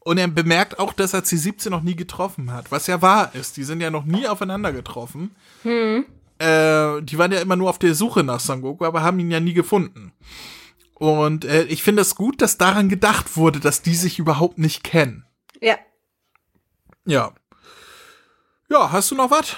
und 0.00 0.18
er 0.18 0.28
bemerkt 0.28 0.78
auch, 0.78 0.92
dass 0.92 1.14
er 1.14 1.24
C17 1.24 1.70
noch 1.70 1.82
nie 1.82 1.96
getroffen 1.96 2.52
hat, 2.52 2.70
was 2.70 2.86
ja 2.86 3.02
wahr 3.02 3.34
ist. 3.34 3.56
Die 3.56 3.64
sind 3.64 3.80
ja 3.80 3.90
noch 3.90 4.04
nie 4.04 4.28
aufeinander 4.28 4.72
getroffen. 4.72 5.34
Hm. 5.62 6.04
Äh, 6.38 7.02
die 7.02 7.18
waren 7.18 7.32
ja 7.32 7.40
immer 7.40 7.56
nur 7.56 7.70
auf 7.70 7.78
der 7.78 7.94
Suche 7.94 8.22
nach 8.22 8.40
Son 8.40 8.62
Goku, 8.62 8.84
aber 8.84 9.02
haben 9.02 9.18
ihn 9.18 9.30
ja 9.30 9.40
nie 9.40 9.54
gefunden. 9.54 10.12
Und 10.94 11.44
äh, 11.44 11.64
ich 11.64 11.82
finde 11.82 12.02
es 12.02 12.14
gut, 12.14 12.40
dass 12.40 12.56
daran 12.56 12.88
gedacht 12.88 13.36
wurde, 13.36 13.60
dass 13.60 13.82
die 13.82 13.94
sich 13.94 14.18
überhaupt 14.18 14.58
nicht 14.58 14.84
kennen. 14.84 15.26
Ja. 15.60 15.76
Ja. 17.04 17.32
Ja, 18.70 18.92
hast 18.92 19.10
du 19.10 19.14
noch 19.14 19.30
was? 19.30 19.56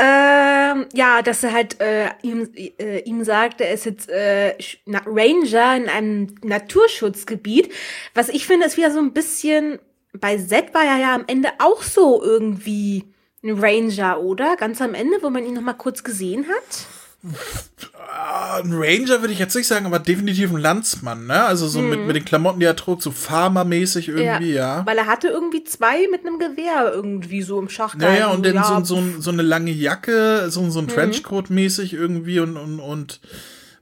Ähm, 0.00 0.86
ja, 0.94 1.22
dass 1.22 1.42
er 1.42 1.52
halt 1.52 1.80
äh, 1.80 2.10
ihm, 2.22 2.48
äh, 2.54 3.00
ihm 3.00 3.24
sagt, 3.24 3.60
er 3.60 3.72
ist 3.72 3.84
jetzt 3.84 4.08
äh, 4.08 4.54
Ranger 4.86 5.76
in 5.76 5.88
einem 5.88 6.36
Naturschutzgebiet. 6.44 7.72
Was 8.14 8.28
ich 8.28 8.46
finde, 8.46 8.66
ist 8.66 8.76
wieder 8.76 8.92
so 8.92 9.00
ein 9.00 9.12
bisschen, 9.12 9.80
bei 10.12 10.38
Z 10.38 10.72
war 10.72 10.84
er 10.84 10.98
ja 10.98 11.14
am 11.16 11.24
Ende 11.26 11.48
auch 11.58 11.82
so 11.82 12.22
irgendwie 12.22 13.06
ein 13.42 13.58
Ranger, 13.58 14.20
oder? 14.20 14.54
Ganz 14.54 14.80
am 14.80 14.94
Ende, 14.94 15.18
wo 15.20 15.30
man 15.30 15.44
ihn 15.44 15.54
noch 15.54 15.62
mal 15.62 15.72
kurz 15.72 16.04
gesehen 16.04 16.46
hat. 16.46 16.86
Ein 17.22 18.72
Ranger 18.72 19.20
würde 19.20 19.32
ich 19.32 19.40
jetzt 19.40 19.56
nicht 19.56 19.66
sagen, 19.66 19.86
aber 19.86 19.98
definitiv 19.98 20.50
ein 20.52 20.58
Landsmann, 20.58 21.26
ne? 21.26 21.44
Also 21.44 21.66
so 21.66 21.80
hm. 21.80 21.90
mit, 21.90 22.00
mit 22.06 22.16
den 22.16 22.24
Klamotten, 22.24 22.60
die 22.60 22.66
er 22.66 22.76
trug, 22.76 23.02
so 23.02 23.10
Farmermäßig 23.10 24.08
irgendwie, 24.08 24.52
ja, 24.52 24.78
ja. 24.78 24.86
Weil 24.86 24.98
er 24.98 25.06
hatte 25.06 25.28
irgendwie 25.28 25.64
zwei 25.64 26.06
mit 26.10 26.24
einem 26.24 26.38
Gewehr 26.38 26.92
irgendwie 26.94 27.42
so 27.42 27.58
im 27.58 27.68
Schach. 27.68 27.96
Ja, 28.00 28.14
ja, 28.14 28.26
und 28.28 28.46
dann 28.46 28.54
ja. 28.54 28.82
so, 28.84 28.96
so, 28.96 29.20
so 29.20 29.30
eine 29.30 29.42
lange 29.42 29.72
Jacke, 29.72 30.46
so, 30.48 30.68
so 30.70 30.78
ein 30.78 30.86
mhm. 30.86 30.90
Trenchcoat-mäßig 30.90 31.92
irgendwie 31.92 32.38
und, 32.38 32.56
und, 32.56 32.78
und 32.78 33.20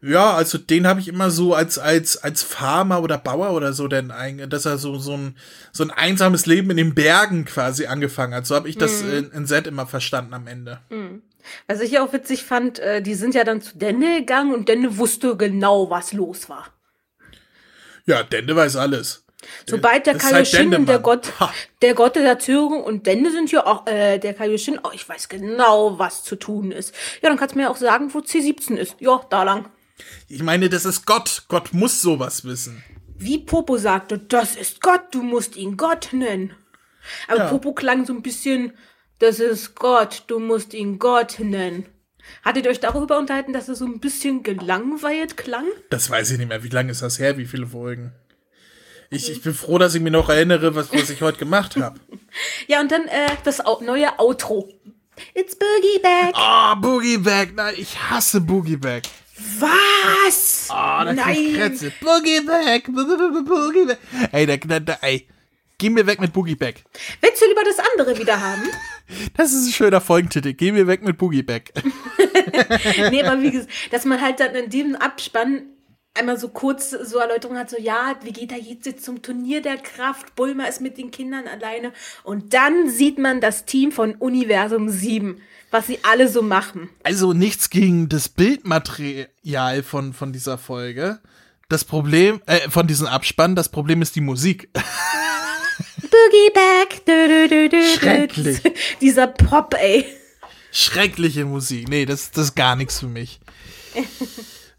ja, 0.02 0.34
also 0.34 0.58
den 0.58 0.86
habe 0.86 1.00
ich 1.00 1.08
immer 1.08 1.30
so 1.30 1.54
als 1.54 1.78
als 1.78 2.16
als 2.18 2.42
Farmer 2.42 3.02
oder 3.02 3.18
Bauer 3.18 3.52
oder 3.52 3.72
so 3.72 3.88
denn 3.88 4.12
dass 4.48 4.66
er 4.66 4.78
so 4.78 4.98
so 4.98 5.14
ein 5.14 5.36
so 5.72 5.82
ein 5.82 5.90
einsames 5.90 6.46
Leben 6.46 6.70
in 6.70 6.76
den 6.76 6.94
Bergen 6.94 7.44
quasi 7.44 7.86
angefangen 7.86 8.34
hat. 8.34 8.46
So 8.46 8.54
habe 8.54 8.68
ich 8.68 8.78
das 8.78 9.02
mhm. 9.02 9.12
in, 9.12 9.30
in 9.32 9.46
Set 9.46 9.66
immer 9.66 9.86
verstanden 9.86 10.34
am 10.34 10.46
Ende. 10.46 10.80
Mhm. 10.90 11.22
Was 11.66 11.80
ich 11.80 11.98
auch 11.98 12.12
witzig 12.12 12.44
fand, 12.44 12.78
äh, 12.78 13.02
die 13.02 13.14
sind 13.14 13.34
ja 13.34 13.44
dann 13.44 13.60
zu 13.60 13.76
Dende 13.76 14.18
gegangen 14.18 14.54
und 14.54 14.68
Dende 14.68 14.98
wusste 14.98 15.36
genau, 15.36 15.90
was 15.90 16.12
los 16.12 16.48
war. 16.48 16.66
Ja, 18.06 18.22
Dende 18.22 18.54
weiß 18.54 18.76
alles. 18.76 19.24
Sobald 19.68 20.06
der 20.06 20.14
halt 20.14 20.22
Kaioshin 20.22 20.72
halt 20.72 20.88
der 20.88 20.98
Gott, 20.98 21.32
der 21.82 21.94
Gott 21.94 22.16
der 22.16 22.24
Erzählung 22.24 22.82
und 22.82 23.06
Dende 23.06 23.30
sind 23.30 23.52
ja 23.52 23.66
auch, 23.66 23.86
äh, 23.86 24.18
der 24.18 24.34
Kaioshin, 24.34 24.80
oh, 24.82 24.90
ich 24.92 25.08
weiß 25.08 25.28
genau, 25.28 25.98
was 25.98 26.24
zu 26.24 26.36
tun 26.36 26.72
ist. 26.72 26.94
Ja, 27.22 27.28
dann 27.28 27.38
kannst 27.38 27.54
du 27.54 27.58
mir 27.58 27.70
auch 27.70 27.76
sagen, 27.76 28.12
wo 28.12 28.18
C17 28.20 28.76
ist. 28.76 28.96
Ja, 28.98 29.24
da 29.30 29.42
lang. 29.42 29.68
Ich 30.28 30.42
meine, 30.42 30.68
das 30.68 30.84
ist 30.84 31.06
Gott. 31.06 31.44
Gott 31.48 31.72
muss 31.72 32.00
sowas 32.02 32.44
wissen. 32.44 32.82
Wie 33.18 33.38
Popo 33.38 33.78
sagte, 33.78 34.18
das 34.18 34.56
ist 34.56 34.82
Gott, 34.82 35.02
du 35.12 35.22
musst 35.22 35.56
ihn 35.56 35.76
Gott 35.76 36.08
nennen. 36.12 36.54
Aber 37.28 37.38
ja. 37.38 37.48
Popo 37.48 37.72
klang 37.72 38.04
so 38.04 38.12
ein 38.12 38.22
bisschen, 38.22 38.72
das 39.18 39.40
ist 39.40 39.74
Gott, 39.74 40.24
du 40.26 40.38
musst 40.38 40.74
ihn 40.74 40.98
Gott 40.98 41.38
nennen. 41.38 41.86
Hattet 42.44 42.64
ihr 42.64 42.70
euch 42.70 42.80
darüber 42.80 43.18
unterhalten, 43.18 43.52
dass 43.52 43.68
er 43.68 43.76
so 43.76 43.84
ein 43.84 44.00
bisschen 44.00 44.42
gelangweilt 44.42 45.36
klang? 45.36 45.66
Das 45.90 46.10
weiß 46.10 46.32
ich 46.32 46.38
nicht 46.38 46.48
mehr. 46.48 46.64
Wie 46.64 46.68
lange 46.68 46.90
ist 46.92 47.02
das 47.02 47.18
her? 47.18 47.38
Wie 47.38 47.46
viele 47.46 47.66
Folgen? 47.66 48.12
Ich, 49.10 49.30
ich 49.30 49.42
bin 49.42 49.54
froh, 49.54 49.78
dass 49.78 49.94
ich 49.94 50.02
mich 50.02 50.12
noch 50.12 50.28
erinnere, 50.28 50.74
was, 50.74 50.92
was 50.92 51.10
ich 51.10 51.22
heute 51.22 51.38
gemacht 51.38 51.76
habe. 51.76 52.00
Ja, 52.66 52.82
und 52.82 52.92
dann 52.92 53.08
äh, 53.08 53.28
das 53.44 53.62
neue 53.80 54.18
Outro. 54.18 54.68
It's 55.32 55.56
Boogie 55.56 56.00
Back. 56.02 56.34
Oh, 56.36 56.76
Boogie 56.76 57.16
Back. 57.16 57.54
Nein, 57.54 57.74
ich 57.78 57.98
hasse 57.98 58.42
Boogie 58.42 58.76
Back. 58.76 59.04
Was? 59.58 60.68
Oh, 60.70 60.74
da 60.74 61.14
krieg 61.14 61.38
ich 61.38 61.52
Nein. 61.52 61.54
Krätze. 61.54 61.92
Boogie 61.98 62.40
Back. 62.40 62.84
Boogie 62.92 63.86
Back. 63.86 63.98
Ey, 64.32 64.44
da, 64.44 64.56
da, 64.58 64.80
da, 64.80 64.98
ey. 65.00 65.26
Geh 65.78 65.88
mir 65.88 66.06
weg 66.06 66.20
mit 66.20 66.34
Boogie 66.34 66.56
Back. 66.56 66.84
Willst 67.22 67.40
du 67.40 67.46
lieber 67.46 67.62
das 67.64 67.78
andere 67.78 68.18
wieder 68.18 68.38
haben? 68.38 68.68
Das 69.36 69.52
ist 69.52 69.66
ein 69.66 69.72
schöner 69.72 70.00
Folgentitel. 70.00 70.52
Geh 70.52 70.72
mir 70.72 70.86
weg 70.86 71.02
mit 71.02 71.18
Boogie 71.18 71.42
Back. 71.42 71.72
nee, 73.10 73.22
aber 73.22 73.40
wie 73.42 73.50
gesagt, 73.50 73.70
dass 73.90 74.04
man 74.04 74.20
halt 74.20 74.40
dann 74.40 74.54
in 74.54 74.70
diesem 74.70 74.96
Abspann 74.96 75.62
einmal 76.16 76.38
so 76.38 76.48
kurz 76.48 76.90
so 76.90 77.18
Erläuterung 77.18 77.56
hat, 77.56 77.70
so 77.70 77.76
ja, 77.78 78.16
Vegeta 78.22 78.56
geht 78.56 78.86
jetzt 78.86 79.04
zum 79.04 79.22
Turnier 79.22 79.62
der 79.62 79.76
Kraft, 79.76 80.34
Bulma 80.34 80.64
ist 80.64 80.80
mit 80.80 80.98
den 80.98 81.10
Kindern 81.10 81.46
alleine 81.46 81.92
und 82.24 82.54
dann 82.54 82.88
sieht 82.88 83.18
man 83.18 83.40
das 83.40 83.64
Team 83.64 83.92
von 83.92 84.14
Universum 84.14 84.88
7, 84.88 85.40
was 85.70 85.86
sie 85.86 85.98
alle 86.02 86.28
so 86.28 86.42
machen. 86.42 86.88
Also 87.02 87.32
nichts 87.32 87.70
gegen 87.70 88.08
das 88.08 88.28
Bildmaterial 88.28 89.82
von, 89.82 90.12
von 90.12 90.32
dieser 90.32 90.58
Folge. 90.58 91.20
Das 91.68 91.84
Problem, 91.84 92.40
äh, 92.46 92.70
von 92.70 92.86
diesem 92.86 93.08
Abspann, 93.08 93.56
das 93.56 93.68
Problem 93.68 94.00
ist 94.00 94.14
die 94.16 94.20
Musik. 94.20 94.70
Boogie 96.16 96.50
Back. 96.54 97.06
Dü, 97.06 97.48
dü, 97.50 97.70
dü. 97.70 97.82
Schrecklich. 97.82 98.58
Dieser 99.00 99.26
Pop, 99.26 99.74
ey. 99.78 100.06
Schreckliche 100.72 101.44
Musik. 101.44 101.88
Nee, 101.88 102.06
das, 102.06 102.30
das 102.30 102.46
ist 102.46 102.56
gar 102.56 102.76
nichts 102.76 103.00
für 103.00 103.06
mich. 103.06 103.40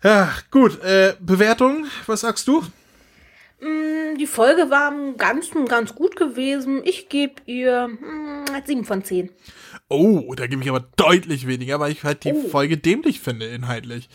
Ja, 0.04 0.32
gut, 0.52 0.82
äh, 0.84 1.16
Bewertung, 1.20 1.86
was 2.06 2.22
sagst 2.22 2.48
du? 2.48 2.64
Die 3.62 4.28
Folge 4.28 4.70
war 4.70 4.92
im 4.92 5.18
Ganzen 5.18 5.66
ganz 5.66 5.96
gut 5.96 6.16
gewesen. 6.16 6.82
Ich 6.86 7.10
gebe 7.10 7.42
ihr 7.46 7.88
mm, 7.88 8.46
7 8.66 8.86
von 8.86 9.04
10. 9.04 9.32
Oh, 9.90 10.34
da 10.36 10.48
gebe 10.48 10.62
ich 10.62 10.70
aber 10.70 10.86
deutlich 10.98 11.48
weniger, 11.48 11.80
weil 11.80 11.94
ich 11.94 12.04
halt 12.04 12.26
die 12.26 12.34
Oh. 12.34 12.50
Folge 12.50 12.78
dämlich 12.78 13.22
finde, 13.22 13.46
inhaltlich. 13.46 14.10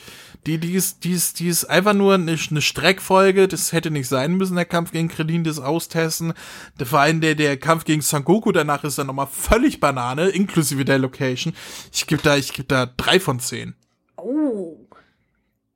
Die, 0.47 0.59
die 0.59 0.75
ist, 0.75 1.05
die 1.05 1.12
ist, 1.12 1.41
die 1.41 1.49
ist 1.49 1.64
einfach 1.64 1.95
nur 1.95 2.12
eine, 2.14 2.37
eine 2.51 2.61
Streckfolge, 2.61 3.49
das 3.49 3.73
hätte 3.73 3.91
nicht 3.91 4.07
sein 4.09 4.35
müssen, 4.35 4.57
der 4.57 4.66
Kampf 4.66 4.93
gegen 4.93 5.09
Krillin, 5.09 5.45
das 5.45 5.59
Austesten. 5.59 6.35
Der, 6.79 6.87
vor 6.87 6.99
allem 7.01 7.23
der, 7.23 7.37
der 7.37 7.57
Kampf 7.57 7.85
gegen 7.85 8.03
Son 8.03 8.25
Goku 8.25 8.53
danach 8.53 8.85
ist 8.85 8.99
dann 8.99 9.07
nochmal 9.07 9.29
völlig 9.29 9.81
Banane, 9.81 10.29
inklusive 10.29 10.85
der 10.85 10.99
Location. 10.99 11.55
Ich 11.91 12.07
gebe 12.07 12.20
da, 12.23 12.37
ich 12.37 12.53
gebe 12.53 12.68
da 12.68 12.85
drei 12.85 13.18
von 13.18 13.41
zehn. 13.41 13.75
Oh. 14.18 14.77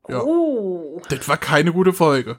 Ja. 0.08 0.20
Oh. 0.22 1.00
Das 1.08 1.26
war 1.26 1.38
keine 1.38 1.72
gute 1.72 1.94
Folge. 1.94 2.36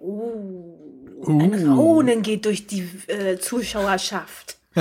Oh. 0.00 0.78
Ein 1.26 1.68
Raunen 1.68 2.22
geht 2.22 2.46
durch 2.46 2.66
die 2.66 2.88
äh, 3.08 3.38
Zuschauerschaft. 3.38 4.56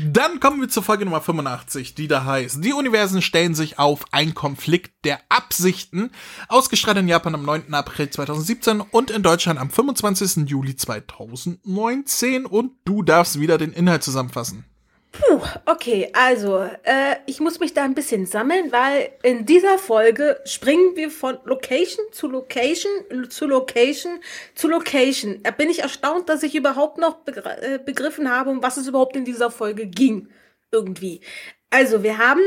Dann 0.00 0.40
kommen 0.40 0.60
wir 0.60 0.68
zur 0.68 0.82
Folge 0.82 1.04
Nummer 1.04 1.20
85, 1.20 1.94
die 1.94 2.08
da 2.08 2.24
heißt, 2.24 2.62
die 2.64 2.72
Universen 2.72 3.22
stellen 3.22 3.54
sich 3.54 3.78
auf 3.78 4.04
ein 4.10 4.34
Konflikt 4.34 5.04
der 5.04 5.20
Absichten, 5.28 6.10
ausgestrahlt 6.48 6.98
in 6.98 7.08
Japan 7.08 7.34
am 7.34 7.44
9. 7.44 7.72
April 7.74 8.10
2017 8.10 8.80
und 8.80 9.10
in 9.10 9.22
Deutschland 9.22 9.58
am 9.58 9.70
25. 9.70 10.48
Juli 10.48 10.76
2019 10.76 12.46
und 12.46 12.72
du 12.84 13.02
darfst 13.02 13.40
wieder 13.40 13.58
den 13.58 13.72
Inhalt 13.72 14.02
zusammenfassen. 14.02 14.64
Puh, 15.10 15.40
okay, 15.64 16.10
also, 16.12 16.58
äh, 16.82 17.16
ich 17.26 17.40
muss 17.40 17.60
mich 17.60 17.72
da 17.72 17.82
ein 17.82 17.94
bisschen 17.94 18.26
sammeln, 18.26 18.70
weil 18.72 19.10
in 19.22 19.46
dieser 19.46 19.78
Folge 19.78 20.38
springen 20.44 20.96
wir 20.96 21.10
von 21.10 21.38
Location 21.44 22.04
zu 22.12 22.28
Location 22.28 22.92
zu 23.30 23.46
Location 23.46 24.20
zu 24.54 24.68
Location. 24.68 25.40
Da 25.42 25.50
bin 25.50 25.70
ich 25.70 25.80
erstaunt, 25.80 26.28
dass 26.28 26.42
ich 26.42 26.54
überhaupt 26.54 26.98
noch 26.98 27.16
begr 27.24 27.62
äh, 27.62 27.78
begriffen 27.78 28.30
habe, 28.30 28.50
um 28.50 28.62
was 28.62 28.76
es 28.76 28.86
überhaupt 28.86 29.16
in 29.16 29.24
dieser 29.24 29.50
Folge 29.50 29.86
ging. 29.86 30.28
Irgendwie. 30.70 31.22
Also, 31.70 32.02
wir 32.02 32.18
haben 32.18 32.42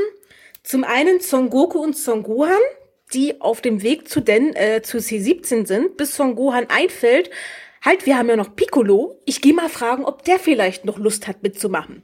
zum 0.63 0.83
einen 0.83 1.19
Son 1.19 1.49
Goku 1.49 1.79
und 1.79 1.97
Son 1.97 2.21
Gohan, 2.23 2.61
die 3.13 3.41
auf 3.41 3.61
dem 3.61 3.81
Weg 3.81 4.07
zu 4.07 4.21
den, 4.21 4.55
äh, 4.55 4.81
zu 4.83 4.97
C17 4.99 5.65
sind, 5.65 5.97
bis 5.97 6.15
Son 6.15 6.35
Gohan 6.35 6.67
einfällt, 6.69 7.31
halt, 7.83 8.05
wir 8.05 8.17
haben 8.17 8.29
ja 8.29 8.35
noch 8.35 8.55
Piccolo. 8.55 9.19
Ich 9.25 9.41
gehe 9.41 9.53
mal 9.53 9.69
fragen, 9.69 10.05
ob 10.05 10.23
der 10.23 10.39
vielleicht 10.39 10.85
noch 10.85 10.97
Lust 10.97 11.27
hat 11.27 11.43
mitzumachen. 11.43 12.03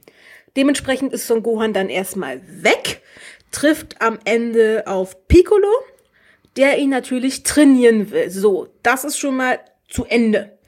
Dementsprechend 0.58 1.12
ist 1.12 1.28
Son 1.28 1.44
Gohan 1.44 1.72
dann 1.72 1.88
erstmal 1.88 2.40
weg, 2.64 3.00
trifft 3.52 4.02
am 4.02 4.18
Ende 4.24 4.82
auf 4.88 5.28
Piccolo, 5.28 5.70
der 6.56 6.78
ihn 6.78 6.90
natürlich 6.90 7.44
trainieren 7.44 8.10
will. 8.10 8.28
So, 8.28 8.66
das 8.82 9.04
ist 9.04 9.20
schon 9.20 9.36
mal 9.36 9.60
zu 9.88 10.04
Ende. 10.04 10.58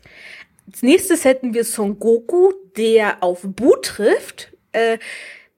Als 0.68 0.84
nächstes 0.84 1.24
hätten 1.24 1.54
wir 1.54 1.64
Son 1.64 1.98
Goku, 1.98 2.52
der 2.76 3.20
auf 3.20 3.40
Bu 3.42 3.74
trifft, 3.82 4.52
äh, 4.70 4.98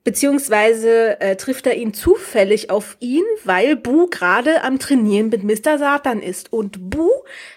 beziehungsweise 0.05 1.21
äh, 1.21 1.37
trifft 1.37 1.67
er 1.67 1.77
ihn 1.77 1.95
zufällig 1.95 2.71
auf 2.71 2.97
ihn, 2.99 3.25
weil 3.45 3.77
Bu 3.77 4.09
gerade 4.09 4.65
am 4.65 4.79
Trainieren 4.79 5.29
mit 5.29 5.45
Mr. 5.45 5.79
Satan 5.79 6.21
ist. 6.21 6.53
Und 6.53 6.91
Bu 6.91 7.09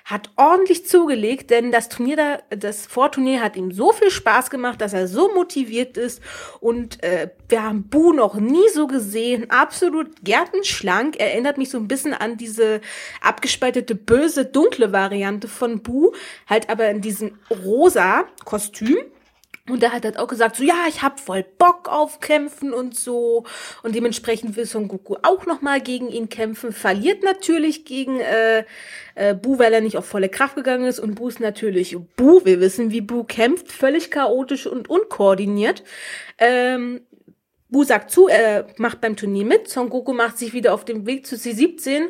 hat 0.04 0.30
ordentlich 0.36 0.86
zugelegt, 0.86 1.50
denn 1.50 1.72
das 1.72 1.90
Turnier, 1.90 2.16
da, 2.18 2.40
das 2.56 2.86
Vorturnier 2.86 3.42
hat 3.42 3.56
ihm 3.56 3.72
so 3.72 3.92
viel 3.94 4.12
Spaß 4.12 4.52
gemacht, 4.52 4.80
dass 4.82 4.94
er 4.94 5.08
so 5.08 5.34
motiviert 5.34 5.98
ist. 5.98 6.22
Und 6.60 7.04
äh, 7.04 7.30
wir 7.50 7.64
haben 7.64 7.90
Bu 7.90 8.14
noch 8.14 8.36
nie 8.36 8.70
so 8.74 8.86
gesehen, 8.86 9.50
absolut 9.50 10.24
gärtenschlank. 10.24 11.20
Erinnert 11.20 11.58
mich 11.58 11.70
so 11.70 11.78
ein 11.80 11.88
bisschen 11.88 12.14
an 12.14 12.38
diese 12.38 12.82
abgespaltete, 13.22 13.96
böse, 13.96 14.46
dunkle 14.46 14.92
Variante 14.92 15.48
von 15.48 15.82
Bu, 15.82 16.12
halt 16.48 16.70
aber 16.70 16.90
in 16.90 17.02
diesem 17.02 17.40
rosa 17.50 18.26
Kostüm. 18.44 18.98
Und 19.68 19.82
da 19.82 19.92
hat 19.92 20.06
er 20.06 20.22
auch 20.22 20.28
gesagt, 20.28 20.58
so 20.58 20.64
ja, 20.64 20.86
ich 20.88 21.02
hab 21.02 21.20
voll 21.20 21.44
Bock 21.58 21.90
auf 21.90 22.20
Kämpfen 22.20 22.72
und 22.72 22.96
so. 22.96 23.46
Und 23.82 23.96
dementsprechend 23.96 24.56
will 24.56 24.66
Son 24.66 24.88
Goku 24.88 25.16
auch 25.24 25.48
nochmal 25.48 25.82
gegen 25.82 26.08
ihn 26.10 26.30
kämpfen. 26.30 26.72
Verliert 26.72 27.24
natürlich 27.24 27.84
gegen 27.84 28.20
äh, 28.20 28.64
äh, 29.16 29.34
Bu, 29.34 29.58
weil 29.58 29.74
er 29.74 29.82
nicht 29.82 29.98
auf 29.98 30.06
volle 30.06 30.30
Kraft 30.30 30.56
gegangen 30.56 30.86
ist. 30.86 31.00
Und 31.00 31.16
Bu 31.16 31.30
ist 31.30 31.40
natürlich 31.40 31.98
Bu. 32.16 32.46
Wir 32.46 32.60
wissen, 32.60 32.92
wie 32.92 33.02
Bu 33.02 33.24
kämpft. 33.24 33.72
Völlig 33.72 34.12
chaotisch 34.12 34.68
und 34.68 34.88
unkoordiniert. 34.88 35.84
Ähm, 36.38 37.02
Bu 37.70 37.84
sagt 37.84 38.12
zu, 38.12 38.28
er 38.28 38.68
macht 38.78 39.02
beim 39.02 39.16
Turnier 39.16 39.46
mit. 39.46 39.68
Son 39.68 39.90
Goku 39.90 40.14
macht 40.14 40.38
sich 40.38 40.54
wieder 40.54 40.76
auf 40.76 40.86
den 40.86 41.08
Weg 41.08 41.26
zu 41.26 41.38
C17. 41.38 42.10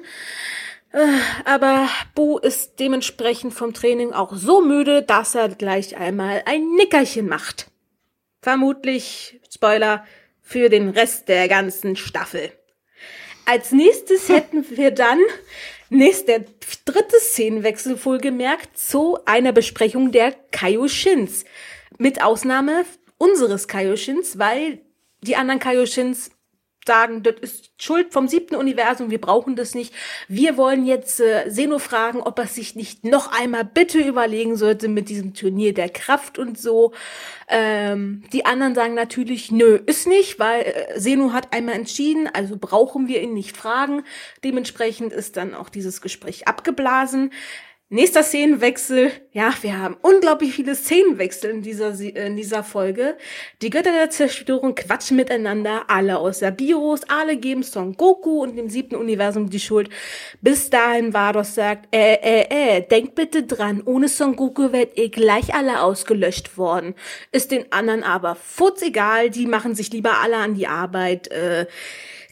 Äh, 0.96 1.20
Aber 1.44 1.90
Bu 2.16 2.38
ist 2.38 2.80
dementsprechend 2.80 3.54
vom 3.54 3.74
Training 3.74 4.14
auch 4.14 4.34
so 4.34 4.62
müde, 4.62 5.04
dass 5.04 5.36
er 5.36 5.50
gleich 5.50 5.98
einmal 5.98 6.42
ein 6.46 6.76
Nickerchen 6.76 7.28
macht. 7.28 7.70
Vermutlich, 8.42 9.42
Spoiler, 9.54 10.06
für 10.42 10.70
den 10.70 10.90
Rest 10.90 11.28
der 11.28 11.50
ganzen 11.50 11.98
Staffel. 11.98 12.52
Als 13.46 13.74
nächstes 13.74 14.30
hätten 14.30 14.66
wir 14.70 14.92
dann 14.92 15.20
nächst 15.90 16.30
der 16.30 16.46
dritte 16.86 17.20
Szenenwechsel 17.20 18.04
wohlgemerkt 18.06 18.78
zu 18.78 19.20
einer 19.26 19.52
Besprechung 19.52 20.14
der 20.14 20.32
Kaioshins. 20.52 21.44
Mit 21.98 22.24
Ausnahme 22.24 22.86
unseres 23.18 23.68
Kaioshins, 23.68 24.40
weil 24.40 24.80
die 25.22 25.36
anderen 25.36 25.60
Kaioshins 25.60 26.32
sagen, 26.88 27.24
das 27.24 27.36
ist 27.42 27.72
Schuld 27.78 28.14
vom 28.14 28.28
siebten 28.28 28.56
Universum, 28.56 29.10
wir 29.10 29.20
brauchen 29.20 29.56
das 29.56 29.76
nicht. 29.76 29.94
Wir 30.28 30.58
wollen 30.58 30.86
jetzt 30.86 31.20
äh, 31.20 31.50
Seno 31.50 31.80
fragen, 31.80 32.22
ob 32.22 32.40
er 32.40 32.48
sich 32.48 32.76
nicht 32.76 33.04
noch 33.04 33.32
einmal 33.32 33.66
bitte 33.66 34.00
überlegen 34.00 34.56
sollte 34.56 34.88
mit 34.88 35.10
diesem 35.10 35.34
Turnier 35.34 35.74
der 35.74 35.90
Kraft 35.90 36.38
und 36.38 36.60
so. 36.60 36.94
Ähm, 37.48 38.24
die 38.34 38.46
anderen 38.46 38.76
sagen 38.76 38.94
natürlich, 38.94 39.52
nö, 39.52 39.80
ist 39.86 40.08
nicht, 40.08 40.40
weil 40.40 40.62
äh, 40.62 41.00
Seno 41.00 41.34
hat 41.34 41.54
einmal 41.54 41.76
entschieden, 41.76 42.30
also 42.32 42.56
brauchen 42.58 43.08
wir 43.08 43.22
ihn 43.22 43.34
nicht 43.34 43.58
fragen. 43.58 44.04
Dementsprechend 44.44 45.12
ist 45.12 45.38
dann 45.38 45.54
auch 45.54 45.70
dieses 45.70 46.02
Gespräch 46.02 46.48
abgeblasen. 46.48 47.32
Nächster 47.90 48.24
Szenenwechsel. 48.24 49.12
Ja, 49.32 49.54
wir 49.62 49.78
haben 49.78 49.96
unglaublich 50.02 50.56
viele 50.56 50.74
Szenenwechsel 50.74 51.52
in 51.52 51.62
dieser, 51.62 51.94
Se- 51.94 52.10
in 52.10 52.36
dieser 52.36 52.64
Folge. 52.64 53.16
Die 53.62 53.70
Götter 53.70 53.92
der 53.92 54.10
Zerstörung 54.10 54.74
quatschen 54.74 55.16
miteinander, 55.18 55.84
alle 55.88 56.18
außer 56.18 56.50
Bios, 56.50 57.02
alle 57.08 57.38
geben 57.38 57.62
Son 57.62 57.94
Goku 57.94 58.42
und 58.42 58.56
dem 58.56 58.70
siebten 58.70 58.96
Universum 58.96 59.52
die 59.52 59.60
Schuld. 59.60 59.90
Bis 60.42 60.72
dahin 60.72 61.14
Vados 61.14 61.54
sagt, 61.54 61.96
äh, 61.96 62.16
äh, 62.16 62.78
äh, 62.78 62.82
denkt 62.82 63.14
bitte 63.14 63.44
dran, 63.44 63.84
ohne 63.86 64.08
Son 64.08 64.36
Goku 64.36 64.72
werdet 64.72 64.98
ihr 64.98 65.10
gleich 65.12 65.54
alle 65.54 65.82
ausgelöscht 65.84 66.58
worden. 66.58 66.96
Ist 67.32 67.52
den 67.52 67.72
anderen 67.72 68.02
aber 68.02 68.34
furzegal, 68.34 69.30
die 69.30 69.46
machen 69.46 69.76
sich 69.76 69.92
lieber 69.92 70.22
alle 70.24 70.38
an 70.38 70.56
die 70.56 70.66
Arbeit, 70.66 71.28
äh, 71.28 71.68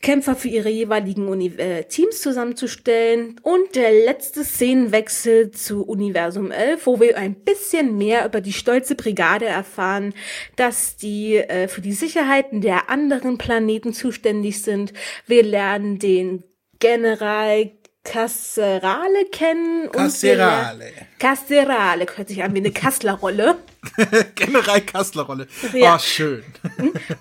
Kämpfer 0.04 0.36
für 0.36 0.50
ihre 0.50 0.70
jeweiligen 0.70 1.28
Uni 1.28 1.48
äh, 1.58 1.86
Teams 1.86 2.22
zusammenzustellen. 2.22 3.40
Und 3.42 3.74
der 3.74 3.92
letzte 3.92 4.44
Szenenwechsel 4.44 5.50
zu 5.50 5.84
Universum 5.84 6.52
11, 6.52 6.86
wo 6.86 7.00
wir 7.00 7.18
ein 7.18 7.34
bisschen 7.34 7.98
mehr 7.98 8.26
über 8.26 8.42
die 8.42 8.54
stolze 8.54 8.94
Brigade 8.94 9.46
erfahren, 9.46 10.14
dass 10.58 10.98
die 10.98 11.38
äh, 11.38 11.68
für 11.68 11.82
die 11.82 11.94
Sicherheiten 11.94 12.62
der 12.62 12.90
anderen 12.90 13.40
Planeten 13.40 13.94
zuständig 13.94 14.62
sind. 14.62 14.94
Wir 15.26 15.42
lernen 15.42 15.98
den 15.98 16.44
General 16.80 17.72
Kasserale 18.04 19.26
kennen. 19.32 19.90
Kasserale. 19.90 20.92
Kasserale, 21.20 22.06
hört 22.16 22.28
sich 22.28 22.44
an 22.44 22.54
wie 22.54 22.60
eine 22.60 22.72
Kasslerrolle. 22.72 23.60
General 24.36 24.82
Kasslerrolle. 24.82 25.48
Ja. 25.72 25.96
Oh, 25.96 26.00
schön. 26.00 26.44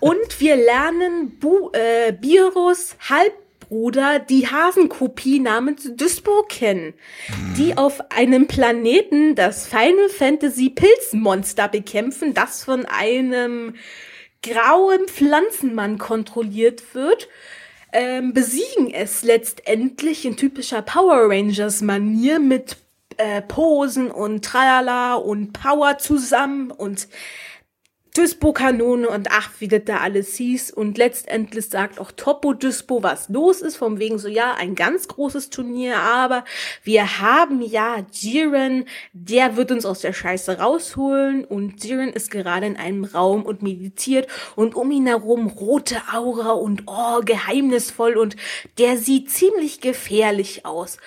Und 0.01 0.41
wir 0.41 0.57
lernen 0.57 1.39
Bu 1.39 1.71
äh, 1.73 2.13
Biros 2.13 2.97
Halbbruder, 3.09 4.19
die 4.19 4.49
Hasenkopie 4.49 5.39
namens 5.39 5.89
Dyspo 5.95 6.43
kennen, 6.49 6.95
hm. 7.27 7.55
die 7.57 7.77
auf 7.77 8.11
einem 8.11 8.49
Planeten 8.49 9.37
das 9.37 9.69
Final 9.69 10.09
Fantasy 10.09 10.71
Pilzmonster 10.71 11.69
bekämpfen, 11.69 12.35
das 12.35 12.65
von 12.65 12.87
einem 12.87 13.77
grauen 14.43 15.07
Pflanzenmann 15.07 15.99
kontrolliert 15.99 16.83
wird 16.95 17.29
ähm, 17.93 18.33
besiegen 18.33 18.93
es 18.93 19.23
letztendlich 19.23 20.25
in 20.25 20.37
typischer 20.37 20.83
Power 20.83 21.29
Rangers 21.29 21.83
Manier 21.83 22.39
mit 22.39 22.77
äh, 23.19 23.43
Posen 23.43 24.11
und 24.11 24.45
Tralala 24.45 25.15
und 25.15 25.53
Power 25.53 25.99
zusammen 25.99 26.71
und 26.71 27.09
Dyspo-Kanone 28.17 29.09
und 29.09 29.29
ach, 29.31 29.51
wie 29.59 29.69
das 29.69 29.83
da 29.87 29.99
alles 29.99 30.35
hieß. 30.37 30.71
Und 30.71 30.99
letztendlich 30.99 31.69
sagt 31.69 31.99
auch 31.99 32.13
Topo 32.13 32.53
Dyspo, 32.53 33.03
was 33.03 33.29
los 33.31 33.63
ist, 33.63 33.77
vom 33.77 33.99
wegen 33.99 34.19
so, 34.19 34.29
ja, 34.29 34.55
ein 34.55 34.75
ganz 34.75 35.09
großes 35.09 35.49
Turnier, 35.51 35.97
aber 35.97 36.45
wir 36.85 37.21
haben 37.21 37.63
ja 37.63 38.05
Jiren, 38.13 38.85
der 39.13 39.57
wird 39.57 39.71
uns 39.71 39.87
aus 39.87 40.01
der 40.01 40.13
Scheiße 40.13 40.59
rausholen 40.59 41.45
und 41.45 41.83
Jiren 41.83 42.13
ist 42.13 42.31
gerade 42.31 42.67
in 42.67 42.77
einem 42.77 43.05
Raum 43.05 43.45
und 43.45 43.63
meditiert 43.63 44.29
und 44.57 44.75
um 44.75 44.91
ihn 44.91 45.07
herum 45.07 45.47
rote 45.47 45.97
Aura 46.13 46.53
und 46.53 46.83
oh, 46.87 47.21
geheimnisvoll 47.25 48.19
und 48.19 48.37
der 48.79 48.99
sieht 48.99 49.31
ziemlich 49.31 49.81
gefährlich 49.81 50.67
aus. 50.67 50.99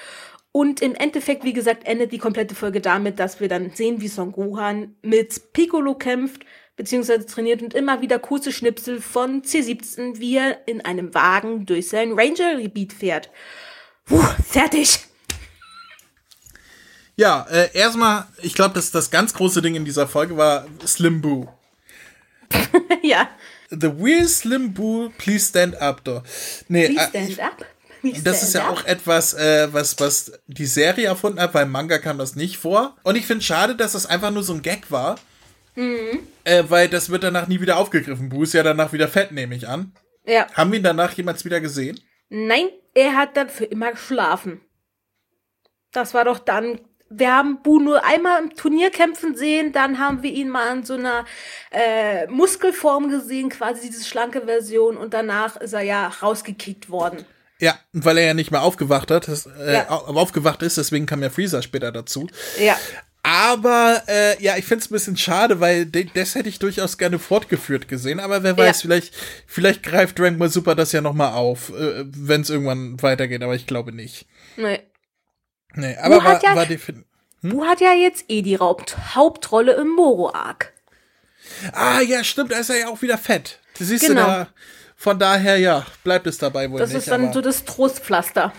Und 0.51 0.81
im 0.81 0.95
Endeffekt, 0.95 1.43
wie 1.43 1.51
gesagt, 1.51 1.85
endet 1.85 2.13
die 2.13 2.17
komplette 2.17 2.55
Folge 2.55 2.79
damit, 2.79 3.19
dass 3.19 3.41
wir 3.41 3.49
dann 3.49 3.71
sehen, 3.71 3.99
wie 3.99 4.07
Son 4.07 4.31
Gohan 4.31 4.95
mit 5.01 5.51
Piccolo 5.51 5.95
kämpft, 5.95 6.45
beziehungsweise 6.75 7.25
trainiert 7.25 7.61
und 7.61 7.73
immer 7.73 8.01
wieder 8.01 8.19
kurze 8.19 8.51
Schnipsel 8.51 9.01
von 9.01 9.43
C17, 9.43 10.19
wie 10.19 10.37
er 10.37 10.67
in 10.67 10.81
einem 10.81 11.13
Wagen 11.13 11.65
durch 11.65 11.89
sein 11.89 12.13
Ranger-Gebiet 12.13 12.93
fährt. 12.93 13.29
Puh, 14.05 14.21
fertig. 14.49 14.99
Ja, 17.15 17.45
äh, 17.49 17.69
erstmal, 17.73 18.27
ich 18.41 18.53
glaube, 18.53 18.73
dass 18.73 18.91
das 18.91 19.09
ganz 19.09 19.33
große 19.33 19.61
Ding 19.61 19.75
in 19.75 19.85
dieser 19.85 20.07
Folge 20.07 20.35
war 20.35 20.65
Slim 20.85 21.21
Boo. 21.21 21.47
ja. 23.01 23.29
The 23.69 23.87
real 23.87 24.27
Slim 24.27 24.73
Boo, 24.73 25.09
please 25.17 25.49
stand 25.49 25.81
up, 25.81 26.03
doch. 26.03 26.23
Nee, 26.67 26.89
please 26.89 27.09
äh, 27.13 27.31
stand 27.31 27.39
äh, 27.39 27.41
up? 27.41 27.65
das 28.23 28.43
ist 28.43 28.53
ja 28.53 28.69
auch 28.69 28.85
etwas, 28.85 29.33
äh, 29.33 29.69
was, 29.71 29.99
was 29.99 30.33
die 30.47 30.65
Serie 30.65 31.07
erfunden 31.07 31.39
hat, 31.39 31.53
weil 31.53 31.65
Manga 31.65 31.97
kam 31.97 32.17
das 32.17 32.35
nicht 32.35 32.57
vor. 32.57 32.95
Und 33.03 33.15
ich 33.15 33.25
finde 33.25 33.43
schade, 33.43 33.75
dass 33.75 33.93
das 33.93 34.05
einfach 34.05 34.31
nur 34.31 34.43
so 34.43 34.53
ein 34.53 34.61
Gag 34.61 34.91
war. 34.91 35.15
Mhm. 35.75 36.19
Äh, 36.43 36.63
weil 36.69 36.87
das 36.87 37.09
wird 37.09 37.23
danach 37.23 37.47
nie 37.47 37.61
wieder 37.61 37.77
aufgegriffen. 37.77 38.29
Bu 38.29 38.43
ist 38.43 38.53
ja 38.53 38.63
danach 38.63 38.93
wieder 38.93 39.07
fett, 39.07 39.31
nehme 39.31 39.55
ich 39.55 39.67
an. 39.67 39.93
Ja. 40.25 40.47
Haben 40.53 40.71
wir 40.71 40.79
ihn 40.79 40.83
danach 40.83 41.13
jemals 41.13 41.45
wieder 41.45 41.61
gesehen? 41.61 41.99
Nein, 42.29 42.69
er 42.93 43.15
hat 43.15 43.37
dann 43.37 43.49
für 43.49 43.65
immer 43.65 43.91
geschlafen. 43.91 44.61
Das 45.91 46.13
war 46.13 46.25
doch 46.25 46.39
dann. 46.39 46.81
Wir 47.09 47.31
haben 47.31 47.61
Bu 47.61 47.79
nur 47.79 48.03
einmal 48.03 48.41
im 48.41 48.55
Turnier 48.55 48.89
kämpfen 48.89 49.35
sehen, 49.35 49.71
dann 49.71 49.99
haben 49.99 50.23
wir 50.23 50.31
ihn 50.31 50.49
mal 50.49 50.75
in 50.75 50.83
so 50.83 50.95
einer 50.95 51.23
äh, 51.71 52.25
Muskelform 52.27 53.09
gesehen, 53.09 53.49
quasi 53.49 53.87
diese 53.89 54.03
schlanke 54.03 54.41
Version, 54.41 54.97
und 54.97 55.13
danach 55.13 55.55
ist 55.57 55.73
er 55.73 55.83
ja 55.83 56.07
rausgekickt 56.07 56.89
worden. 56.89 57.23
Ja, 57.59 57.77
weil 57.93 58.17
er 58.17 58.25
ja 58.25 58.33
nicht 58.33 58.51
mehr 58.51 58.63
aufgewacht 58.63 59.11
hat, 59.11 59.27
das, 59.27 59.45
äh, 59.45 59.73
ja. 59.73 59.87
aufgewacht 59.87 60.63
ist, 60.63 60.77
deswegen 60.77 61.05
kam 61.05 61.21
ja 61.21 61.29
Freezer 61.29 61.61
später 61.61 61.91
dazu. 61.91 62.27
Ja. 62.59 62.75
Aber 63.27 64.03
äh, 64.07 64.39
ja, 64.43 64.55
ich 64.55 64.65
finde 64.65 64.83
es 64.83 64.91
ein 64.91 64.93
bisschen 64.93 65.17
schade, 65.17 65.59
weil 65.59 65.87
das 65.87 66.35
hätte 66.35 66.47
ich 66.47 66.59
durchaus 66.59 66.99
gerne 66.99 67.17
fortgeführt 67.17 67.87
gesehen. 67.87 68.19
Aber 68.19 68.43
wer 68.43 68.55
weiß, 68.55 68.77
ja. 68.77 68.81
vielleicht, 68.83 69.15
vielleicht 69.47 69.81
greift 69.81 70.19
Dragon 70.19 70.37
Ball 70.37 70.49
Super 70.49 70.75
das 70.75 70.91
ja 70.91 71.01
noch 71.01 71.15
mal 71.15 71.33
auf, 71.33 71.69
äh, 71.69 72.05
wenn 72.05 72.41
es 72.41 72.51
irgendwann 72.51 73.01
weitergeht. 73.01 73.41
Aber 73.41 73.55
ich 73.55 73.65
glaube 73.65 73.91
nicht. 73.93 74.27
Nee. 74.57 74.79
Nee, 75.73 75.97
aber 75.97 76.23
war, 76.23 76.43
ja, 76.43 76.55
war 76.55 76.67
die 76.67 76.77
hm? 76.77 77.03
Du 77.41 77.65
hat 77.65 77.81
ja 77.81 77.93
jetzt 77.93 78.25
eh 78.27 78.43
die 78.43 78.59
Haupt 78.59 79.15
Hauptrolle 79.15 79.73
im 79.73 79.89
Moro-Arc. 79.89 80.71
Ah, 81.73 82.01
ja, 82.01 82.23
stimmt, 82.23 82.51
da 82.51 82.59
ist 82.59 82.69
er 82.69 82.77
ja 82.77 82.87
auch 82.89 83.01
wieder 83.01 83.17
fett. 83.17 83.59
Du 83.79 83.85
siehst 83.85 84.05
genau. 84.05 84.21
du 84.21 84.27
da. 84.27 84.47
Von 84.95 85.17
daher, 85.17 85.57
ja, 85.57 85.83
bleibt 86.03 86.27
es 86.27 86.37
dabei 86.37 86.69
wohl 86.69 86.77
das 86.77 86.89
nicht. 86.89 86.97
Das 86.97 87.03
ist 87.05 87.11
dann 87.11 87.33
so 87.33 87.41
das 87.41 87.65
Trostpflaster. 87.65 88.53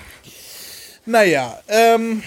Naja, 1.05 1.57
ähm, 1.69 2.25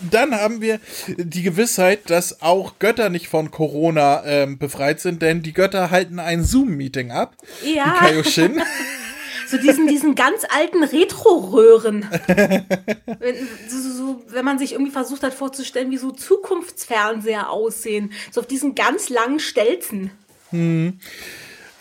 dann 0.00 0.34
haben 0.34 0.60
wir 0.60 0.80
die 1.16 1.42
Gewissheit, 1.42 2.10
dass 2.10 2.42
auch 2.42 2.78
Götter 2.78 3.10
nicht 3.10 3.28
von 3.28 3.50
Corona 3.50 4.24
ähm, 4.24 4.58
befreit 4.58 5.00
sind, 5.00 5.22
denn 5.22 5.42
die 5.42 5.52
Götter 5.52 5.90
halten 5.90 6.18
ein 6.18 6.44
Zoom-Meeting 6.44 7.10
ab. 7.10 7.36
Ja. 7.64 7.84
Die 7.84 8.06
Kaioshin. 8.06 8.62
so 9.48 9.56
diesen, 9.56 9.86
diesen 9.86 10.14
ganz 10.14 10.42
alten 10.48 10.84
Retro-Röhren. 10.84 12.06
wenn, 12.26 13.34
so, 13.68 13.90
so, 13.90 14.22
wenn 14.28 14.44
man 14.44 14.58
sich 14.58 14.72
irgendwie 14.72 14.92
versucht 14.92 15.22
hat 15.22 15.34
vorzustellen, 15.34 15.90
wie 15.90 15.96
so 15.96 16.10
Zukunftsfernseher 16.10 17.50
aussehen. 17.50 18.12
So 18.30 18.40
auf 18.40 18.46
diesen 18.46 18.74
ganz 18.74 19.08
langen 19.08 19.40
Stelzen. 19.40 20.10
Hm. 20.50 20.98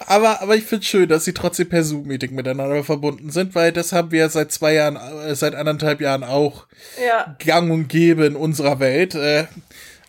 Aber, 0.06 0.42
aber 0.42 0.56
ich 0.56 0.64
finde 0.66 0.86
schön, 0.86 1.10
dass 1.10 1.26
sie 1.26 1.34
trotzdem 1.34 1.70
per 1.70 1.84
Zoom-Meeting 1.84 2.34
miteinander 2.36 2.84
verbunden 2.84 3.32
sind, 3.32 3.56
weil 3.56 3.72
das 3.72 3.92
haben 3.94 4.12
wir 4.12 4.30
seit 4.30 4.52
zwei 4.52 4.74
Jahren, 4.74 4.96
äh, 4.96 5.36
seit 5.36 5.56
anderthalb 5.56 6.02
Jahren 6.02 6.24
auch 6.24 6.68
ja. 7.04 7.36
gang 7.40 7.72
und 7.72 7.88
gäbe 7.88 8.26
in 8.26 8.36
unserer 8.36 8.80
Welt. 8.80 9.16
Äh, 9.16 9.48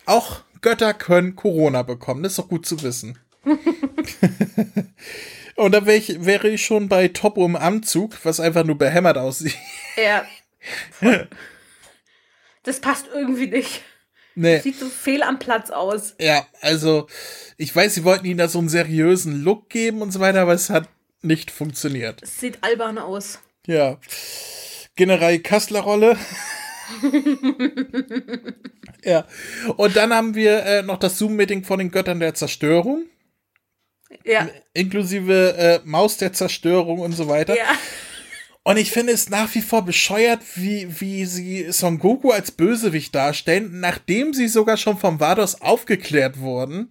auch 0.05 0.41
Götter 0.61 0.93
können 0.93 1.35
Corona 1.35 1.81
bekommen. 1.81 2.23
Das 2.23 2.33
ist 2.33 2.39
doch 2.39 2.49
gut 2.49 2.65
zu 2.65 2.81
wissen. 2.83 3.17
und 5.55 5.71
da 5.71 5.85
wäre 5.85 5.97
ich, 5.97 6.25
wäre 6.25 6.49
ich 6.49 6.65
schon 6.65 6.87
bei 6.87 7.07
Topo 7.07 7.45
im 7.45 7.55
Anzug, 7.55 8.13
was 8.23 8.39
einfach 8.39 8.63
nur 8.63 8.77
behämmert 8.77 9.17
aussieht. 9.17 9.57
Ja. 9.97 10.25
Das 12.63 12.81
passt 12.81 13.07
irgendwie 13.11 13.47
nicht. 13.47 13.81
Nee. 14.39 14.59
Sieht 14.59 14.79
so 14.79 14.87
fehl 14.87 15.21
am 15.21 15.37
Platz 15.37 15.69
aus. 15.69 16.15
Ja, 16.17 16.47
also 16.61 17.07
ich 17.57 17.75
weiß, 17.75 17.93
sie 17.93 18.05
wollten 18.05 18.25
ihnen 18.25 18.37
da 18.37 18.47
so 18.47 18.59
einen 18.59 18.69
seriösen 18.69 19.43
Look 19.43 19.69
geben 19.69 20.01
und 20.01 20.11
so 20.11 20.21
weiter, 20.21 20.39
aber 20.39 20.53
es 20.53 20.69
hat 20.69 20.87
nicht 21.21 21.51
funktioniert. 21.51 22.23
Es 22.23 22.39
sieht 22.39 22.63
albern 22.63 22.97
aus. 22.99 23.39
Ja. 23.67 23.97
General 24.95 25.37
Kassler 25.39 25.81
Rolle. 25.81 26.17
ja. 29.03 29.27
Und 29.75 29.97
dann 29.97 30.13
haben 30.13 30.35
wir 30.35 30.63
äh, 30.63 30.83
noch 30.83 30.99
das 30.99 31.17
Zoom-Meeting 31.17 31.65
von 31.65 31.79
den 31.79 31.91
Göttern 31.91 32.21
der 32.21 32.33
Zerstörung. 32.33 33.07
Ja. 34.23 34.47
Inklusive 34.73 35.57
äh, 35.57 35.79
Maus 35.83 36.15
der 36.15 36.31
Zerstörung 36.31 36.99
und 36.99 37.11
so 37.11 37.27
weiter. 37.27 37.57
Ja. 37.57 37.77
Und 38.63 38.77
ich 38.77 38.91
finde 38.91 39.13
es 39.13 39.29
nach 39.29 39.53
wie 39.55 39.61
vor 39.61 39.83
bescheuert, 39.83 40.41
wie, 40.55 40.99
wie 40.99 41.25
sie 41.25 41.71
Son 41.71 41.97
Goku 41.97 42.31
als 42.31 42.51
Bösewicht 42.51 43.15
darstellen, 43.15 43.79
nachdem 43.79 44.33
sie 44.33 44.47
sogar 44.47 44.77
schon 44.77 44.97
vom 44.97 45.19
Vados 45.19 45.61
aufgeklärt 45.61 46.39
wurden, 46.39 46.89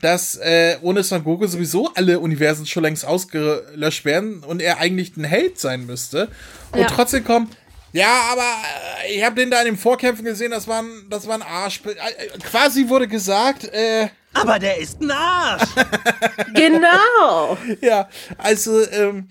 dass 0.00 0.36
äh, 0.36 0.76
ohne 0.82 1.02
Son 1.02 1.24
Goku 1.24 1.46
sowieso 1.46 1.90
alle 1.94 2.20
Universen 2.20 2.66
schon 2.66 2.82
längst 2.82 3.04
ausgelöscht 3.04 4.04
werden 4.04 4.44
und 4.44 4.60
er 4.60 4.78
eigentlich 4.78 5.16
ein 5.16 5.24
Held 5.24 5.58
sein 5.58 5.86
müsste. 5.86 6.28
Und 6.72 6.80
ja. 6.80 6.86
trotzdem 6.86 7.24
kommt, 7.24 7.56
ja, 7.92 8.28
aber 8.30 8.42
äh, 9.06 9.14
ich 9.16 9.24
habe 9.24 9.36
den 9.36 9.50
da 9.50 9.60
in 9.60 9.66
den 9.66 9.76
Vorkämpfen 9.78 10.24
gesehen, 10.24 10.50
das 10.50 10.68
war 10.68 10.82
ein, 10.82 11.06
das 11.08 11.26
war 11.26 11.34
ein 11.34 11.42
Arsch. 11.42 11.80
Äh, 11.86 12.38
quasi 12.40 12.88
wurde 12.90 13.08
gesagt, 13.08 13.64
äh, 13.64 14.08
aber 14.34 14.58
der 14.58 14.76
ist 14.76 15.00
ein 15.00 15.10
Arsch. 15.10 15.70
genau. 16.54 17.56
ja, 17.80 18.06
also 18.36 18.86
ähm, 18.90 19.30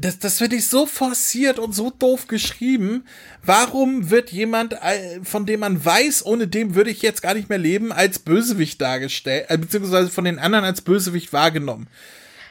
das, 0.00 0.18
das 0.18 0.38
finde 0.38 0.56
ich 0.56 0.66
so 0.66 0.86
forciert 0.86 1.58
und 1.58 1.74
so 1.74 1.90
doof 1.90 2.26
geschrieben. 2.26 3.06
Warum 3.42 4.10
wird 4.10 4.30
jemand, 4.30 4.74
äh, 4.74 5.20
von 5.22 5.46
dem 5.46 5.60
man 5.60 5.84
weiß, 5.84 6.24
ohne 6.24 6.48
dem 6.48 6.74
würde 6.74 6.90
ich 6.90 7.02
jetzt 7.02 7.22
gar 7.22 7.34
nicht 7.34 7.48
mehr 7.48 7.58
leben, 7.58 7.92
als 7.92 8.18
Bösewicht 8.18 8.80
dargestellt, 8.80 9.46
äh, 9.48 9.58
beziehungsweise 9.58 10.10
von 10.10 10.24
den 10.24 10.38
anderen 10.38 10.64
als 10.64 10.80
Bösewicht 10.80 11.32
wahrgenommen? 11.32 11.88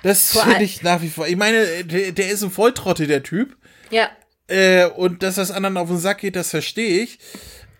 Das 0.03 0.37
finde 0.37 0.63
ich 0.63 0.83
nach 0.83 1.01
wie 1.01 1.09
vor. 1.09 1.27
Ich 1.27 1.35
meine, 1.35 1.83
der, 1.83 2.11
der 2.11 2.29
ist 2.29 2.43
ein 2.43 2.51
Volltrotte, 2.51 3.07
der 3.07 3.23
Typ. 3.23 3.55
Ja. 3.89 4.09
Äh, 4.47 4.85
und 4.85 5.23
dass 5.23 5.35
das 5.35 5.51
anderen 5.51 5.77
auf 5.77 5.87
den 5.89 5.97
Sack 5.97 6.19
geht, 6.19 6.35
das 6.35 6.51
verstehe 6.51 7.03
ich. 7.03 7.19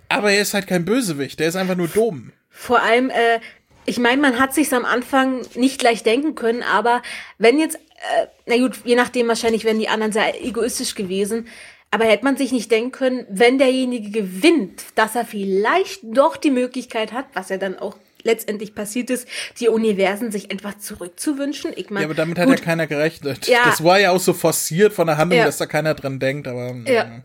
Aber 0.10 0.32
er 0.32 0.42
ist 0.42 0.54
halt 0.54 0.68
kein 0.68 0.86
Bösewicht, 0.86 1.40
der 1.40 1.50
ist 1.50 1.56
einfach 1.56 1.76
nur 1.76 1.88
dumm. 1.88 2.32
Vor 2.50 2.82
allem, 2.82 3.10
äh, 3.10 3.40
ich 3.86 4.00
meine, 4.00 4.22
man 4.22 4.40
hat 4.40 4.54
sich's 4.54 4.74
am 4.74 4.86
Anfang 4.86 5.42
nicht 5.56 5.80
gleich 5.80 6.04
denken 6.04 6.36
können, 6.36 6.64
aber 6.64 7.02
wenn 7.38 7.60
jetzt 7.60 7.78
äh, 7.98 8.28
na 8.46 8.58
gut, 8.58 8.80
je 8.86 8.96
nachdem 8.96 9.28
wahrscheinlich 9.28 9.64
wären 9.64 9.80
die 9.80 9.90
anderen 9.90 10.12
sehr 10.12 10.44
egoistisch 10.44 10.96
gewesen. 10.96 11.48
Aber 11.90 12.06
hätte 12.06 12.26
man 12.26 12.36
sich 12.36 12.52
nicht 12.52 12.70
denken 12.70 12.92
können, 12.92 13.26
wenn 13.30 13.58
derjenige 13.58 14.12
gewinnt, 14.12 14.84
dass 14.96 15.16
er 15.16 15.26
vielleicht 15.26 16.02
doch 16.04 16.36
die 16.36 16.52
Möglichkeit 16.52 17.14
hat, 17.14 17.28
was 17.34 17.50
ja 17.50 17.58
dann 17.58 17.80
auch 17.80 17.96
letztendlich 18.24 18.76
passiert 18.76 19.10
ist, 19.10 19.28
die 19.60 19.70
Universen 19.70 20.32
sich 20.32 20.52
einfach 20.52 20.78
zurückzuwünschen. 20.78 21.72
Ich 21.76 21.90
mein, 21.90 22.02
ja, 22.02 22.08
aber 22.08 22.16
damit 22.16 22.38
gut, 22.38 22.46
hat 22.46 22.60
ja 22.60 22.66
keiner 22.66 22.88
gerechnet. 22.88 23.48
Ja, 23.48 23.60
das 23.66 23.84
war 23.84 24.00
ja 24.00 24.12
auch 24.12 24.20
so 24.20 24.34
forciert 24.34 24.92
von 24.94 25.08
der 25.08 25.18
Handlung, 25.18 25.40
ja, 25.40 25.46
dass 25.46 25.58
da 25.58 25.66
keiner 25.66 25.94
dran 25.94 26.20
denkt, 26.20 26.48
aber. 26.48 26.76
Ja. 26.86 27.24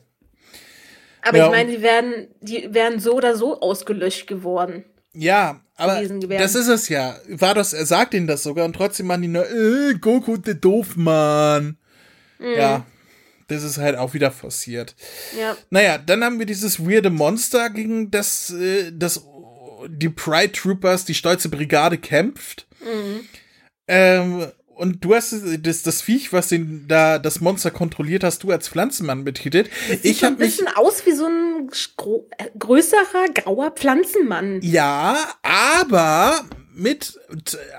Aber 1.23 1.39
Ja, 1.39 1.47
ich 1.47 1.51
meine, 1.51 1.71
die 1.71 1.83
werden, 1.83 2.29
die 2.41 2.73
wären 2.73 2.99
so 2.99 3.15
oder 3.15 3.37
so 3.37 3.61
ausgelöscht 3.61 4.27
geworden. 4.27 4.85
Ja, 5.15 5.61
aber 5.77 6.03
das 6.29 6.55
ist 6.55 6.69
es 6.69 6.89
ja. 6.89 7.17
Vados, 7.29 7.73
er 7.73 7.87
sagt 7.87 8.15
ihnen 8.15 8.27
das 8.27 8.43
sogar 8.43 8.65
und 8.65 8.75
trotzdem 8.75 9.07
machen 9.07 9.23
die 9.23 9.29
nur, 9.29 9.49
äh, 9.49 9.95
Goku, 9.95 10.37
der 10.37 10.55
Doofmann. 10.55 11.77
Mhm. 12.39 12.55
Ja, 12.57 12.87
das 13.49 13.63
ist 13.63 13.79
halt 13.79 13.97
auch 13.97 14.15
wieder 14.15 14.31
forciert. 14.31 14.95
Ja. 15.39 15.57
Naja, 15.71 15.99
dann 15.99 16.25
haben 16.25 16.39
wir 16.39 16.47
dieses 16.47 16.81
weirde 16.81 17.11
Monster, 17.11 17.71
gegen 17.71 18.11
das, 18.11 18.51
äh, 18.51 18.93
das 18.93 19.27
die 19.89 20.09
Pride 20.09 20.53
Troopers, 20.53 21.05
die 21.05 21.15
stolze 21.15 21.49
Brigade 21.49 21.99
kämpft. 21.99 22.67
Ähm, 23.89 24.47
und 24.75 25.05
du 25.05 25.15
hast 25.15 25.35
das, 25.61 25.83
das 25.83 26.03
Viech, 26.03 26.33
was 26.33 26.49
den, 26.49 26.87
da 26.89 27.19
das 27.19 27.41
Monster 27.41 27.71
kontrolliert, 27.71 28.25
hast 28.25 28.43
du 28.43 28.51
als 28.51 28.69
Pflanzenmann 28.69 29.25
betitelt. 29.25 29.71
Sieht 29.89 30.05
Ich 30.05 30.21
so 30.21 30.27
ein 30.27 30.37
bisschen 30.37 30.69
aus 30.69 31.07
wie 31.07 31.13
so 31.13 31.27
ein 31.27 31.69
äh, 32.39 32.45
größerer 32.59 33.29
grauer 33.35 33.71
Pflanzenmann. 33.73 34.61
Ja, 34.63 35.17
aber 35.43 36.45
mit, 36.75 37.19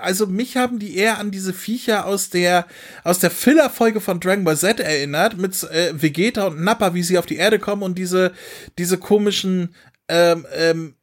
also 0.00 0.26
mich 0.26 0.56
haben 0.56 0.78
die 0.78 0.96
eher 0.96 1.18
an 1.18 1.30
diese 1.30 1.52
Viecher 1.52 2.06
aus 2.06 2.30
der, 2.30 2.66
aus 3.02 3.18
der 3.18 3.30
Filler-Folge 3.30 4.00
von 4.00 4.20
Dragon 4.20 4.44
Ball 4.44 4.56
Z 4.56 4.80
erinnert, 4.80 5.36
mit 5.36 5.60
äh, 5.64 5.92
Vegeta 6.00 6.46
und 6.46 6.62
Nappa, 6.62 6.94
wie 6.94 7.02
sie 7.02 7.18
auf 7.18 7.26
die 7.26 7.36
Erde 7.36 7.58
kommen 7.58 7.82
und 7.82 7.98
diese, 7.98 8.32
diese 8.78 8.98
komischen, 8.98 9.74
ähm, 10.08 10.46
ähm, 10.54 10.94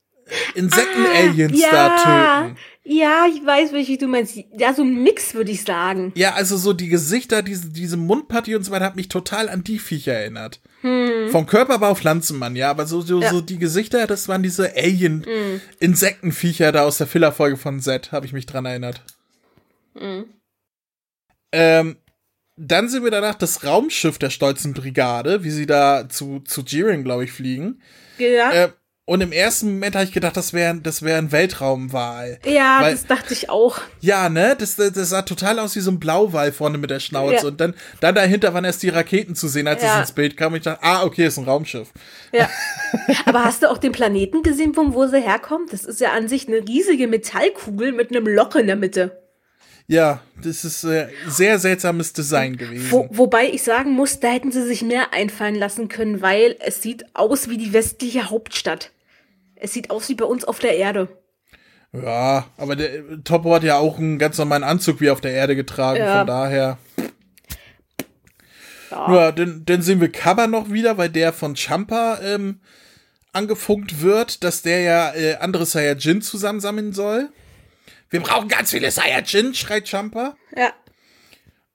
Insekten-Aliens 0.55 1.61
da 1.71 1.97
töten. 1.97 2.57
Ja, 2.83 3.25
ich 3.31 3.45
weiß, 3.45 3.73
welche 3.73 3.97
du 3.97 4.07
meinst. 4.07 4.35
Ja, 4.57 4.73
so 4.73 4.81
ein 4.81 5.03
Mix, 5.03 5.33
würde 5.35 5.51
ich 5.51 5.63
sagen. 5.63 6.11
Ja, 6.15 6.33
also 6.33 6.57
so 6.57 6.73
die 6.73 6.87
Gesichter, 6.89 7.43
diese, 7.43 7.69
diese 7.69 7.95
Mundpartie 7.95 8.55
und 8.55 8.63
so 8.63 8.71
weiter, 8.71 8.85
hat 8.85 8.95
mich 8.95 9.07
total 9.07 9.49
an 9.49 9.63
die 9.63 9.77
Viecher 9.77 10.13
erinnert. 10.13 10.59
Vom 10.81 11.45
Körper 11.45 11.79
war 11.79 11.89
auf 11.89 11.99
Pflanzenmann, 11.99 12.55
ja, 12.55 12.71
aber 12.71 12.87
so, 12.87 13.01
so, 13.01 13.17
Hm. 13.17 13.21
Ja. 13.21 13.29
Hm. 13.29 13.35
so 13.35 13.41
die 13.41 13.59
Gesichter, 13.59 14.07
das 14.07 14.27
waren 14.27 14.41
diese 14.41 14.75
Alien-Insektenviecher 14.75 16.71
da 16.71 16.83
aus 16.85 16.97
der 16.97 17.05
Filler-Folge 17.05 17.57
von 17.57 17.79
Z, 17.79 18.11
habe 18.11 18.25
ich 18.25 18.33
mich 18.33 18.47
dran 18.47 18.65
erinnert. 18.65 19.03
Hm. 19.95 20.25
Ähm, 21.51 21.97
dann 22.57 22.89
sind 22.89 23.03
wir 23.03 23.11
danach 23.11 23.35
das 23.35 23.63
Raumschiff 23.63 24.17
der 24.17 24.29
stolzen 24.31 24.73
Brigade, 24.73 25.43
wie 25.43 25.51
sie 25.51 25.65
da 25.67 26.09
zu, 26.09 26.39
zu 26.39 26.61
Jiren, 26.61 27.03
glaube 27.03 27.25
ich, 27.25 27.31
fliegen. 27.31 27.81
Ja, 28.17 28.51
Äh, 28.51 28.69
und 29.11 29.19
im 29.21 29.33
ersten 29.33 29.73
Moment 29.73 29.95
habe 29.95 30.05
ich 30.05 30.13
gedacht, 30.13 30.37
das 30.37 30.53
wäre 30.53 30.75
das 30.81 31.01
wär 31.01 31.17
ein 31.17 31.31
Weltraumwal. 31.33 32.39
ja 32.45 32.79
weil- 32.81 32.93
das 32.93 33.05
dachte 33.05 33.33
ich 33.33 33.49
auch. 33.49 33.79
Ja, 33.99 34.29
ne? 34.29 34.55
Das, 34.57 34.77
das 34.77 34.93
sah 35.09 35.21
total 35.23 35.59
aus 35.59 35.75
wie 35.75 35.81
so 35.81 35.91
ein 35.91 35.99
Blauwal 35.99 36.51
vorne 36.53 36.77
mit 36.77 36.89
der 36.89 36.99
Schnauze. 37.01 37.35
Ja. 37.35 37.43
Und 37.43 37.59
dann, 37.59 37.73
dann 37.99 38.15
dahinter 38.15 38.53
waren 38.53 38.63
erst 38.63 38.83
die 38.83 38.89
Raketen 38.89 39.35
zu 39.35 39.47
sehen, 39.49 39.67
als 39.67 39.83
Ja. 39.83 39.95
es 39.95 39.99
ins 40.09 40.11
Bild 40.13 40.37
kam. 40.37 40.53
Und 40.53 40.59
ich 40.59 40.63
dachte, 40.63 40.81
ah, 40.83 41.03
okay, 41.03 41.25
ist 41.27 41.37
ein 41.37 41.43
Raumschiff. 41.43 41.89
Ja. 42.31 42.49
Aber 43.25 43.43
hast 43.43 43.63
du 43.63 43.69
auch 43.69 43.77
den 43.77 43.91
Planeten 43.91 44.43
gesehen, 44.43 44.73
von 44.73 44.93
wo 44.93 45.05
sie 45.07 45.19
herkommt? 45.21 45.73
Das 45.73 45.83
ist 45.83 45.99
ja 45.99 46.13
an 46.13 46.27
sich 46.29 46.47
eine 46.47 46.65
riesige 46.67 47.07
Metallkugel 47.07 47.91
mit 47.91 48.11
einem 48.11 48.27
Loch 48.27 48.55
in 48.55 48.67
der 48.67 48.77
Mitte. 48.77 49.17
Ja, 49.87 50.21
das 50.41 50.63
ist 50.63 50.85
äh, 50.85 51.07
sehr 51.27 51.59
seltsames 51.59 52.13
Design 52.13 52.55
gewesen. 52.55 52.89
Wo, 52.91 53.09
wobei 53.11 53.49
ich 53.49 53.63
sagen 53.63 53.91
muss, 53.91 54.21
da 54.21 54.29
hätten 54.29 54.53
sie 54.53 54.65
sich 54.65 54.83
mehr 54.83 55.13
einfallen 55.13 55.55
lassen 55.55 55.89
können, 55.89 56.21
weil 56.21 56.55
es 56.59 56.81
sieht 56.81 57.03
aus 57.13 57.49
wie 57.49 57.57
die 57.57 57.73
westliche 57.73 58.29
Hauptstadt. 58.29 58.91
Es 59.61 59.73
sieht 59.73 59.91
aus 59.91 60.09
wie 60.09 60.15
bei 60.15 60.25
uns 60.25 60.43
auf 60.43 60.59
der 60.59 60.75
Erde. 60.75 61.07
Ja, 61.93 62.45
aber 62.57 62.75
der 62.75 63.23
Topo 63.23 63.53
hat 63.53 63.63
ja 63.63 63.77
auch 63.77 63.97
einen 63.97 64.17
ganz 64.17 64.37
normalen 64.37 64.63
Anzug 64.63 65.01
wie 65.01 65.09
auf 65.11 65.21
der 65.21 65.33
Erde 65.33 65.55
getragen, 65.55 65.99
Ja. 65.99 66.19
von 66.19 66.27
daher. 66.27 66.77
Ja. 68.89 69.13
Ja, 69.13 69.31
dann, 69.31 69.63
dann 69.65 69.81
sehen 69.81 70.01
wir 70.01 70.11
Kaba 70.11 70.47
noch 70.47 70.71
wieder, 70.71 70.97
weil 70.97 71.09
der 71.09 71.31
von 71.31 71.55
Champa 71.55 72.19
ähm, 72.23 72.59
angefunkt 73.33 74.01
wird, 74.01 74.43
dass 74.43 74.61
der 74.63 74.81
ja 74.81 75.13
äh, 75.13 75.35
andere 75.35 75.65
Saiyajin 75.65 76.21
zusammensammeln 76.21 76.91
soll. 76.91 77.29
Wir 78.09 78.19
brauchen 78.21 78.49
ganz 78.49 78.71
viele 78.71 78.91
Saiyajin, 78.91 79.53
schreit 79.53 79.87
Champa. 79.87 80.35
Ja. 80.57 80.73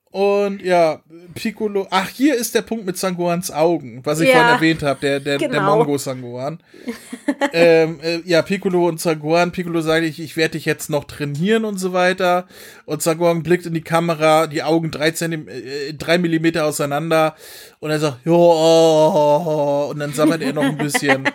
Und 0.09 0.61
ja, 0.61 1.01
Piccolo. 1.35 1.85
Ach, 1.91 2.09
hier 2.09 2.35
ist 2.35 2.55
der 2.55 2.61
Punkt 2.61 2.85
mit 2.85 2.97
Sangoans 2.97 3.51
Augen, 3.51 3.99
was 4.03 4.19
ich 4.21 4.29
Ja. 4.29 4.35
vorhin 4.35 4.55
erwähnt 4.55 4.83
habe, 4.83 4.99
der, 5.01 5.19
der, 5.19 5.37
der 5.37 5.49
Genau. 5.49 5.77
Mongo 5.77 5.97
Sangoan. 5.97 6.63
ähm, 7.53 7.99
äh, 8.01 8.21
ja, 8.23 8.41
Piccolo 8.41 8.87
und 8.87 9.01
Sangoan. 9.01 9.51
Piccolo 9.51 9.81
sagt, 9.81 10.05
ich, 10.05 10.19
ich 10.19 10.37
werde 10.37 10.53
dich 10.53 10.65
jetzt 10.65 10.89
noch 10.89 11.03
trainieren 11.03 11.65
und 11.65 11.77
so 11.77 11.91
weiter. 11.93 12.47
Und 12.85 13.01
Sangoan 13.01 13.43
blickt 13.43 13.65
in 13.65 13.73
die 13.73 13.81
Kamera, 13.81 14.47
die 14.47 14.63
Augen 14.63 14.91
drei, 14.91 15.11
Zentim 15.11 15.47
äh, 15.49 15.93
drei 15.93 16.17
Millimeter 16.17 16.65
auseinander. 16.65 17.35
Und 17.79 17.91
er 17.91 17.99
sagt, 17.99 18.25
jo, 18.25 19.89
und 19.91 19.99
dann 19.99 20.13
sammelt 20.13 20.41
er 20.41 20.53
noch 20.53 20.63
ein 20.63 20.77
bisschen. 20.77 21.29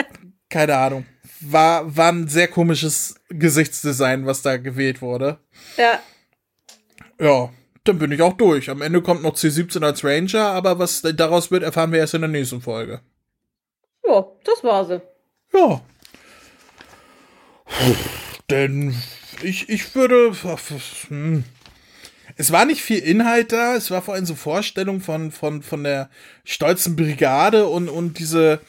Keine 0.50 0.76
Ahnung. 0.76 1.06
War, 1.40 1.96
war 1.96 2.12
ein 2.12 2.28
sehr 2.28 2.48
komisches 2.48 3.14
Gesichtsdesign, 3.30 4.26
was 4.26 4.42
da 4.42 4.56
gewählt 4.58 5.00
wurde. 5.00 5.38
Ja. 5.76 6.00
Ja, 7.20 7.50
dann 7.88 7.98
bin 7.98 8.12
ich 8.12 8.22
auch 8.22 8.34
durch. 8.34 8.70
Am 8.70 8.82
Ende 8.82 9.02
kommt 9.02 9.22
noch 9.22 9.34
C17 9.34 9.84
als 9.84 10.04
Ranger, 10.04 10.46
aber 10.46 10.78
was 10.78 11.02
daraus 11.02 11.50
wird, 11.50 11.62
erfahren 11.62 11.92
wir 11.92 11.98
erst 11.98 12.14
in 12.14 12.20
der 12.20 12.30
nächsten 12.30 12.60
Folge. 12.60 13.00
Ja, 14.06 14.26
das 14.44 14.62
war 14.62 14.84
sie. 14.84 15.00
Ja. 15.52 15.80
Denn 18.50 18.94
ich, 19.42 19.68
ich 19.68 19.94
würde. 19.94 20.32
Hm. 21.08 21.44
Es 22.36 22.52
war 22.52 22.64
nicht 22.64 22.82
viel 22.82 22.98
Inhalt 22.98 23.52
da, 23.52 23.74
es 23.74 23.90
war 23.90 24.00
vor 24.00 24.14
allem 24.14 24.26
so 24.26 24.36
Vorstellung 24.36 25.00
von, 25.00 25.32
von, 25.32 25.62
von 25.62 25.82
der 25.82 26.08
stolzen 26.44 26.94
Brigade 26.94 27.66
und, 27.66 27.88
und 27.88 28.18
diese 28.18 28.60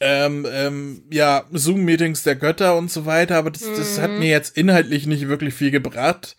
ähm, 0.00 0.46
ähm, 0.50 1.02
ja, 1.10 1.44
Zoom-Meetings 1.50 2.24
der 2.24 2.36
Götter 2.36 2.76
und 2.76 2.90
so 2.90 3.06
weiter, 3.06 3.36
aber 3.36 3.50
das, 3.50 3.62
das 3.62 3.98
hat 3.98 4.10
mir 4.10 4.28
jetzt 4.28 4.56
inhaltlich 4.56 5.06
nicht 5.06 5.28
wirklich 5.28 5.54
viel 5.54 5.70
gebracht. 5.70 6.36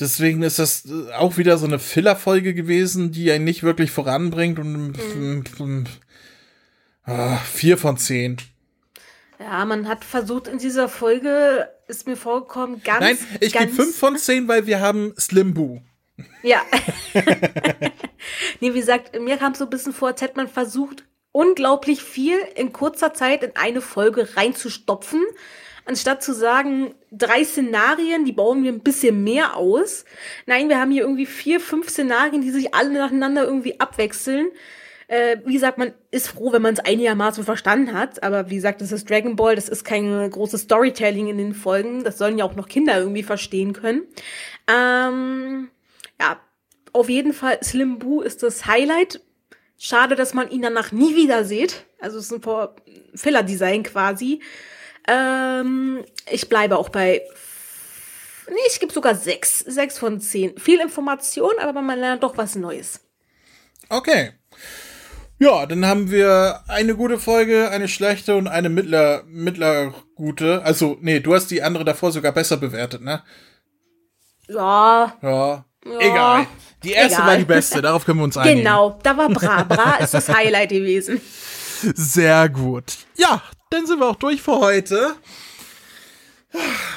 Deswegen 0.00 0.42
ist 0.42 0.58
das 0.58 0.84
äh, 0.86 1.12
auch 1.12 1.36
wieder 1.36 1.58
so 1.58 1.66
eine 1.66 1.78
Filler-Folge 1.78 2.54
gewesen, 2.54 3.10
die 3.10 3.30
einen 3.32 3.44
nicht 3.44 3.62
wirklich 3.62 3.90
voranbringt 3.90 4.58
und 4.58 4.92
mm, 4.92 5.84
ah, 7.04 7.36
vier 7.38 7.78
von 7.78 7.98
zehn. 7.98 8.36
Ja, 9.40 9.64
man 9.64 9.88
hat 9.88 10.04
versucht 10.04 10.48
in 10.48 10.58
dieser 10.58 10.88
Folge, 10.88 11.68
ist 11.86 12.06
mir 12.06 12.16
vorgekommen, 12.16 12.82
ganz. 12.82 13.00
Nein, 13.00 13.18
ich 13.40 13.52
gebe 13.52 13.72
fünf 13.72 13.96
von 13.96 14.16
zehn, 14.18 14.48
weil 14.48 14.66
wir 14.66 14.80
haben 14.80 15.14
Slim 15.18 15.54
Boo. 15.54 15.80
Ja. 16.42 16.62
nee, 18.60 18.74
wie 18.74 18.80
gesagt, 18.80 19.18
mir 19.20 19.36
kam 19.36 19.54
so 19.54 19.64
ein 19.64 19.70
bisschen 19.70 19.92
vor, 19.92 20.08
als 20.08 20.20
hätte 20.20 20.36
man 20.36 20.48
versucht, 20.48 21.04
unglaublich 21.32 22.02
viel 22.02 22.38
in 22.56 22.72
kurzer 22.72 23.14
Zeit 23.14 23.42
in 23.42 23.54
eine 23.54 23.80
Folge 23.80 24.36
reinzustopfen, 24.36 25.22
anstatt 25.88 26.22
zu 26.22 26.34
sagen, 26.34 26.94
drei 27.10 27.42
Szenarien, 27.42 28.24
die 28.24 28.32
bauen 28.32 28.62
wir 28.62 28.70
ein 28.70 28.80
bisschen 28.80 29.24
mehr 29.24 29.56
aus. 29.56 30.04
Nein, 30.46 30.68
wir 30.68 30.78
haben 30.78 30.90
hier 30.90 31.02
irgendwie 31.02 31.26
vier, 31.26 31.60
fünf 31.60 31.88
Szenarien, 31.88 32.42
die 32.42 32.50
sich 32.50 32.74
alle 32.74 32.92
nacheinander 32.92 33.44
irgendwie 33.44 33.80
abwechseln. 33.80 34.48
Äh, 35.06 35.38
wie 35.46 35.54
gesagt, 35.54 35.78
man 35.78 35.94
ist 36.10 36.28
froh, 36.28 36.52
wenn 36.52 36.60
man 36.60 36.74
es 36.74 36.80
einigermaßen 36.80 37.42
verstanden 37.42 37.94
hat. 37.94 38.22
Aber 38.22 38.50
wie 38.50 38.56
gesagt, 38.56 38.82
das 38.82 38.92
ist 38.92 39.08
Dragon 39.08 39.34
Ball, 39.34 39.54
das 39.54 39.70
ist 39.70 39.84
kein 39.84 40.30
großes 40.30 40.62
Storytelling 40.62 41.28
in 41.28 41.38
den 41.38 41.54
Folgen. 41.54 42.04
Das 42.04 42.18
sollen 42.18 42.36
ja 42.36 42.44
auch 42.44 42.54
noch 42.54 42.68
Kinder 42.68 42.98
irgendwie 42.98 43.22
verstehen 43.22 43.72
können. 43.72 44.02
Ähm, 44.66 45.70
ja, 46.20 46.38
auf 46.92 47.08
jeden 47.08 47.32
Fall, 47.32 47.58
Slim 47.64 47.98
Boo 47.98 48.20
ist 48.20 48.42
das 48.42 48.66
Highlight. 48.66 49.22
Schade, 49.78 50.16
dass 50.16 50.34
man 50.34 50.50
ihn 50.50 50.60
danach 50.60 50.92
nie 50.92 51.16
wieder 51.16 51.44
sieht. 51.44 51.86
Also 51.98 52.18
es 52.18 52.30
ist 52.30 52.44
ein 52.44 52.68
Filler-Design 53.14 53.84
quasi. 53.84 54.40
Ähm, 55.08 56.04
ich 56.30 56.48
bleibe 56.48 56.76
auch 56.78 56.90
bei. 56.90 57.22
Nee, 58.48 58.56
ich 58.70 58.78
gebe 58.80 58.92
sogar 58.92 59.14
sechs. 59.14 59.58
Sechs 59.60 59.98
von 59.98 60.20
zehn. 60.20 60.56
Viel 60.58 60.80
Information, 60.80 61.52
aber 61.60 61.82
man 61.82 61.98
lernt 61.98 62.22
doch 62.22 62.36
was 62.36 62.54
Neues. 62.54 63.00
Okay. 63.88 64.32
Ja, 65.40 65.66
dann 65.66 65.86
haben 65.86 66.10
wir 66.10 66.62
eine 66.66 66.94
gute 66.96 67.18
Folge, 67.18 67.70
eine 67.70 67.88
schlechte 67.88 68.34
und 68.36 68.48
eine 68.48 68.68
mittler, 68.68 69.22
mittler 69.26 69.94
gute. 70.16 70.62
Also, 70.64 70.96
nee, 71.00 71.20
du 71.20 71.34
hast 71.34 71.50
die 71.50 71.62
andere 71.62 71.84
davor 71.84 72.10
sogar 72.10 72.32
besser 72.32 72.56
bewertet, 72.56 73.02
ne? 73.02 73.22
Ja, 74.48 75.16
Ja. 75.22 75.64
Ja. 75.84 75.98
Egal. 76.00 76.46
Die 76.82 76.90
erste 76.92 77.14
Egal. 77.18 77.26
war 77.28 77.36
die 77.36 77.44
beste, 77.44 77.80
darauf 77.82 78.04
können 78.04 78.18
wir 78.18 78.24
uns 78.24 78.36
einigen. 78.36 78.58
genau. 78.58 78.98
Da 79.02 79.16
war 79.16 79.28
Bra. 79.28 79.62
Bra 79.62 79.96
ist 79.96 80.12
das 80.14 80.28
Highlight 80.34 80.70
gewesen. 80.70 81.20
Sehr 81.80 82.48
gut. 82.48 82.96
Ja, 83.16 83.40
dann 83.70 83.86
sind 83.86 84.00
wir 84.00 84.06
auch 84.08 84.16
durch 84.16 84.42
für 84.42 84.58
heute. 84.58 85.14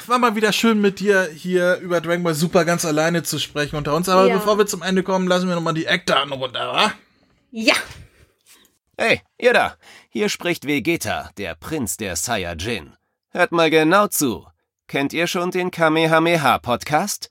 War 0.06 0.18
mal 0.18 0.34
wieder 0.34 0.52
schön 0.52 0.80
mit 0.80 0.98
dir 1.00 1.28
hier 1.28 1.76
über 1.76 2.00
Dragon 2.00 2.22
Ball 2.22 2.34
Super 2.34 2.64
ganz 2.64 2.84
alleine 2.84 3.22
zu 3.22 3.38
sprechen 3.38 3.76
unter 3.76 3.94
uns. 3.94 4.08
Aber 4.08 4.26
Ja. 4.26 4.34
bevor 4.34 4.56
wir 4.58 4.66
zum 4.66 4.82
Ende 4.82 5.02
kommen, 5.02 5.28
lassen 5.28 5.48
wir 5.48 5.54
nochmal 5.54 5.74
die 5.74 5.84
Eckdaten 5.86 6.32
runter, 6.32 6.72
wa? 6.72 6.92
Ja. 7.50 7.74
Hey, 8.96 9.20
ihr 9.38 9.52
da! 9.52 9.76
Hier 10.08 10.28
spricht 10.28 10.66
Vegeta, 10.66 11.30
der 11.36 11.54
Prinz 11.54 11.96
der 11.96 12.16
Saiyajin. 12.16 12.94
Hört 13.30 13.52
mal 13.52 13.70
genau 13.70 14.06
zu. 14.08 14.46
Kennt 14.86 15.12
ihr 15.12 15.26
schon 15.26 15.50
den 15.50 15.70
Kamehameha-Podcast? 15.70 17.30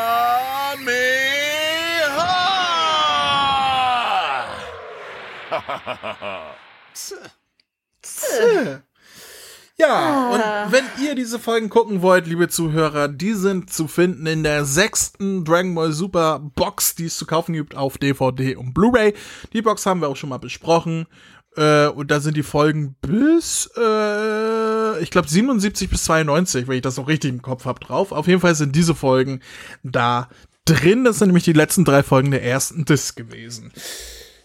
Ja, 9.77 10.29
und 10.65 10.71
wenn 10.71 10.83
ihr 11.03 11.15
diese 11.15 11.39
Folgen 11.39 11.69
gucken 11.69 12.03
wollt, 12.03 12.27
liebe 12.27 12.47
Zuhörer, 12.47 13.07
die 13.07 13.33
sind 13.33 13.73
zu 13.73 13.87
finden 13.87 14.27
in 14.27 14.43
der 14.43 14.63
sechsten 14.63 15.43
Dragon 15.43 15.73
Ball 15.73 15.91
Super 15.91 16.39
Box, 16.39 16.93
die 16.93 17.05
es 17.05 17.17
zu 17.17 17.25
kaufen 17.25 17.53
gibt 17.53 17.75
auf 17.75 17.97
DVD 17.97 18.55
und 18.57 18.75
Blu-ray. 18.75 19.15
Die 19.53 19.63
Box 19.63 19.87
haben 19.87 20.01
wir 20.01 20.09
auch 20.09 20.15
schon 20.15 20.29
mal 20.29 20.37
besprochen. 20.37 21.07
Äh, 21.55 21.87
und 21.87 22.11
da 22.11 22.19
sind 22.19 22.37
die 22.37 22.43
Folgen 22.43 22.95
bis, 23.01 23.69
äh, 23.75 25.01
ich 25.01 25.09
glaube, 25.09 25.27
77 25.27 25.89
bis 25.89 26.03
92, 26.03 26.67
wenn 26.67 26.75
ich 26.75 26.81
das 26.81 26.97
noch 26.97 27.07
richtig 27.07 27.31
im 27.31 27.41
Kopf 27.41 27.65
habe, 27.65 27.79
drauf. 27.79 28.11
Auf 28.11 28.27
jeden 28.27 28.39
Fall 28.39 28.55
sind 28.55 28.75
diese 28.75 28.93
Folgen 28.93 29.41
da 29.83 30.29
drin. 30.65 31.03
Das 31.03 31.17
sind 31.19 31.29
nämlich 31.29 31.43
die 31.43 31.53
letzten 31.53 31.85
drei 31.85 32.03
Folgen 32.03 32.31
der 32.31 32.43
ersten 32.43 32.85
Disc 32.85 33.17
gewesen. 33.17 33.73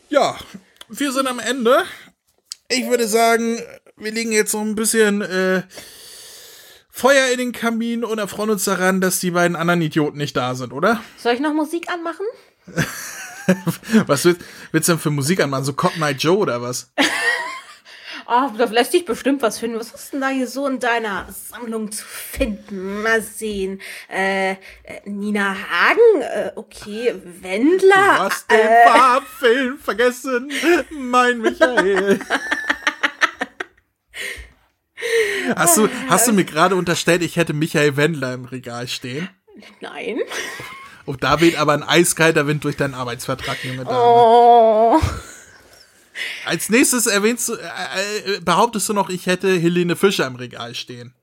Ja, 0.08 0.36
wir 0.88 1.12
sind 1.12 1.26
am 1.26 1.38
Ende. 1.38 1.84
Ich 2.68 2.88
würde 2.88 3.06
sagen, 3.06 3.58
wir 3.96 4.12
legen 4.12 4.32
jetzt 4.32 4.52
so 4.52 4.60
ein 4.60 4.74
bisschen 4.74 5.22
äh, 5.22 5.62
Feuer 6.90 7.28
in 7.32 7.38
den 7.38 7.52
Kamin 7.52 8.04
und 8.04 8.18
erfreuen 8.18 8.50
uns 8.50 8.64
daran, 8.64 9.00
dass 9.00 9.20
die 9.20 9.30
beiden 9.30 9.56
anderen 9.56 9.82
Idioten 9.82 10.18
nicht 10.18 10.36
da 10.36 10.54
sind, 10.54 10.72
oder? 10.72 11.02
Soll 11.18 11.34
ich 11.34 11.40
noch 11.40 11.52
Musik 11.52 11.90
anmachen? 11.90 12.26
was 14.06 14.24
willst, 14.24 14.40
willst 14.72 14.88
du 14.88 14.92
denn 14.92 15.00
für 15.00 15.10
Musik 15.10 15.40
anmachen? 15.40 15.64
So 15.64 15.72
Cotton 15.72 16.02
Eye 16.02 16.12
Joe 16.12 16.38
oder 16.38 16.62
was? 16.62 16.92
Oh, 18.28 18.50
da 18.58 18.64
lässt 18.64 18.92
sich 18.92 19.04
bestimmt 19.04 19.42
was 19.42 19.58
finden. 19.58 19.78
Was 19.78 19.92
hast 19.92 20.12
denn 20.12 20.20
da 20.20 20.28
hier 20.28 20.48
so 20.48 20.66
in 20.66 20.80
deiner 20.80 21.26
Sammlung 21.30 21.92
zu 21.92 22.04
finden? 22.04 23.02
Mal 23.02 23.22
sehen. 23.22 23.80
Äh, 24.12 24.52
äh 24.52 24.56
Nina 25.04 25.54
Hagen, 25.54 26.22
äh, 26.22 26.52
okay, 26.56 27.14
Wendler. 27.40 28.16
Du 28.16 28.22
hast 28.24 28.50
den 28.50 28.58
äh, 28.58 28.88
Farbfilm 28.88 29.78
vergessen, 29.78 30.50
mein 30.90 31.40
Michael. 31.40 32.18
Hast 35.54 35.76
du, 35.76 35.88
hast 36.08 36.26
du 36.26 36.32
mir 36.32 36.44
gerade 36.44 36.74
unterstellt, 36.74 37.22
ich 37.22 37.36
hätte 37.36 37.52
Michael 37.52 37.96
Wendler 37.96 38.34
im 38.34 38.46
Regal 38.46 38.88
stehen? 38.88 39.28
Nein. 39.80 40.18
Und 41.04 41.22
da 41.22 41.40
weht 41.40 41.56
aber 41.56 41.72
ein 41.72 41.84
eiskalter 41.84 42.46
Wind 42.46 42.64
durch 42.64 42.76
deinen 42.76 42.94
Arbeitsvertrag, 42.94 43.62
junge 43.62 43.84
Dame. 43.84 43.96
Oh. 43.96 45.00
Als 46.44 46.68
nächstes 46.68 47.06
erwähnst 47.06 47.48
du, 47.48 47.54
äh, 47.54 48.36
äh, 48.36 48.40
behauptest 48.40 48.88
du 48.88 48.92
noch, 48.92 49.08
ich 49.08 49.26
hätte 49.26 49.48
Helene 49.58 49.96
Fischer 49.96 50.26
im 50.26 50.36
Regal 50.36 50.74
stehen. 50.74 51.14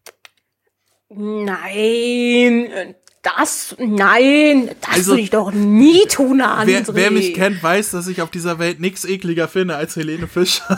Nein. 1.09 2.95
Das, 3.21 3.75
nein, 3.79 4.69
das 4.81 4.95
Also, 4.95 5.11
würde 5.11 5.21
ich 5.21 5.29
doch 5.29 5.51
nie 5.53 6.05
tun, 6.07 6.41
André. 6.41 6.65
Wer, 6.87 6.95
wer 6.95 7.11
mich 7.11 7.33
kennt, 7.33 7.63
weiß, 7.63 7.91
dass 7.91 8.07
ich 8.07 8.21
auf 8.21 8.29
dieser 8.29 8.59
Welt 8.59 8.81
nichts 8.81 9.05
ekliger 9.05 9.47
finde 9.47 9.77
als 9.77 9.95
Helene 9.95 10.27
Fischer. 10.27 10.77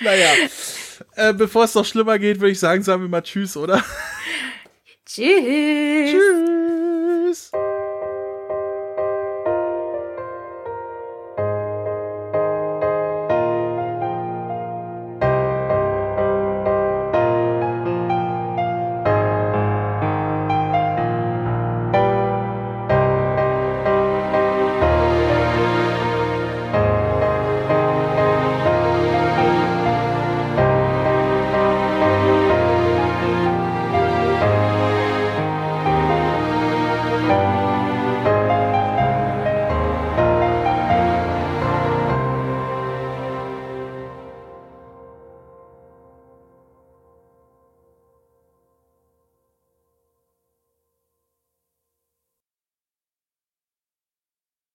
naja. 0.00 0.30
Äh, 1.16 1.34
bevor 1.34 1.64
es 1.64 1.74
noch 1.74 1.84
schlimmer 1.84 2.18
geht, 2.18 2.40
würde 2.40 2.52
ich 2.52 2.58
sagen, 2.58 2.82
sagen 2.82 3.02
wir 3.02 3.10
mal 3.10 3.20
Tschüss, 3.20 3.58
oder? 3.58 3.84
Tschüss. 5.04 6.12
Tschüss. 6.12 7.50